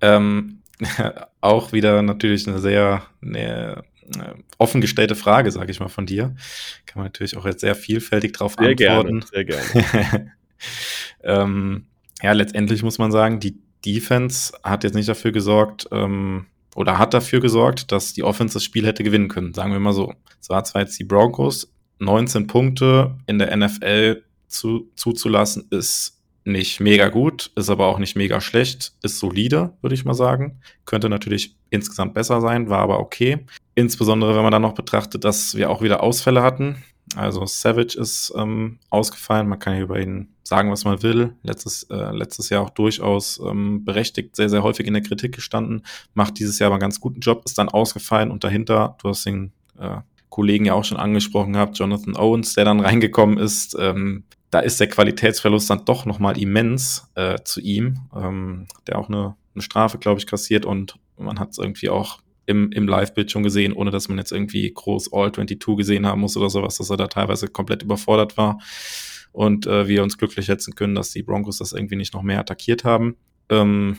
[0.00, 0.62] Ähm,
[1.40, 3.84] auch wieder natürlich eine sehr eine,
[4.16, 6.34] äh, offen gestellte Frage, sage ich mal, von dir.
[6.86, 8.76] Kann man natürlich auch jetzt sehr vielfältig Sehr antworten.
[8.76, 10.32] gerne, sehr gerne.
[11.22, 11.86] ähm,
[12.22, 16.46] ja, letztendlich muss man sagen, die Defense hat jetzt nicht dafür gesorgt, ähm,
[16.78, 19.52] oder hat dafür gesorgt, dass die Offense das Spiel hätte gewinnen können.
[19.52, 20.14] Sagen wir mal so.
[20.40, 26.78] Es war zwar jetzt die Broncos, 19 Punkte in der NFL zu, zuzulassen, ist nicht
[26.78, 30.60] mega gut, ist aber auch nicht mega schlecht, ist solide, würde ich mal sagen.
[30.84, 33.44] Könnte natürlich insgesamt besser sein, war aber okay.
[33.74, 36.84] Insbesondere, wenn man dann noch betrachtet, dass wir auch wieder Ausfälle hatten.
[37.16, 39.48] Also Savage ist ähm, ausgefallen.
[39.48, 41.34] Man kann ja über ihn sagen, was man will.
[41.42, 45.82] Letztes, äh, letztes Jahr auch durchaus ähm, berechtigt, sehr, sehr häufig in der Kritik gestanden.
[46.14, 49.24] Macht dieses Jahr aber einen ganz guten Job, ist dann ausgefallen und dahinter, du hast
[49.26, 49.98] den äh,
[50.28, 53.76] Kollegen ja auch schon angesprochen gehabt, Jonathan Owens, der dann reingekommen ist.
[53.78, 59.08] Ähm, da ist der Qualitätsverlust dann doch nochmal immens äh, zu ihm, ähm, der auch
[59.08, 63.30] eine, eine Strafe, glaube ich, kassiert und man hat es irgendwie auch im, im Live-Bild
[63.30, 66.90] schon gesehen, ohne dass man jetzt irgendwie groß All-22 gesehen haben muss oder sowas, dass
[66.90, 68.58] er da teilweise komplett überfordert war.
[69.32, 72.40] Und äh, wir uns glücklich schätzen können, dass die Broncos das irgendwie nicht noch mehr
[72.40, 73.16] attackiert haben.
[73.50, 73.98] Ähm,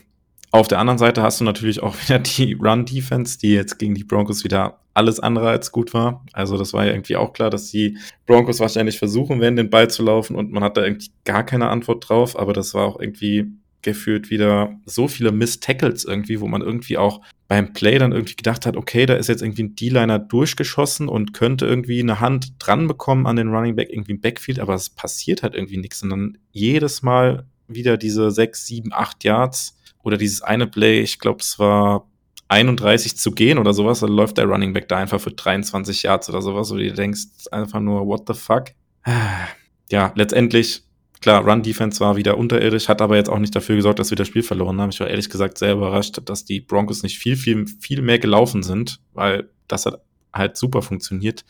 [0.51, 4.03] auf der anderen Seite hast du natürlich auch wieder die Run-Defense, die jetzt gegen die
[4.03, 6.25] Broncos wieder alles andere als gut war.
[6.33, 9.89] Also das war ja irgendwie auch klar, dass die Broncos wahrscheinlich versuchen werden, den Ball
[9.91, 12.99] zu laufen und man hat da irgendwie gar keine Antwort drauf, aber das war auch
[12.99, 13.45] irgendwie
[13.83, 18.67] gefühlt wieder so viele Miss-Tackles irgendwie, wo man irgendwie auch beim Play dann irgendwie gedacht
[18.67, 22.87] hat, okay, da ist jetzt irgendwie ein D-Liner durchgeschossen und könnte irgendwie eine Hand dran
[22.87, 26.03] bekommen an den Running Back irgendwie im Backfield, aber es passiert halt irgendwie nichts.
[26.03, 31.17] Und dann jedes Mal wieder diese sechs, sieben, acht Yards oder dieses eine Play, ich
[31.17, 32.07] glaube, es war
[32.49, 36.29] 31 zu gehen oder sowas, dann läuft der Running Back da einfach für 23 Yards
[36.29, 38.65] oder sowas, wo du dir denkst, einfach nur, what the fuck?
[39.89, 40.83] Ja, letztendlich
[41.21, 44.27] Klar, Run-Defense war wieder unterirdisch, hat aber jetzt auch nicht dafür gesorgt, dass wir das
[44.27, 44.89] Spiel verloren haben.
[44.89, 48.63] Ich war ehrlich gesagt sehr überrascht, dass die Broncos nicht viel, viel, viel mehr gelaufen
[48.63, 50.01] sind, weil das hat
[50.33, 51.43] halt super funktioniert.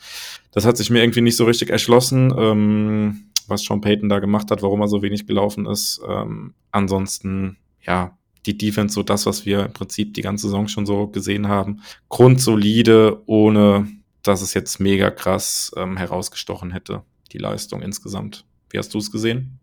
[0.50, 4.50] Das hat sich mir irgendwie nicht so richtig erschlossen, ähm, was Sean Payton da gemacht
[4.50, 6.00] hat, warum er so wenig gelaufen ist.
[6.08, 8.16] Ähm, ansonsten, ja,
[8.46, 11.82] die Defense so das, was wir im Prinzip die ganze Saison schon so gesehen haben.
[12.08, 13.86] Grundsolide, ohne
[14.22, 17.02] dass es jetzt mega krass ähm, herausgestochen hätte,
[17.32, 18.44] die Leistung insgesamt.
[18.70, 19.59] Wie hast du es gesehen?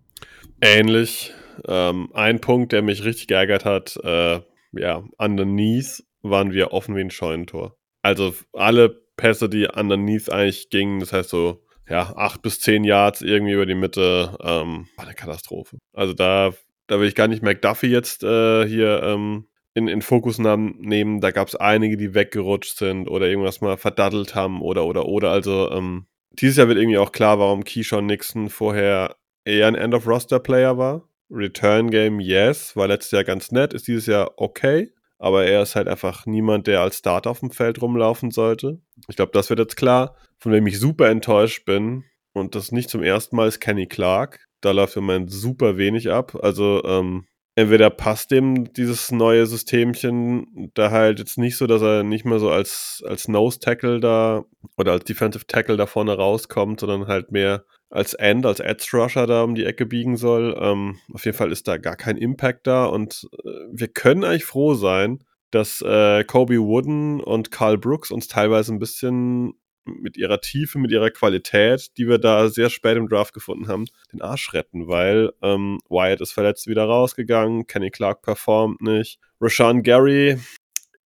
[0.62, 1.34] Ähnlich.
[1.68, 4.42] Ähm, ein Punkt, der mich richtig geärgert hat, äh,
[4.74, 7.78] ja, underneath waren wir offen wie ein Scheunentor.
[8.02, 13.22] Also alle Pässe, die underneath eigentlich gingen, das heißt so, ja, acht bis zehn Yards
[13.22, 15.78] irgendwie über die Mitte, ähm, war eine Katastrophe.
[15.94, 16.54] Also da,
[16.88, 21.22] da will ich gar nicht McDuffie jetzt äh, hier ähm, in, in Fokus nehmen.
[21.22, 25.32] Da gab es einige, die weggerutscht sind oder irgendwas mal verdattelt haben oder, oder, oder.
[25.32, 29.16] Also ähm, dieses Jahr wird irgendwie auch klar, warum Keyshawn Nixon vorher
[29.48, 31.08] eher ein End-of-Roster-Player war.
[31.30, 35.88] Return-Game, yes, war letztes Jahr ganz nett, ist dieses Jahr okay, aber er ist halt
[35.88, 38.80] einfach niemand, der als Starter auf dem Feld rumlaufen sollte.
[39.08, 40.16] Ich glaube, das wird jetzt klar.
[40.40, 44.48] Von wem ich super enttäuscht bin, und das nicht zum ersten Mal, ist Kenny Clark.
[44.62, 46.38] Da läuft im Moment super wenig ab.
[46.42, 47.26] Also, ähm,
[47.56, 52.40] entweder passt dem dieses neue Systemchen da halt jetzt nicht so, dass er nicht mehr
[52.40, 54.46] so als, als Nose-Tackle da
[54.78, 59.28] oder als Defensive Tackle da vorne rauskommt, sondern halt mehr als End, als Edge Rusher
[59.28, 60.58] da um die Ecke biegen soll.
[60.60, 64.46] Ähm, auf jeden Fall ist da gar kein Impact da und äh, wir können eigentlich
[64.46, 69.54] froh sein, dass äh, Kobe Wooden und Carl Brooks uns teilweise ein bisschen
[69.86, 73.86] mit ihrer Tiefe, mit ihrer Qualität, die wir da sehr spät im Draft gefunden haben,
[74.12, 79.84] den Arsch retten, weil ähm, Wyatt ist verletzt wieder rausgegangen, Kenny Clark performt nicht, Rashawn
[79.84, 80.38] Gary,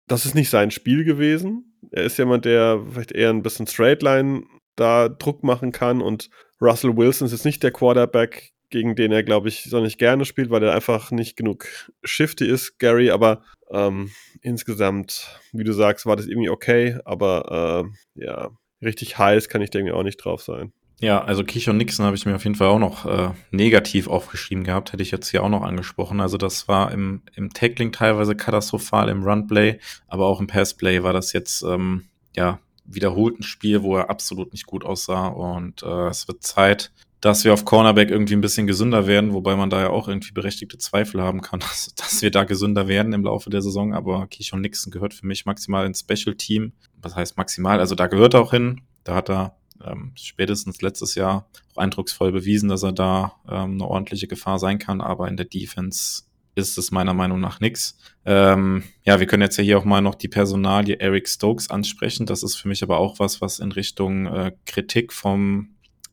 [0.06, 1.74] das ist nicht sein Spiel gewesen.
[1.92, 4.44] Er ist jemand, der vielleicht eher ein bisschen Straightline
[4.80, 9.22] da Druck machen kann und Russell Wilson ist jetzt nicht der Quarterback, gegen den er,
[9.22, 11.66] glaube ich, so nicht gerne spielt, weil er einfach nicht genug
[12.04, 14.10] shifty ist, Gary, aber ähm,
[14.42, 17.84] insgesamt, wie du sagst, war das irgendwie okay, aber
[18.16, 18.50] äh, ja,
[18.82, 20.72] richtig heiß kann ich irgendwie auch nicht drauf sein.
[21.00, 24.64] Ja, also Keyshawn Nixon habe ich mir auf jeden Fall auch noch äh, negativ aufgeschrieben
[24.64, 26.20] gehabt, hätte ich jetzt hier auch noch angesprochen.
[26.20, 29.78] Also das war im, im Tackling teilweise katastrophal, im Runplay,
[30.08, 32.04] aber auch im Passplay war das jetzt ähm,
[32.36, 36.90] ja wiederholt ein Spiel, wo er absolut nicht gut aussah und äh, es wird Zeit,
[37.20, 40.32] dass wir auf Cornerback irgendwie ein bisschen gesünder werden, wobei man da ja auch irgendwie
[40.32, 43.94] berechtigte Zweifel haben kann, dass, dass wir da gesünder werden im Laufe der Saison.
[43.94, 46.72] Aber Keyshawn Nixon gehört für mich maximal ins Special Team.
[47.02, 47.78] Was heißt maximal?
[47.78, 48.80] Also da gehört er auch hin.
[49.04, 53.86] Da hat er ähm, spätestens letztes Jahr auch eindrucksvoll bewiesen, dass er da ähm, eine
[53.86, 55.00] ordentliche Gefahr sein kann.
[55.00, 56.22] Aber in der Defense
[56.60, 57.98] ist es meiner Meinung nach nix.
[58.24, 62.26] Ähm, ja, wir können jetzt ja hier auch mal noch die Personalie Eric Stokes ansprechen.
[62.26, 65.70] Das ist für mich aber auch was, was in Richtung äh, Kritik vom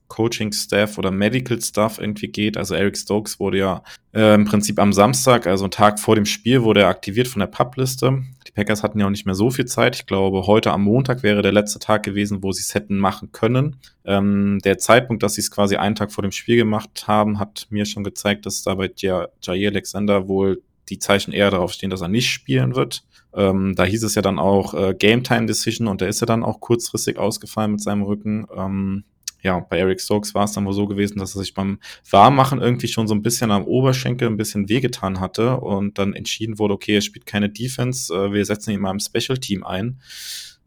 [0.07, 2.57] Coaching-Staff oder Medical-Staff irgendwie geht.
[2.57, 3.83] Also Eric Stokes wurde ja
[4.13, 7.41] äh, im Prinzip am Samstag, also einen Tag vor dem Spiel, wurde er aktiviert von
[7.41, 8.23] der Pub-Liste.
[8.57, 9.95] Packers hatten ja auch nicht mehr so viel Zeit.
[9.95, 13.31] Ich glaube, heute am Montag wäre der letzte Tag gewesen, wo sie es hätten machen
[13.31, 13.75] können.
[14.03, 17.67] Ähm, der Zeitpunkt, dass sie es quasi einen Tag vor dem Spiel gemacht haben, hat
[17.69, 22.01] mir schon gezeigt, dass da bei Jair Alexander wohl die Zeichen eher darauf stehen, dass
[22.01, 23.03] er nicht spielen wird.
[23.35, 26.25] Ähm, da hieß es ja dann auch äh, Game Time Decision und der ist ja
[26.25, 28.47] dann auch kurzfristig ausgefallen mit seinem Rücken.
[28.55, 29.03] Ähm,
[29.41, 31.79] ja, bei Eric Stokes war es dann wohl so gewesen, dass er sich beim
[32.09, 36.59] Warmmachen irgendwie schon so ein bisschen am Oberschenkel ein bisschen wehgetan hatte und dann entschieden
[36.59, 39.99] wurde, okay, er spielt keine Defense, äh, wir setzen ihn mal im Special Team ein.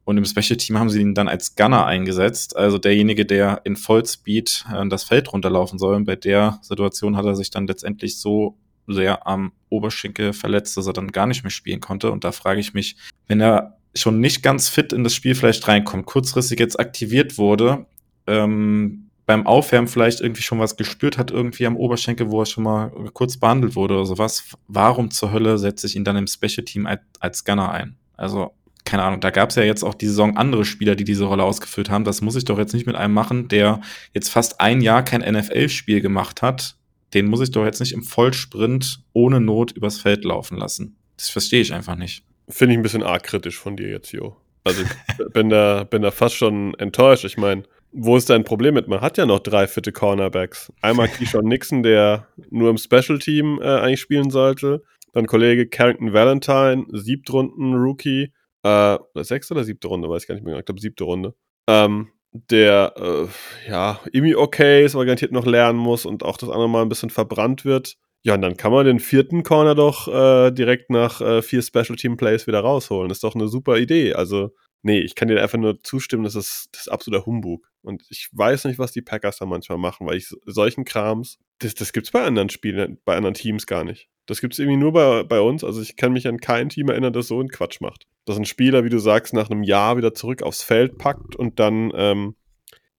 [0.05, 3.77] Und im Special Team haben sie ihn dann als Gunner eingesetzt, also derjenige, der in
[3.77, 5.95] Vollspeed äh, das Feld runterlaufen soll.
[5.95, 8.57] Und bei der Situation hat er sich dann letztendlich so
[8.87, 12.11] sehr am Oberschenkel verletzt, dass er dann gar nicht mehr spielen konnte.
[12.11, 12.97] Und da frage ich mich,
[13.29, 17.87] wenn er schon nicht ganz fit in das Spiel vielleicht reinkommt, kurzfristig jetzt aktiviert wurde,
[18.27, 22.65] ähm, beim Aufwärmen vielleicht irgendwie schon was gespürt hat, irgendwie am Oberschenkel, wo er schon
[22.65, 24.57] mal kurz behandelt wurde oder sowas.
[24.67, 27.97] Warum zur Hölle setze ich ihn dann im Special Team als, als Gunner ein?
[28.17, 28.53] Also,
[28.85, 31.45] keine Ahnung, da gab es ja jetzt auch die Saison andere Spieler, die diese Rolle
[31.45, 32.03] ausgefüllt haben.
[32.03, 33.81] Das muss ich doch jetzt nicht mit einem machen, der
[34.15, 36.75] jetzt fast ein Jahr kein NFL-Spiel gemacht hat.
[37.15, 40.97] Den muss ich doch jetzt nicht im Vollsprint ohne Not übers Feld laufen lassen.
[41.17, 42.25] Das verstehe ich einfach nicht.
[42.49, 44.37] Finde ich ein bisschen arg kritisch von dir jetzt, Jo.
[44.65, 44.83] Also
[45.33, 47.25] bin da, bin da fast schon enttäuscht.
[47.25, 47.63] Ich meine,
[47.93, 48.89] wo ist dein Problem mit?
[48.89, 50.73] Man hat ja noch drei fitte Cornerbacks.
[50.81, 54.83] Einmal Keyshawn Nixon, der nur im Special Team äh, eigentlich spielen sollte.
[55.13, 58.33] Dann Kollege Carrington Valentine, siebtrunden Rookie.
[58.63, 60.53] Äh, sechste oder siebte Runde, weiß ich gar nicht mehr.
[60.53, 60.61] Genau.
[60.61, 61.35] Ich glaube, siebte Runde.
[61.67, 66.49] Ähm, der, äh, ja, irgendwie okay ist, aber garantiert noch lernen muss und auch das
[66.49, 67.97] andere Mal ein bisschen verbrannt wird.
[68.23, 71.97] Ja, und dann kann man den vierten Corner doch äh, direkt nach äh, vier Special
[71.97, 73.11] Team Plays wieder rausholen.
[73.11, 74.13] Ist doch eine super Idee.
[74.13, 77.71] Also, nee, ich kann dir einfach nur zustimmen, das ist, das ist absoluter Humbug.
[77.83, 81.75] Und ich weiß nicht, was die Packers da manchmal machen, weil ich solchen Krams, das,
[81.75, 84.09] das es bei anderen Spielen, bei anderen Teams gar nicht.
[84.27, 85.65] Das gibt es irgendwie nur bei, bei uns.
[85.65, 88.07] Also ich kann mich an kein Team erinnern, das so einen Quatsch macht.
[88.27, 91.59] Dass ein Spieler, wie du sagst, nach einem Jahr wieder zurück aufs Feld packt und
[91.59, 92.37] dann ähm,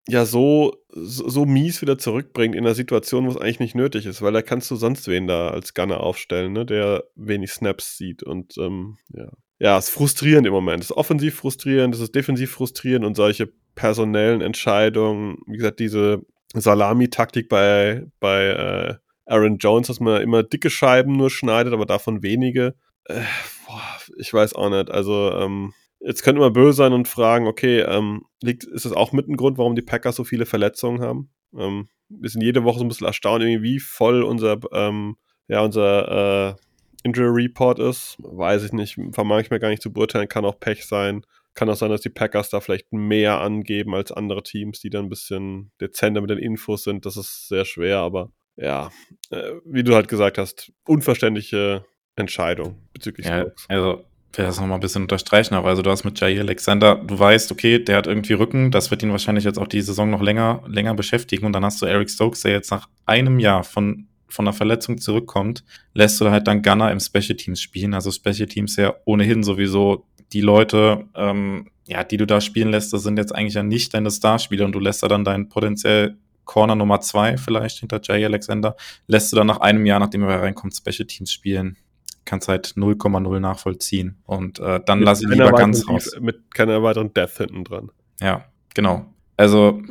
[0.07, 4.07] ja so, so, so, mies wieder zurückbringt in einer Situation, wo es eigentlich nicht nötig
[4.07, 7.97] ist, weil da kannst du sonst wen da als Gunner aufstellen, ne, der wenig Snaps
[7.97, 9.32] sieht und ähm, ja.
[9.62, 10.84] Ja, es ist frustrierend im Moment.
[10.84, 16.26] Es ist offensiv frustrierend, es ist defensiv frustrierend und solche personellen Entscheidungen, wie gesagt, diese
[16.55, 18.95] Salami-Taktik bei, bei äh,
[19.28, 22.74] Aaron Jones, dass man immer dicke Scheiben nur schneidet, aber davon wenige.
[23.05, 23.22] Äh,
[23.68, 23.84] boah,
[24.18, 24.89] ich weiß auch nicht.
[24.89, 29.12] Also, ähm, jetzt könnte man böse sein und fragen, okay, ähm, liegt, ist das auch
[29.12, 31.30] mit ein Grund, warum die Packers so viele Verletzungen haben?
[31.55, 36.49] Ähm, wir sind jede Woche so ein bisschen erstaunt, wie voll unser, ähm, ja, unser
[36.49, 36.55] äh,
[37.04, 38.18] Injury Report ist.
[38.20, 41.26] Weiß ich nicht, vermag ich mir gar nicht zu beurteilen, kann auch Pech sein.
[41.54, 45.06] Kann auch sein, dass die Packers da vielleicht mehr angeben als andere Teams, die dann
[45.06, 47.06] ein bisschen dezenter mit den Infos sind.
[47.06, 48.89] Das ist sehr schwer, aber ja,
[49.32, 51.86] äh, wie du halt gesagt hast, unverständliche
[52.16, 53.66] Entscheidung bezüglich ja, Stokes.
[53.68, 56.95] Also, ich will das nochmal ein bisschen unterstreichen, aber also du hast mit Jair Alexander,
[56.95, 60.10] du weißt, okay, der hat irgendwie Rücken, das wird ihn wahrscheinlich jetzt auch die Saison
[60.10, 63.66] noch länger, länger beschäftigen und dann hast du Eric Stokes, der jetzt nach einem Jahr
[63.66, 65.63] von von einer Verletzung zurückkommt,
[65.93, 67.93] lässt du halt dann Gunner im Special Teams spielen.
[67.93, 72.93] Also Special Teams ja ohnehin sowieso die Leute, ähm, ja, die du da spielen lässt,
[72.93, 76.17] das sind jetzt eigentlich ja nicht deine Starspieler und du lässt da dann deinen potenziell
[76.45, 78.75] Corner Nummer zwei vielleicht hinter Jay Alexander,
[79.08, 81.78] lässt du dann nach einem Jahr, nachdem er reinkommt, Special Teams spielen.
[82.25, 84.17] Kannst halt 0,0 nachvollziehen.
[84.25, 86.12] Und äh, dann lasse ich lieber ganz raus.
[86.20, 87.89] Mit keiner weiteren Death hinten dran.
[88.20, 88.45] Ja,
[88.75, 89.05] genau.
[89.37, 89.82] Also,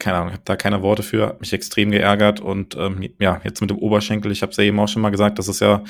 [0.00, 3.60] keine Ahnung, ich habe da keine Worte für, mich extrem geärgert und ähm, ja, jetzt
[3.60, 5.84] mit dem Oberschenkel, ich habe es ja eben auch schon mal gesagt, das ist ja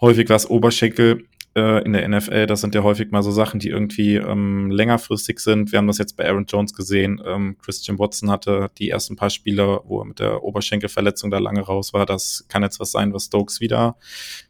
[0.00, 1.24] häufig was Oberschenkel
[1.56, 2.46] äh, in der NFL.
[2.46, 5.72] Das sind ja häufig mal so Sachen, die irgendwie ähm, längerfristig sind.
[5.72, 7.20] Wir haben das jetzt bei Aaron Jones gesehen.
[7.24, 11.62] Ähm, Christian Watson hatte die ersten paar Spiele, wo er mit der Oberschenkelverletzung da lange
[11.62, 12.04] raus war.
[12.06, 13.96] Das kann jetzt was sein, was Stokes wieder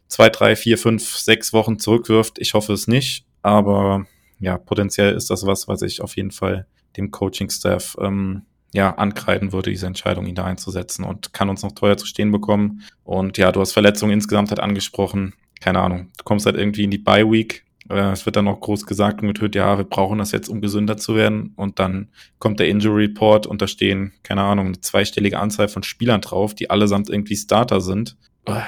[0.07, 2.39] zwei, drei, vier, fünf, sechs Wochen zurückwirft.
[2.39, 4.05] Ich hoffe es nicht, aber
[4.39, 6.67] ja, potenziell ist das was, was ich auf jeden Fall
[6.97, 8.43] dem Coaching-Staff ähm,
[8.77, 12.31] ja, ankreiden würde, diese Entscheidung, ihn da einzusetzen und kann uns noch teuer zu stehen
[12.31, 12.83] bekommen.
[13.03, 15.33] Und ja, du hast Verletzungen insgesamt halt angesprochen.
[15.59, 16.11] Keine Ahnung.
[16.15, 17.65] Du kommst halt irgendwie in die Bye Week.
[17.89, 20.61] Äh, es wird dann auch groß gesagt und getört, ja, wir brauchen das jetzt, um
[20.61, 21.53] gesünder zu werden.
[21.55, 25.81] Und dann kommt der Injury Report und da stehen, keine Ahnung, eine zweistellige Anzahl von
[25.81, 28.15] Spielern drauf, die allesamt irgendwie Starter sind.
[28.45, 28.61] Äh,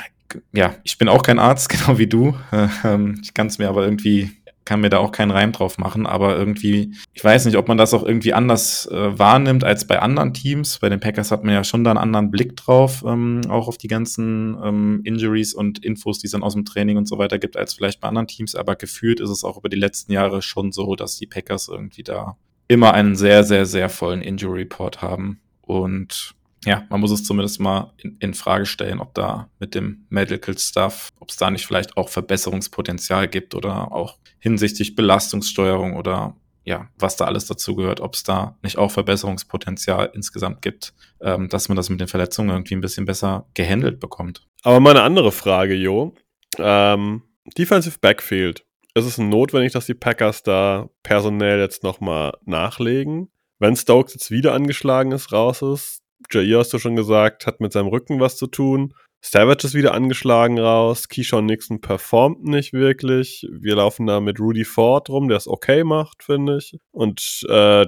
[0.53, 2.36] ja, ich bin auch kein Arzt, genau wie du.
[2.84, 4.31] Ähm, ich kann es mir aber irgendwie
[4.70, 7.80] kann mir da auch keinen Reim drauf machen, aber irgendwie, ich weiß nicht, ob man
[7.80, 10.78] das auch irgendwie anders äh, wahrnimmt als bei anderen Teams.
[10.78, 13.80] Bei den Packers hat man ja schon da einen anderen Blick drauf, ähm, auch auf
[13.80, 17.40] die ganzen ähm, Injuries und Infos, die es dann aus dem Training und so weiter
[17.40, 18.54] gibt, als vielleicht bei anderen Teams.
[18.54, 22.04] Aber gefühlt ist es auch über die letzten Jahre schon so, dass die Packers irgendwie
[22.04, 22.38] da
[22.68, 25.41] immer einen sehr, sehr, sehr vollen Injury Report haben.
[25.64, 30.06] Und ja, man muss es zumindest mal in, in, Frage stellen, ob da mit dem
[30.10, 36.36] Medical Stuff, ob es da nicht vielleicht auch Verbesserungspotenzial gibt oder auch hinsichtlich Belastungssteuerung oder
[36.65, 41.49] ja, was da alles dazu gehört, ob es da nicht auch Verbesserungspotenzial insgesamt gibt, ähm,
[41.49, 44.45] dass man das mit den Verletzungen irgendwie ein bisschen besser gehandelt bekommt.
[44.64, 46.14] Aber mal eine andere Frage, Jo.
[46.57, 47.23] Ähm,
[47.57, 48.65] Defensive Backfield.
[48.94, 53.30] Ist es notwendig, dass die Packers da personell jetzt nochmal nachlegen?
[53.60, 56.02] Wenn Stokes jetzt wieder angeschlagen ist, raus ist,
[56.32, 58.94] Jair hast du schon gesagt, hat mit seinem Rücken was zu tun.
[59.22, 61.10] Savage ist wieder angeschlagen raus.
[61.10, 63.46] Keyshawn Nixon performt nicht wirklich.
[63.52, 66.80] Wir laufen da mit Rudy Ford rum, der es okay macht, finde ich.
[66.91, 67.86] Und äh,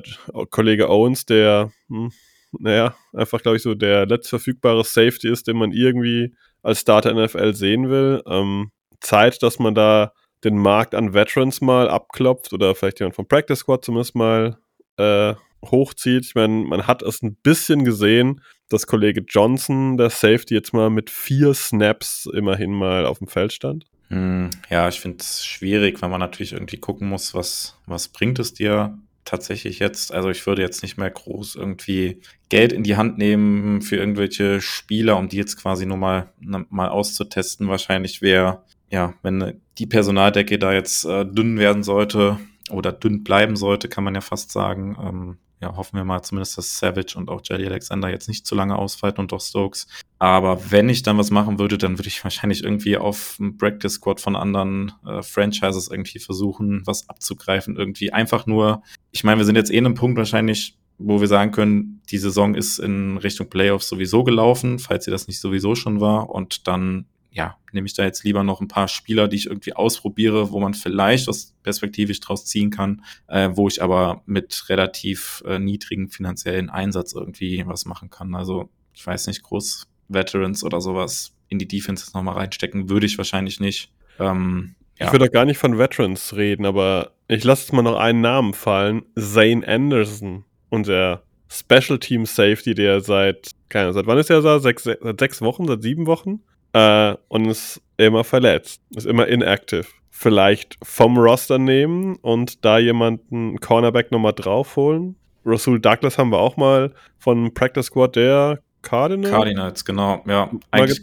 [0.49, 2.11] Kollege Owens, der, hm,
[2.59, 7.53] naja, einfach, glaube ich, so der letztverfügbare Safety ist, den man irgendwie als Starter NFL
[7.53, 8.21] sehen will.
[8.27, 10.11] Ähm, Zeit, dass man da
[10.43, 14.57] den Markt an Veterans mal abklopft oder vielleicht jemand vom Practice Squad zumindest mal
[14.97, 16.25] äh, hochzieht.
[16.25, 20.89] Ich meine, man hat es ein bisschen gesehen, dass Kollege Johnson, der Safety, jetzt mal
[20.89, 23.85] mit vier Snaps immerhin mal auf dem Feld stand.
[24.09, 28.39] Hm, ja, ich finde es schwierig, weil man natürlich irgendwie gucken muss, was, was bringt
[28.39, 30.13] es dir tatsächlich jetzt.
[30.13, 34.59] Also ich würde jetzt nicht mehr groß irgendwie Geld in die Hand nehmen für irgendwelche
[34.61, 37.67] Spieler, um die jetzt quasi nur mal, mal auszutesten.
[37.67, 42.39] Wahrscheinlich wäre, ja, wenn die Personaldecke da jetzt äh, dünn werden sollte
[42.69, 46.57] oder dünn bleiben sollte, kann man ja fast sagen, ähm, ja, hoffen wir mal zumindest,
[46.57, 49.85] dass Savage und auch Jelly Alexander jetzt nicht zu lange ausfallen und auch Stokes.
[50.17, 53.93] Aber wenn ich dann was machen würde, dann würde ich wahrscheinlich irgendwie auf ein Practice
[53.93, 57.75] Squad von anderen äh, Franchises irgendwie versuchen, was abzugreifen.
[57.75, 58.81] Irgendwie einfach nur,
[59.11, 62.17] ich meine, wir sind jetzt eh in einem Punkt wahrscheinlich, wo wir sagen können, die
[62.17, 66.31] Saison ist in Richtung Playoffs sowieso gelaufen, falls sie das nicht sowieso schon war.
[66.31, 69.73] Und dann ja, nehme ich da jetzt lieber noch ein paar Spieler, die ich irgendwie
[69.73, 75.41] ausprobiere, wo man vielleicht was perspektivisch draus ziehen kann, äh, wo ich aber mit relativ
[75.47, 78.35] äh, niedrigen finanziellen Einsatz irgendwie was machen kann.
[78.35, 83.17] Also ich weiß nicht, groß Veterans oder sowas in die Defense nochmal reinstecken, würde ich
[83.17, 83.91] wahrscheinlich nicht.
[84.19, 85.05] Ähm, ja.
[85.07, 88.19] Ich würde auch gar nicht von Veterans reden, aber ich lasse jetzt mal noch einen
[88.19, 89.03] Namen fallen.
[89.17, 94.59] Zane Anderson, unser Special Team Safety, der seit, keine Ahnung, seit wann ist er da?
[94.59, 96.41] Sechs, seit sechs Wochen, seit sieben Wochen?
[96.73, 99.85] Äh, und ist immer verletzt, ist immer inactive.
[100.09, 105.15] Vielleicht vom Roster nehmen und da jemanden Cornerback nochmal draufholen.
[105.45, 109.33] Rasul Douglas haben wir auch mal von Practice Squad der Cardinals.
[109.33, 110.51] Cardinals, genau, ja.
[110.71, 111.01] Eigentlich,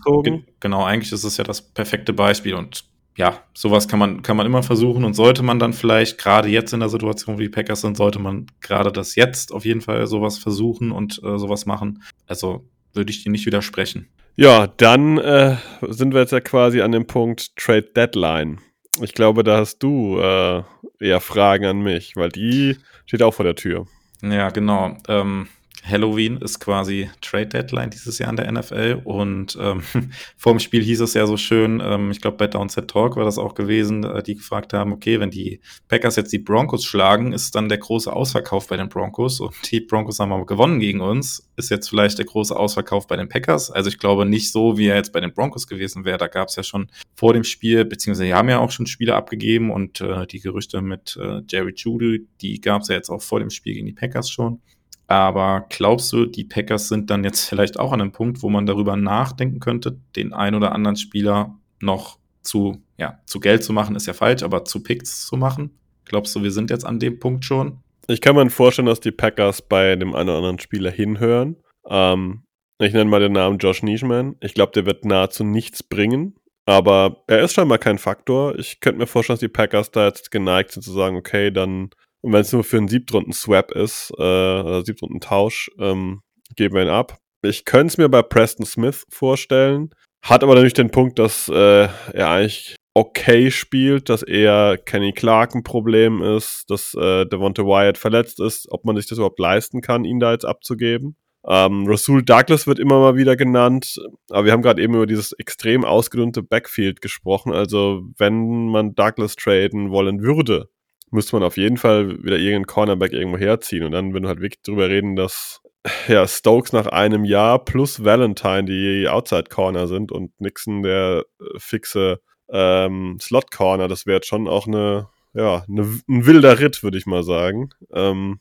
[0.60, 2.84] genau, eigentlich ist es ja das perfekte Beispiel und
[3.16, 6.72] ja, sowas kann man, kann man immer versuchen und sollte man dann vielleicht, gerade jetzt
[6.72, 10.06] in der Situation, wie die Packers sind, sollte man gerade das jetzt auf jeden Fall
[10.06, 12.02] sowas versuchen und äh, sowas machen.
[12.28, 14.08] Also würde ich dir nicht widersprechen.
[14.40, 15.56] Ja, dann äh,
[15.88, 18.60] sind wir jetzt ja quasi an dem Punkt Trade Deadline.
[19.02, 20.62] Ich glaube, da hast du äh,
[21.00, 23.88] eher Fragen an mich, weil die steht auch vor der Tür.
[24.22, 24.96] Ja, genau.
[25.08, 25.48] Ähm,
[25.82, 29.82] Halloween ist quasi Trade Deadline dieses Jahr in der NFL und ähm,
[30.36, 33.24] vor dem Spiel hieß es ja so schön, ähm, ich glaube bei Downset Talk war
[33.24, 37.32] das auch gewesen, äh, die gefragt haben, okay, wenn die Packers jetzt die Broncos schlagen,
[37.32, 41.00] ist dann der große Ausverkauf bei den Broncos und die Broncos haben aber gewonnen gegen
[41.00, 43.70] uns, ist jetzt vielleicht der große Ausverkauf bei den Packers.
[43.70, 46.18] Also ich glaube nicht so, wie er jetzt bei den Broncos gewesen wäre.
[46.18, 49.70] Da gab es ja schon vor dem Spiel, beziehungsweise haben ja auch schon Spiele abgegeben
[49.70, 53.40] und äh, die Gerüchte mit äh, Jerry Judy, die gab es ja jetzt auch vor
[53.40, 54.60] dem Spiel gegen die Packers schon.
[55.08, 58.66] Aber glaubst du, die Packers sind dann jetzt vielleicht auch an einem Punkt, wo man
[58.66, 63.96] darüber nachdenken könnte, den ein oder anderen Spieler noch zu, ja, zu Geld zu machen,
[63.96, 65.70] ist ja falsch, aber zu Picks zu machen?
[66.04, 67.78] Glaubst du, wir sind jetzt an dem Punkt schon?
[68.06, 71.56] Ich kann mir vorstellen, dass die Packers bei dem einen oder anderen Spieler hinhören.
[71.88, 72.42] Ähm,
[72.78, 74.36] ich nenne mal den Namen Josh Nischman.
[74.40, 76.36] Ich glaube, der wird nahezu nichts bringen.
[76.64, 78.58] Aber er ist scheinbar kein Faktor.
[78.58, 81.90] Ich könnte mir vorstellen, dass die Packers da jetzt geneigt sind zu sagen, okay, dann
[82.20, 86.22] und wenn es nur für einen Siebtrunden-Swap ist, äh, oder Siebtrunden-Tausch, ähm,
[86.56, 87.18] geben wir ihn ab.
[87.42, 89.90] Ich könnte es mir bei Preston Smith vorstellen.
[90.24, 95.54] Hat aber natürlich den Punkt, dass äh, er eigentlich okay spielt, dass eher Kenny Clark
[95.54, 99.80] ein Problem ist, dass äh, Devonta Wyatt verletzt ist, ob man sich das überhaupt leisten
[99.80, 101.16] kann, ihn da jetzt abzugeben.
[101.46, 104.00] Ähm, Rasul Douglas wird immer mal wieder genannt,
[104.30, 107.52] aber wir haben gerade eben über dieses extrem ausgedünnte Backfield gesprochen.
[107.52, 110.68] Also wenn man Douglas traden wollen würde,
[111.10, 113.84] müsste man auf jeden Fall wieder irgendeinen Cornerback irgendwo herziehen.
[113.84, 115.60] Und dann, wenn wir halt wirklich drüber reden, dass
[116.08, 121.58] ja, Stokes nach einem Jahr plus Valentine die Outside Corner sind und Nixon der äh,
[121.58, 122.20] fixe
[122.50, 126.98] ähm, Slot Corner, das wäre jetzt schon auch eine, ja, eine, ein wilder Ritt, würde
[126.98, 127.70] ich mal sagen.
[127.92, 128.40] Ähm,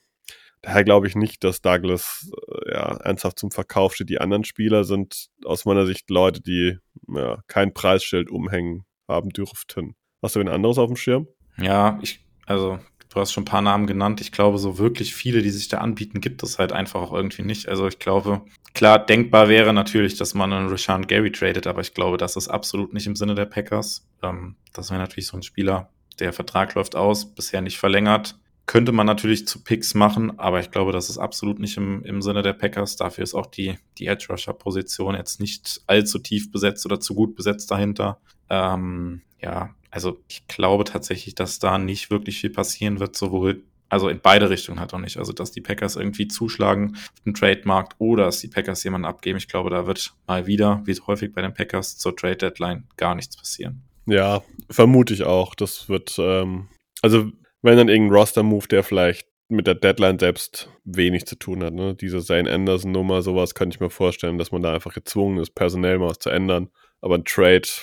[0.61, 4.09] daher glaube ich nicht, dass Douglas äh, ja, ernsthaft zum Verkauf steht.
[4.09, 6.77] Die anderen Spieler sind aus meiner Sicht Leute, die
[7.07, 9.95] ja, kein Preisschild umhängen haben dürften.
[10.21, 11.27] Hast du ein anderes auf dem Schirm?
[11.59, 12.79] Ja, ich, also
[13.09, 14.21] du hast schon ein paar Namen genannt.
[14.21, 17.43] Ich glaube, so wirklich viele, die sich da anbieten, gibt es halt einfach auch irgendwie
[17.43, 17.67] nicht.
[17.67, 18.41] Also ich glaube,
[18.73, 22.47] klar, denkbar wäre natürlich, dass man einen Rashawn Gary tradet, aber ich glaube, das ist
[22.47, 24.07] absolut nicht im Sinne der Packers.
[24.23, 28.39] Ähm, das wäre natürlich so ein Spieler, der Vertrag läuft aus, bisher nicht verlängert.
[28.65, 32.21] Könnte man natürlich zu Picks machen, aber ich glaube, das ist absolut nicht im, im
[32.21, 32.97] Sinne der Packers.
[32.97, 37.15] Dafür ist auch die, die Edge Rusher Position jetzt nicht allzu tief besetzt oder zu
[37.15, 38.19] gut besetzt dahinter.
[38.49, 44.09] Ähm, ja, also ich glaube tatsächlich, dass da nicht wirklich viel passieren wird, sowohl, also
[44.09, 45.17] in beide Richtungen halt auch nicht.
[45.17, 49.39] Also, dass die Packers irgendwie zuschlagen auf den Trademarkt oder dass die Packers jemanden abgeben.
[49.39, 53.15] Ich glaube, da wird mal wieder, wie häufig bei den Packers, zur Trade Deadline gar
[53.15, 53.81] nichts passieren.
[54.05, 55.55] Ja, vermute ich auch.
[55.55, 56.67] Das wird, ähm,
[57.01, 57.31] also
[57.63, 61.73] wenn dann irgendein Roster-Move, der vielleicht mit der Deadline selbst wenig zu tun hat.
[61.73, 61.95] Ne?
[61.95, 65.97] Diese Zane Anderson-Nummer, sowas könnte ich mir vorstellen, dass man da einfach gezwungen ist, personell
[65.97, 66.69] mal was zu ändern.
[67.01, 67.81] Aber ein Trade, ich,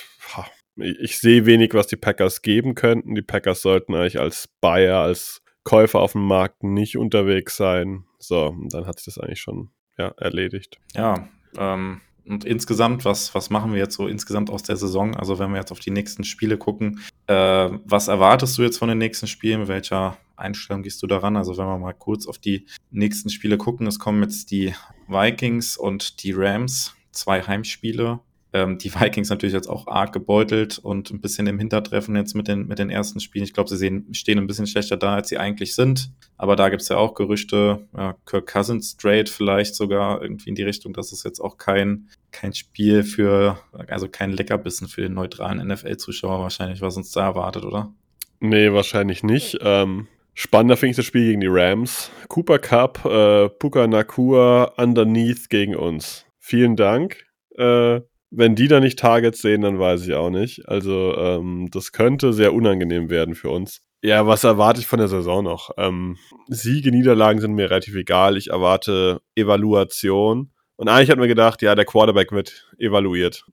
[0.77, 3.15] ich sehe wenig, was die Packers geben könnten.
[3.15, 8.05] Die Packers sollten eigentlich als Buyer, als Käufer auf dem Markt nicht unterwegs sein.
[8.19, 10.79] So, dann hat sich das eigentlich schon ja, erledigt.
[10.93, 11.27] Ja,
[11.57, 15.15] ähm, und insgesamt, was, was machen wir jetzt so insgesamt aus der Saison?
[15.15, 18.89] Also wenn wir jetzt auf die nächsten Spiele gucken, äh, was erwartest du jetzt von
[18.89, 19.59] den nächsten Spielen?
[19.59, 21.37] Mit welcher Einstellung gehst du daran?
[21.37, 24.73] Also wenn wir mal kurz auf die nächsten Spiele gucken, es kommen jetzt die
[25.07, 28.19] Vikings und die Rams, zwei Heimspiele.
[28.55, 32.47] Ähm, die Vikings natürlich jetzt auch arg gebeutelt und ein bisschen im Hintertreffen jetzt mit
[32.47, 33.43] den, mit den ersten Spielen.
[33.43, 36.13] Ich glaube, sie sehen, stehen ein bisschen schlechter da, als sie eigentlich sind.
[36.37, 40.55] Aber da gibt es ja auch Gerüchte, ja, Kirk Cousins straight vielleicht sogar irgendwie in
[40.55, 43.59] die Richtung, dass es jetzt auch kein, kein Spiel für,
[43.89, 47.93] also kein Leckerbissen für den neutralen NFL-Zuschauer wahrscheinlich, was uns da erwartet, oder?
[48.39, 49.57] Nee, wahrscheinlich nicht.
[49.59, 52.09] Ähm, spannender finde ich das Spiel gegen die Rams.
[52.29, 56.25] Cooper Cup, äh, Puka Nakua, Underneath gegen uns.
[56.39, 57.25] Vielen Dank.
[57.57, 57.99] Äh,
[58.35, 60.67] wenn die da nicht Targets sehen, dann weiß ich auch nicht.
[60.67, 63.81] Also ähm, das könnte sehr unangenehm werden für uns.
[64.03, 65.71] Ja, was erwarte ich von der Saison noch?
[65.77, 66.17] Ähm,
[66.47, 68.37] Siege, Niederlagen sind mir relativ egal.
[68.37, 70.51] Ich erwarte Evaluation.
[70.75, 73.45] Und eigentlich hat mir gedacht, ja, der Quarterback wird evaluiert.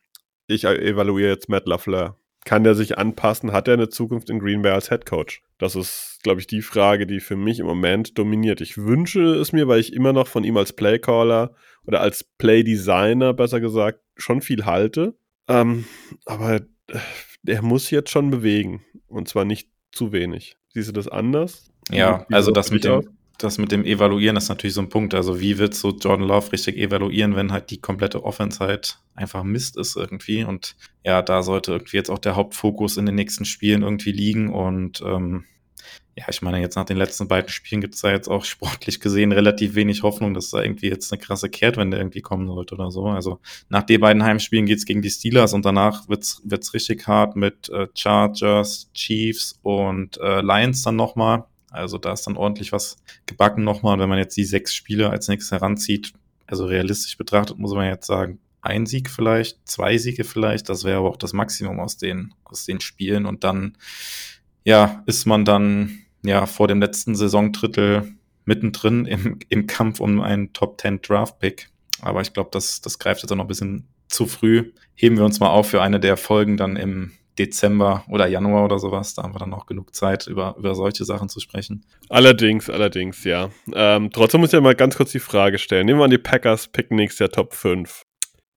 [0.48, 2.18] Ich evaluiere jetzt Matt LaFleur.
[2.44, 3.52] Kann der sich anpassen?
[3.52, 5.42] Hat er eine Zukunft in Green Bay als Head Coach?
[5.62, 8.60] Das ist, glaube ich, die Frage, die für mich im Moment dominiert.
[8.60, 11.54] Ich wünsche es mir, weil ich immer noch von ihm als Playcaller
[11.86, 15.14] oder als Playdesigner, besser gesagt, schon viel halte.
[15.46, 15.84] Ähm,
[16.26, 16.56] aber
[16.88, 16.98] äh,
[17.46, 18.84] er muss jetzt schon bewegen.
[19.06, 20.56] Und zwar nicht zu wenig.
[20.74, 21.70] Siehst du das anders?
[21.92, 25.14] Ja, also das mit dem, das mit dem Evaluieren ist natürlich so ein Punkt.
[25.14, 29.44] Also wie wird so Jordan Love richtig evaluieren, wenn halt die komplette Offense halt einfach
[29.44, 30.42] Mist ist irgendwie.
[30.42, 30.74] Und
[31.04, 34.52] ja, da sollte irgendwie jetzt auch der Hauptfokus in den nächsten Spielen irgendwie liegen.
[34.52, 35.44] Und ähm,
[36.14, 39.00] ja, ich meine, jetzt nach den letzten beiden Spielen gibt es da jetzt auch sportlich
[39.00, 42.90] gesehen relativ wenig Hoffnung, dass da irgendwie jetzt eine krasse Kehrtwende irgendwie kommen sollte oder
[42.90, 43.06] so.
[43.06, 43.40] Also
[43.70, 47.70] nach den beiden Heimspielen geht's gegen die Steelers und danach wird's wird's richtig hart mit
[47.70, 51.44] äh, Chargers, Chiefs und äh, Lions dann nochmal.
[51.70, 53.94] Also da ist dann ordentlich was gebacken nochmal.
[53.94, 56.12] Und wenn man jetzt die sechs Spiele als nächstes heranzieht,
[56.46, 60.98] also realistisch betrachtet, muss man jetzt sagen, ein Sieg vielleicht, zwei Siege vielleicht, das wäre
[60.98, 63.24] aber auch das Maximum aus den, aus den Spielen.
[63.24, 63.78] Und dann,
[64.64, 68.12] ja, ist man dann ja vor dem letzten Saisondrittel
[68.44, 71.68] mittendrin im, im Kampf um einen Top 10 Draft Pick.
[72.00, 74.72] Aber ich glaube, das, das greift jetzt auch noch ein bisschen zu früh.
[74.94, 78.78] Heben wir uns mal auf für eine der Folgen dann im Dezember oder Januar oder
[78.78, 79.14] sowas.
[79.14, 81.84] Da haben wir dann noch genug Zeit, über, über solche Sachen zu sprechen.
[82.08, 83.50] Allerdings, allerdings, ja.
[83.72, 85.86] Ähm, trotzdem muss ich ja mal ganz kurz die Frage stellen.
[85.86, 88.02] Nehmen wir an, die Packers picken nächstes Jahr Top 5.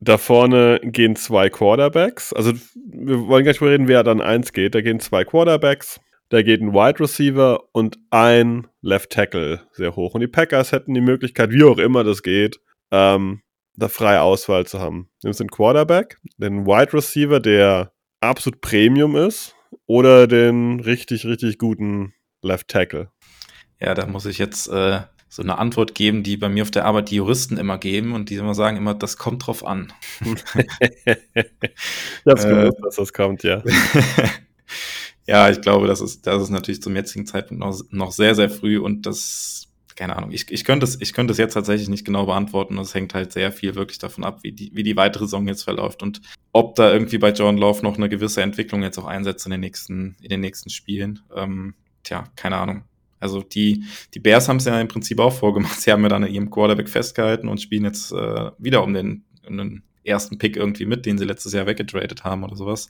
[0.01, 2.33] Da vorne gehen zwei Quarterbacks.
[2.33, 4.75] Also, wir wollen nicht mehr reden, wer dann eins geht.
[4.75, 6.01] Da gehen zwei Quarterbacks.
[6.29, 10.15] Da geht ein Wide Receiver und ein Left Tackle sehr hoch.
[10.15, 12.59] Und die Packers hätten die Möglichkeit, wie auch immer das geht,
[12.91, 13.41] ähm,
[13.75, 15.09] da freie Auswahl zu haben.
[15.23, 17.91] Nimmst den Quarterback, den Wide Receiver, der
[18.21, 23.09] absolut Premium ist, oder den richtig, richtig guten Left Tackle.
[23.79, 26.85] Ja, da muss ich jetzt äh, so eine Antwort geben, die bei mir auf der
[26.85, 29.91] Arbeit die Juristen immer geben und die immer sagen immer, das kommt drauf an.
[30.21, 30.43] ich
[32.25, 33.61] hab's gewusst, äh, dass das kommt, ja.
[35.27, 38.49] Ja, ich glaube, das ist, das ist natürlich zum jetzigen Zeitpunkt noch, noch sehr, sehr
[38.49, 42.05] früh und das, keine Ahnung, ich, ich könnte es, ich könnte es jetzt tatsächlich nicht
[42.05, 42.75] genau beantworten.
[42.75, 45.63] Das hängt halt sehr viel wirklich davon ab, wie die, wie die weitere Saison jetzt
[45.63, 46.21] verläuft und
[46.51, 49.61] ob da irgendwie bei John Love noch eine gewisse Entwicklung jetzt auch einsetzt in den
[49.61, 51.19] nächsten, in den nächsten Spielen.
[51.35, 51.73] Ähm,
[52.03, 52.83] tja, keine Ahnung.
[53.19, 53.83] Also die,
[54.13, 55.79] die Bears haben es ja im Prinzip auch vorgemacht.
[55.81, 59.23] Sie haben ja dann an ihrem Quarterback festgehalten und spielen jetzt äh, wieder um den,
[59.47, 62.89] um den ersten Pick irgendwie mit, den sie letztes Jahr weggetradet haben oder sowas.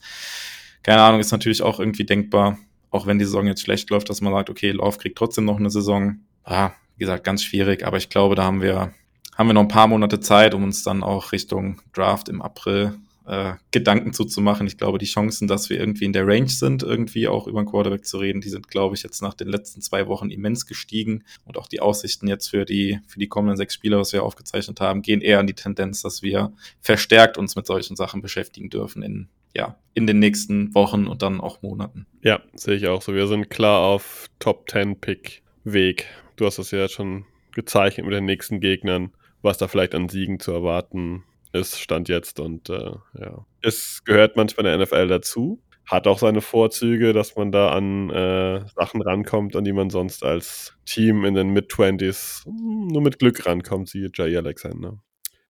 [0.86, 2.60] Keine Ahnung, ist natürlich auch irgendwie denkbar,
[2.92, 5.58] auch wenn die Saison jetzt schlecht läuft, dass man sagt, okay, Lauf kriegt trotzdem noch
[5.58, 6.20] eine Saison.
[6.44, 8.94] Ah, wie gesagt, ganz schwierig, aber ich glaube, da haben wir,
[9.36, 13.00] haben wir noch ein paar Monate Zeit, um uns dann auch Richtung Draft im April
[13.26, 14.68] äh, Gedanken zuzumachen.
[14.68, 17.68] Ich glaube, die Chancen, dass wir irgendwie in der Range sind, irgendwie auch über den
[17.68, 21.24] Quarterback zu reden, die sind, glaube ich, jetzt nach den letzten zwei Wochen immens gestiegen.
[21.46, 24.80] Und auch die Aussichten jetzt für die, für die kommenden sechs Spieler, was wir aufgezeichnet
[24.82, 29.02] haben, gehen eher in die Tendenz, dass wir verstärkt uns mit solchen Sachen beschäftigen dürfen
[29.02, 32.06] in, ja, in den nächsten Wochen und dann auch Monaten.
[32.22, 33.14] Ja, sehe ich auch so.
[33.14, 36.06] Wir sind klar auf Top 10 Pick Weg.
[36.36, 39.12] Du hast das ja schon gezeichnet mit den nächsten Gegnern,
[39.42, 41.24] was da vielleicht an Siegen zu erwarten
[41.54, 42.40] ist, stand jetzt.
[42.40, 45.62] Und äh, ja, es gehört manchmal der NFL dazu.
[45.86, 50.24] Hat auch seine Vorzüge, dass man da an äh, Sachen rankommt, an die man sonst
[50.24, 55.00] als Team in den Mid-20s nur mit Glück rankommt, siehe Jay Alexander.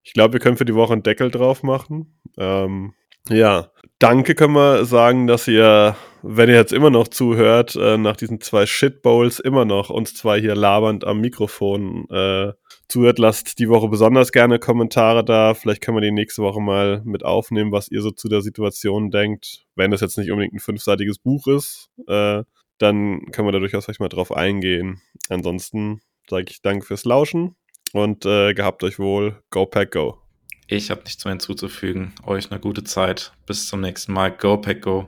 [0.04, 2.20] Ich glaube, wir können für die Woche einen Deckel drauf machen.
[2.38, 2.94] Ähm,
[3.30, 8.16] ja, danke können wir sagen, dass ihr, wenn ihr jetzt immer noch zuhört, äh, nach
[8.16, 12.54] diesen zwei Shitbowls immer noch uns zwei hier labernd am Mikrofon äh,
[12.88, 13.20] zuhört.
[13.20, 15.54] Lasst die Woche besonders gerne Kommentare da.
[15.54, 19.12] Vielleicht können wir die nächste Woche mal mit aufnehmen, was ihr so zu der Situation
[19.12, 19.66] denkt.
[19.76, 22.44] Wenn das jetzt nicht unbedingt ein fünfseitiges Buch ist, äh,
[22.78, 25.02] dann können wir da durchaus vielleicht mal drauf eingehen.
[25.30, 27.56] Ansonsten sage ich danke fürs Lauschen
[27.94, 29.42] und äh, gehabt euch wohl.
[29.50, 30.25] Go Pack Go.
[30.68, 32.14] Ich habe nichts mehr hinzuzufügen.
[32.24, 33.34] Euch eine gute Zeit.
[33.46, 34.32] Bis zum nächsten Mal.
[34.32, 35.08] Go Pack Go.